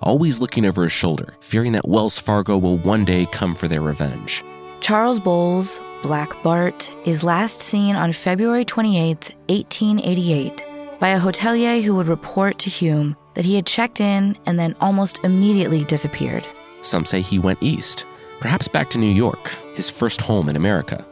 always 0.00 0.40
looking 0.40 0.66
over 0.66 0.82
his 0.82 0.92
shoulder, 0.92 1.34
fearing 1.40 1.72
that 1.72 1.88
Wells 1.88 2.18
Fargo 2.18 2.58
will 2.58 2.78
one 2.78 3.04
day 3.04 3.26
come 3.26 3.54
for 3.54 3.68
their 3.68 3.80
revenge. 3.80 4.44
Charles 4.80 5.18
Boles, 5.18 5.80
Black 6.02 6.42
Bart, 6.42 6.94
is 7.06 7.24
last 7.24 7.60
seen 7.60 7.96
on 7.96 8.12
February 8.12 8.64
28, 8.64 9.34
1888, 9.48 10.64
by 10.98 11.08
a 11.08 11.20
hotelier 11.20 11.82
who 11.82 11.94
would 11.94 12.06
report 12.08 12.58
to 12.58 12.70
Hume 12.70 13.16
that 13.34 13.44
he 13.44 13.56
had 13.56 13.66
checked 13.66 14.00
in 14.00 14.36
and 14.46 14.58
then 14.58 14.76
almost 14.80 15.20
immediately 15.24 15.84
disappeared. 15.84 16.46
Some 16.82 17.04
say 17.04 17.22
he 17.22 17.38
went 17.38 17.62
east, 17.62 18.04
perhaps 18.40 18.68
back 18.68 18.90
to 18.90 18.98
New 18.98 19.12
York, 19.12 19.48
his 19.74 19.90
first 19.90 20.20
home 20.20 20.48
in 20.48 20.56
America. 20.56 21.06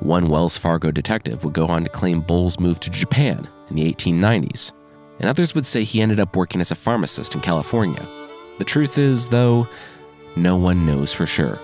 One 0.00 0.28
Wells 0.28 0.56
Fargo 0.56 0.90
detective 0.90 1.44
would 1.44 1.54
go 1.54 1.66
on 1.66 1.82
to 1.82 1.88
claim 1.88 2.20
Boles 2.20 2.60
moved 2.60 2.82
to 2.82 2.90
Japan 2.90 3.48
in 3.68 3.76
the 3.76 3.92
1890s, 3.92 4.72
and 5.18 5.28
others 5.28 5.54
would 5.54 5.66
say 5.66 5.82
he 5.82 6.00
ended 6.00 6.20
up 6.20 6.36
working 6.36 6.60
as 6.60 6.70
a 6.70 6.76
pharmacist 6.76 7.34
in 7.34 7.40
California. 7.40 8.06
The 8.58 8.64
truth 8.64 8.98
is, 8.98 9.28
though, 9.28 9.68
no 10.36 10.56
one 10.56 10.86
knows 10.86 11.12
for 11.12 11.26
sure. 11.26 11.58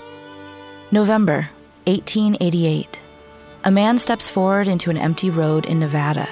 November 0.90 1.48
1888. 1.86 3.00
A 3.64 3.70
man 3.70 3.98
steps 3.98 4.28
forward 4.28 4.68
into 4.68 4.90
an 4.90 4.98
empty 4.98 5.30
road 5.30 5.66
in 5.66 5.78
Nevada. 5.78 6.28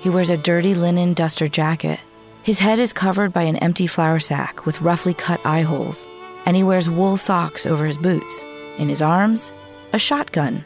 He 0.00 0.10
wears 0.10 0.30
a 0.30 0.36
dirty 0.36 0.74
linen 0.74 1.14
duster 1.14 1.48
jacket. 1.48 2.00
His 2.42 2.58
head 2.58 2.78
is 2.78 2.92
covered 2.92 3.32
by 3.32 3.42
an 3.42 3.56
empty 3.56 3.86
flour 3.86 4.20
sack 4.20 4.66
with 4.66 4.82
roughly 4.82 5.14
cut 5.14 5.44
eye 5.44 5.62
holes, 5.62 6.06
and 6.46 6.56
he 6.56 6.62
wears 6.62 6.88
wool 6.88 7.16
socks 7.16 7.66
over 7.66 7.84
his 7.84 7.98
boots. 7.98 8.44
In 8.78 8.88
his 8.88 9.02
arms, 9.02 9.52
a 9.92 9.98
shotgun, 9.98 10.64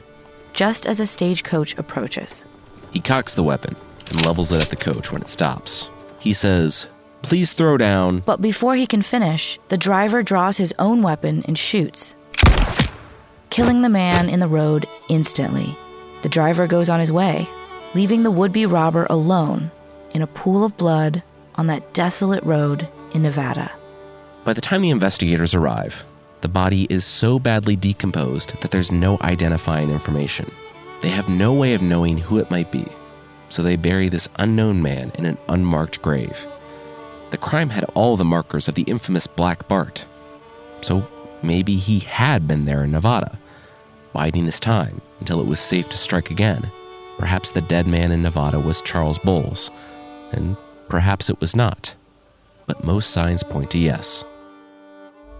just 0.53 0.87
as 0.87 1.01
a 1.01 1.07
stagecoach 1.07 1.76
approaches. 1.78 2.45
He 2.93 3.01
cocks 3.01 3.35
the 3.35 3.43
weapon 3.43 3.76
and 4.11 4.24
levels 4.26 4.53
it 4.53 4.62
at 4.62 4.68
the 4.68 4.76
coach 4.76 5.11
when 5.11 5.22
it 5.22 5.28
stops. 5.28 5.91
He 6.18 6.33
says, 6.33 6.89
Please 7.22 7.53
throw 7.53 7.76
down. 7.76 8.20
But 8.20 8.41
before 8.41 8.76
he 8.76 8.87
can 8.87 9.03
finish, 9.03 9.59
the 9.68 9.78
driver 9.78 10.22
draws 10.22 10.57
his 10.57 10.74
own 10.78 11.03
weapon 11.03 11.43
and 11.47 11.57
shoots, 11.57 12.14
killing 13.51 13.83
the 13.83 13.89
man 13.89 14.28
in 14.28 14.41
the 14.41 14.49
road 14.49 14.87
instantly. 15.09 15.76
The 16.22 16.28
driver 16.28 16.66
goes 16.66 16.89
on 16.89 17.01
his 17.01 17.12
way, 17.12 17.49
leaving 17.95 18.22
the 18.22 18.31
would 18.31 18.53
be 18.53 18.66
robber 18.66 19.07
alone 19.09 19.70
in 20.12 20.22
a 20.22 20.26
pool 20.26 20.64
of 20.64 20.76
blood 20.76 21.22
on 21.55 21.66
that 21.68 21.93
desolate 21.93 22.43
road 22.45 22.89
in 23.12 23.22
Nevada. 23.22 23.70
By 24.45 24.55
the 24.55 24.61
time 24.61 24.80
the 24.80 24.91
investigators 24.91 25.55
arrive, 25.55 26.05
the 26.41 26.49
body 26.49 26.86
is 26.88 27.05
so 27.05 27.38
badly 27.38 27.76
decomposed 27.76 28.59
that 28.62 28.70
there's 28.70 28.91
no 28.91 29.18
identifying 29.20 29.91
information. 29.91 30.51
They 31.03 31.11
have 31.11 31.28
no 31.28 31.53
way 31.53 31.74
of 31.74 31.82
knowing 31.82 32.16
who 32.16 32.38
it 32.38 32.51
might 32.51 32.72
be, 32.72 32.86
so 33.51 33.62
they 33.62 33.76
bury 33.76 34.09
this 34.09 34.28
unknown 34.36 34.80
man 34.80 35.12
in 35.16 35.26
an 35.26 35.36
unmarked 35.49 36.01
grave. 36.01 36.47
The 37.30 37.38
crime 37.38 37.68
had 37.68 37.84
all 37.95 38.16
the 38.16 38.24
markers 38.24 38.66
of 38.66 38.74
the 38.74 38.82
infamous 38.82 39.26
Black 39.26 39.68
Bart, 39.68 40.07
so 40.80 41.07
maybe 41.43 41.76
he 41.76 41.99
had 42.01 42.49
been 42.49 42.64
there 42.64 42.82
in 42.84 42.93
Nevada, 42.93 43.38
biding 44.14 44.47
his 44.47 44.59
time 44.59 45.03
until 45.20 45.41
it 45.41 45.47
was 45.47 45.61
safe 45.61 45.88
to 45.91 45.99
strike 45.99 46.30
again. 46.30 46.70
Perhaps 47.18 47.51
the 47.51 47.61
dead 47.61 47.86
man 47.86 48.11
in 48.11 48.22
Nevada 48.22 48.59
was 48.59 48.80
Charles 48.80 49.18
Boles, 49.18 49.70
and 50.32 50.57
perhaps 50.88 51.28
it 51.28 51.38
was 51.41 51.55
not. 51.55 51.95
But 52.66 52.84
most 52.84 53.11
signs 53.11 53.43
point 53.43 53.70
to 53.72 53.78
yes. 53.78 54.24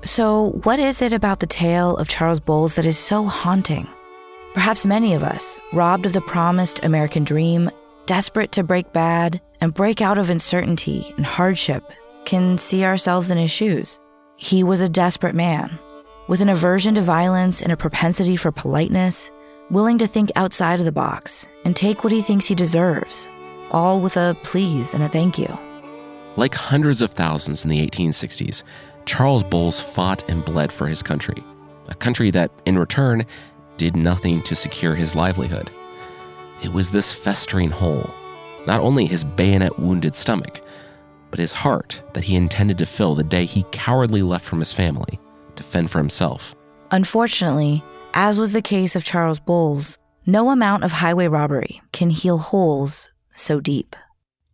So, 0.05 0.53
what 0.65 0.79
is 0.79 1.03
it 1.03 1.13
about 1.13 1.41
the 1.41 1.47
tale 1.47 1.97
of 1.99 2.09
Charles 2.09 2.41
Boles 2.41 2.75
that 2.75 2.87
is 2.87 2.99
so 2.99 3.27
haunting? 3.27 3.87
Perhaps 4.55 4.87
many 4.87 5.13
of 5.13 5.23
us, 5.23 5.61
robbed 5.75 6.07
of 6.07 6.15
the 6.15 6.23
promised 6.23 6.83
American 6.83 7.23
dream, 7.23 7.71
desperate 8.07 8.51
to 8.53 8.63
break 8.63 8.93
bad 8.95 9.43
and 9.61 9.75
break 9.75 10.01
out 10.01 10.17
of 10.17 10.31
uncertainty 10.31 11.13
and 11.17 11.27
hardship, 11.27 11.93
can 12.25 12.57
see 12.57 12.83
ourselves 12.83 13.31
in 13.31 13.37
his 13.37 13.51
shoes. 13.51 14.01
He 14.37 14.65
was 14.65 14.81
a 14.81 14.89
desperate 14.89 15.35
man, 15.35 15.79
with 16.29 16.41
an 16.41 16.49
aversion 16.49 16.95
to 16.95 17.03
violence 17.03 17.61
and 17.61 17.71
a 17.71 17.77
propensity 17.77 18.37
for 18.37 18.51
politeness, 18.51 19.31
willing 19.71 19.99
to 19.99 20.07
think 20.07 20.33
outside 20.35 20.79
of 20.79 20.87
the 20.87 20.93
box 20.93 21.47
and 21.67 21.77
take 21.77 22.03
what 22.03 22.13
he 22.13 22.23
thinks 22.23 22.47
he 22.47 22.55
deserves, 22.55 23.29
all 23.71 24.01
with 24.01 24.17
a 24.17 24.35
please 24.45 24.95
and 24.95 25.05
a 25.05 25.09
thank 25.09 25.39
you. 25.39 25.59
Like 26.37 26.55
hundreds 26.55 27.03
of 27.03 27.11
thousands 27.11 27.65
in 27.65 27.71
the 27.71 27.87
1860s, 27.87 28.63
Charles 29.07 29.43
Boles 29.43 29.81
fought 29.81 30.29
and 30.29 30.45
bled 30.45 30.73
for 30.73 30.87
his 30.87 31.03
country, 31.03 31.43
a 31.89 31.95
country 31.95 32.31
that, 32.31 32.51
in 32.67 32.79
return, 32.79 33.25
did 33.77 33.97
nothing 33.97 34.43
to 34.43 34.55
secure 34.55 34.95
his 34.95 35.15
livelihood. 35.15 35.71
It 36.63 36.73
was 36.73 36.91
this 36.91 37.15
festering 37.15 37.71
hole, 37.71 38.11
not 38.67 38.81
only 38.81 39.07
his 39.07 39.25
bayonet 39.25 39.79
wounded 39.79 40.15
stomach, 40.15 40.61
but 41.31 41.39
his 41.39 41.53
heart 41.53 42.03
that 42.13 42.25
he 42.25 42.37
intended 42.37 42.79
to 42.79 42.87
fill 42.87 43.15
the 43.15 43.23
day 43.23 43.45
he 43.45 43.65
cowardly 43.73 44.23
left 44.23 44.45
from 44.45 44.59
his 44.59 44.73
family 44.73 45.19
to 45.57 45.63
fend 45.63 45.91
for 45.91 45.99
himself. 45.99 46.55
Unfortunately, 46.91 47.83
as 48.15 48.39
was 48.39 48.53
the 48.53 48.63
case 48.63 48.97
of 48.97 49.05
Charles 49.05 49.41
Boles, 49.41 49.97
no 50.27 50.51
amount 50.51 50.85
of 50.85 50.93
highway 50.93 51.29
robbery 51.29 51.81
can 51.93 52.11
heal 52.11 52.39
holes 52.39 53.09
so 53.35 53.61
deep. 53.61 53.97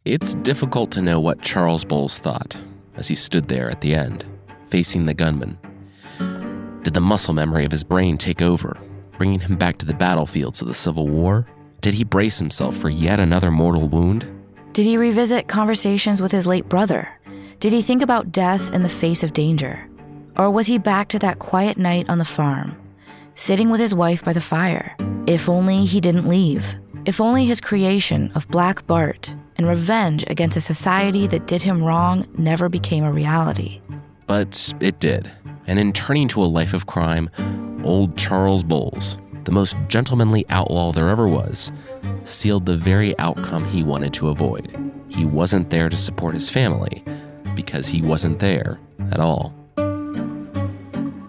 It's 0.05 0.35
difficult 0.37 0.93
to 0.93 1.03
know 1.03 1.19
what 1.19 1.43
Charles 1.43 1.85
Boles 1.85 2.19
thought 2.19 2.61
as 2.95 3.09
he 3.09 3.15
stood 3.15 3.49
there 3.49 3.69
at 3.71 3.81
the 3.81 3.95
end, 3.95 4.25
facing 4.67 5.07
the 5.07 5.15
gunman. 5.15 5.59
Did 6.83 6.95
the 6.95 7.01
muscle 7.01 7.35
memory 7.35 7.65
of 7.65 7.73
his 7.73 7.85
brain 7.85 8.17
take 8.17 8.41
over, 8.41 8.77
bringing 9.19 9.41
him 9.41 9.57
back 9.57 9.79
to 9.79 9.87
the 9.87 9.95
battlefields 9.95 10.63
of 10.63 10.69
the 10.69 10.75
Civil 10.75 11.09
War? 11.09 11.47
Did 11.81 11.95
he 11.95 12.05
brace 12.05 12.39
himself 12.39 12.77
for 12.77 12.89
yet 12.89 13.21
another 13.21 13.51
mortal 13.51 13.89
wound? 13.89 14.27
Did 14.73 14.87
he 14.87 14.97
revisit 14.97 15.49
conversations 15.49 16.21
with 16.21 16.33
his 16.33 16.47
late 16.47 16.69
brother? 16.69 17.09
Did 17.61 17.73
he 17.73 17.83
think 17.83 18.03
about 18.03 18.33
death 18.33 18.75
in 18.75 18.83
the 18.83 18.89
face 18.89 19.23
of 19.23 19.33
danger? 19.33 19.89
Or 20.37 20.51
was 20.51 20.67
he 20.67 20.79
back 20.79 21.09
to 21.09 21.19
that 21.21 21.39
quiet 21.39 21.79
night 21.79 22.09
on 22.11 22.19
the 22.19 22.25
farm, 22.25 22.77
sitting 23.35 23.71
with 23.71 23.81
his 23.81 23.95
wife 23.95 24.23
by 24.23 24.33
the 24.33 24.41
fire? 24.41 24.95
If 25.27 25.49
only 25.49 25.87
he 25.87 26.01
didn't 26.01 26.29
leave. 26.29 26.75
If 27.07 27.21
only 27.21 27.47
his 27.47 27.61
creation 27.61 28.31
of 28.35 28.49
Black 28.49 28.87
Bart 28.87 29.35
and 29.57 29.67
revenge 29.67 30.25
against 30.29 30.57
a 30.57 30.61
society 30.61 31.27
that 31.29 31.47
did 31.47 31.63
him 31.63 31.83
wrong 31.83 32.27
never 32.37 32.69
became 32.69 33.05
a 33.05 33.13
reality. 33.13 33.81
But 34.27 34.75
it 34.81 34.99
did. 34.99 35.31
And 35.67 35.79
in 35.79 35.93
turning 35.93 36.29
to 36.29 36.43
a 36.43 36.47
life 36.47 36.75
of 36.75 36.87
crime, 36.87 37.31
old 37.85 38.17
Charles 38.17 38.65
Boles, 38.65 39.19
the 39.45 39.53
most 39.53 39.77
gentlemanly 39.89 40.45
outlaw 40.49 40.93
there 40.93 41.09
ever 41.09 41.29
was, 41.29 41.71
sealed 42.25 42.67
the 42.67 42.77
very 42.77 43.17
outcome 43.19 43.65
he 43.65 43.83
wanted 43.83 44.13
to 44.15 44.29
avoid. 44.29 44.77
He 45.09 45.25
wasn't 45.25 45.71
there 45.71 45.89
to 45.89 45.97
support 45.97 46.35
his 46.35 46.51
family 46.51 47.05
because 47.55 47.87
he 47.87 48.03
wasn't 48.03 48.41
there 48.41 48.81
at 49.13 49.21
all. 49.21 49.55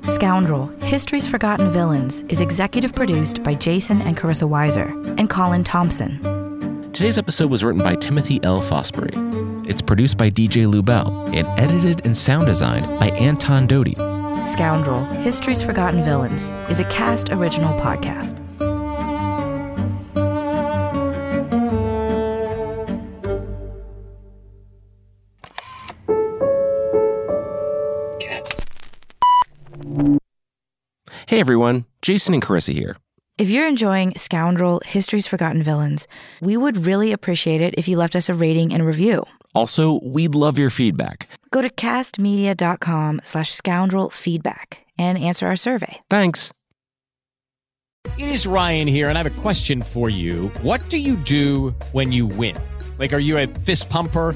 Scoundrel 0.05 0.67
History's 0.81 1.27
Forgotten 1.27 1.69
Villains 1.69 2.23
is 2.29 2.41
executive 2.41 2.95
produced 2.95 3.43
by 3.43 3.53
Jason 3.53 4.01
and 4.01 4.17
Carissa 4.17 4.49
Weiser 4.49 4.89
and 5.19 5.29
Colin 5.29 5.63
Thompson. 5.63 6.91
Today's 6.91 7.19
episode 7.19 7.51
was 7.51 7.63
written 7.63 7.83
by 7.83 7.95
Timothy 7.95 8.39
L. 8.41 8.61
Fosbury. 8.61 9.46
It's 9.67 9.81
produced 9.81 10.17
by 10.17 10.29
DJ 10.29 10.65
Lubell 10.65 11.11
and 11.35 11.45
edited 11.59 12.05
and 12.05 12.15
sound 12.15 12.45
designed 12.45 12.85
by 13.01 13.09
Anton 13.09 13.67
Doty. 13.67 13.95
Scoundrel 14.41 15.03
History's 15.03 15.61
Forgotten 15.61 16.05
Villains 16.05 16.51
is 16.69 16.79
a 16.79 16.85
Kast 16.85 17.31
original 17.31 17.77
podcast. 17.81 18.41
Hey 31.27 31.41
everyone, 31.41 31.83
Jason 32.01 32.33
and 32.33 32.41
Carissa 32.41 32.73
here. 32.73 32.95
If 33.37 33.49
you're 33.49 33.67
enjoying 33.67 34.13
Scoundrel 34.15 34.81
History's 34.85 35.27
Forgotten 35.27 35.61
Villains, 35.61 36.07
we 36.41 36.55
would 36.55 36.85
really 36.87 37.11
appreciate 37.11 37.59
it 37.59 37.75
if 37.77 37.89
you 37.89 37.97
left 37.97 38.15
us 38.15 38.29
a 38.29 38.33
rating 38.33 38.73
and 38.73 38.85
review. 38.85 39.25
Also, 39.57 39.99
we'd 40.03 40.35
love 40.35 40.59
your 40.59 40.69
feedback. 40.69 41.27
Go 41.49 41.63
to 41.63 41.69
kastmedia.com 41.71 43.21
slash 43.23 43.49
scoundrel 43.49 44.11
feedback 44.11 44.85
and 44.99 45.17
answer 45.17 45.47
our 45.47 45.55
survey. 45.55 45.99
Thanks. 46.11 46.51
It 48.19 48.29
is 48.29 48.45
Ryan 48.45 48.87
here, 48.87 49.09
and 49.09 49.17
I 49.17 49.23
have 49.23 49.39
a 49.39 49.41
question 49.41 49.81
for 49.81 50.11
you. 50.11 50.49
What 50.61 50.87
do 50.89 50.99
you 50.99 51.15
do 51.15 51.71
when 51.91 52.11
you 52.11 52.27
win? 52.27 52.55
Like, 52.99 53.13
are 53.13 53.19
you 53.19 53.39
a 53.39 53.47
fist 53.47 53.89
pumper? 53.89 54.35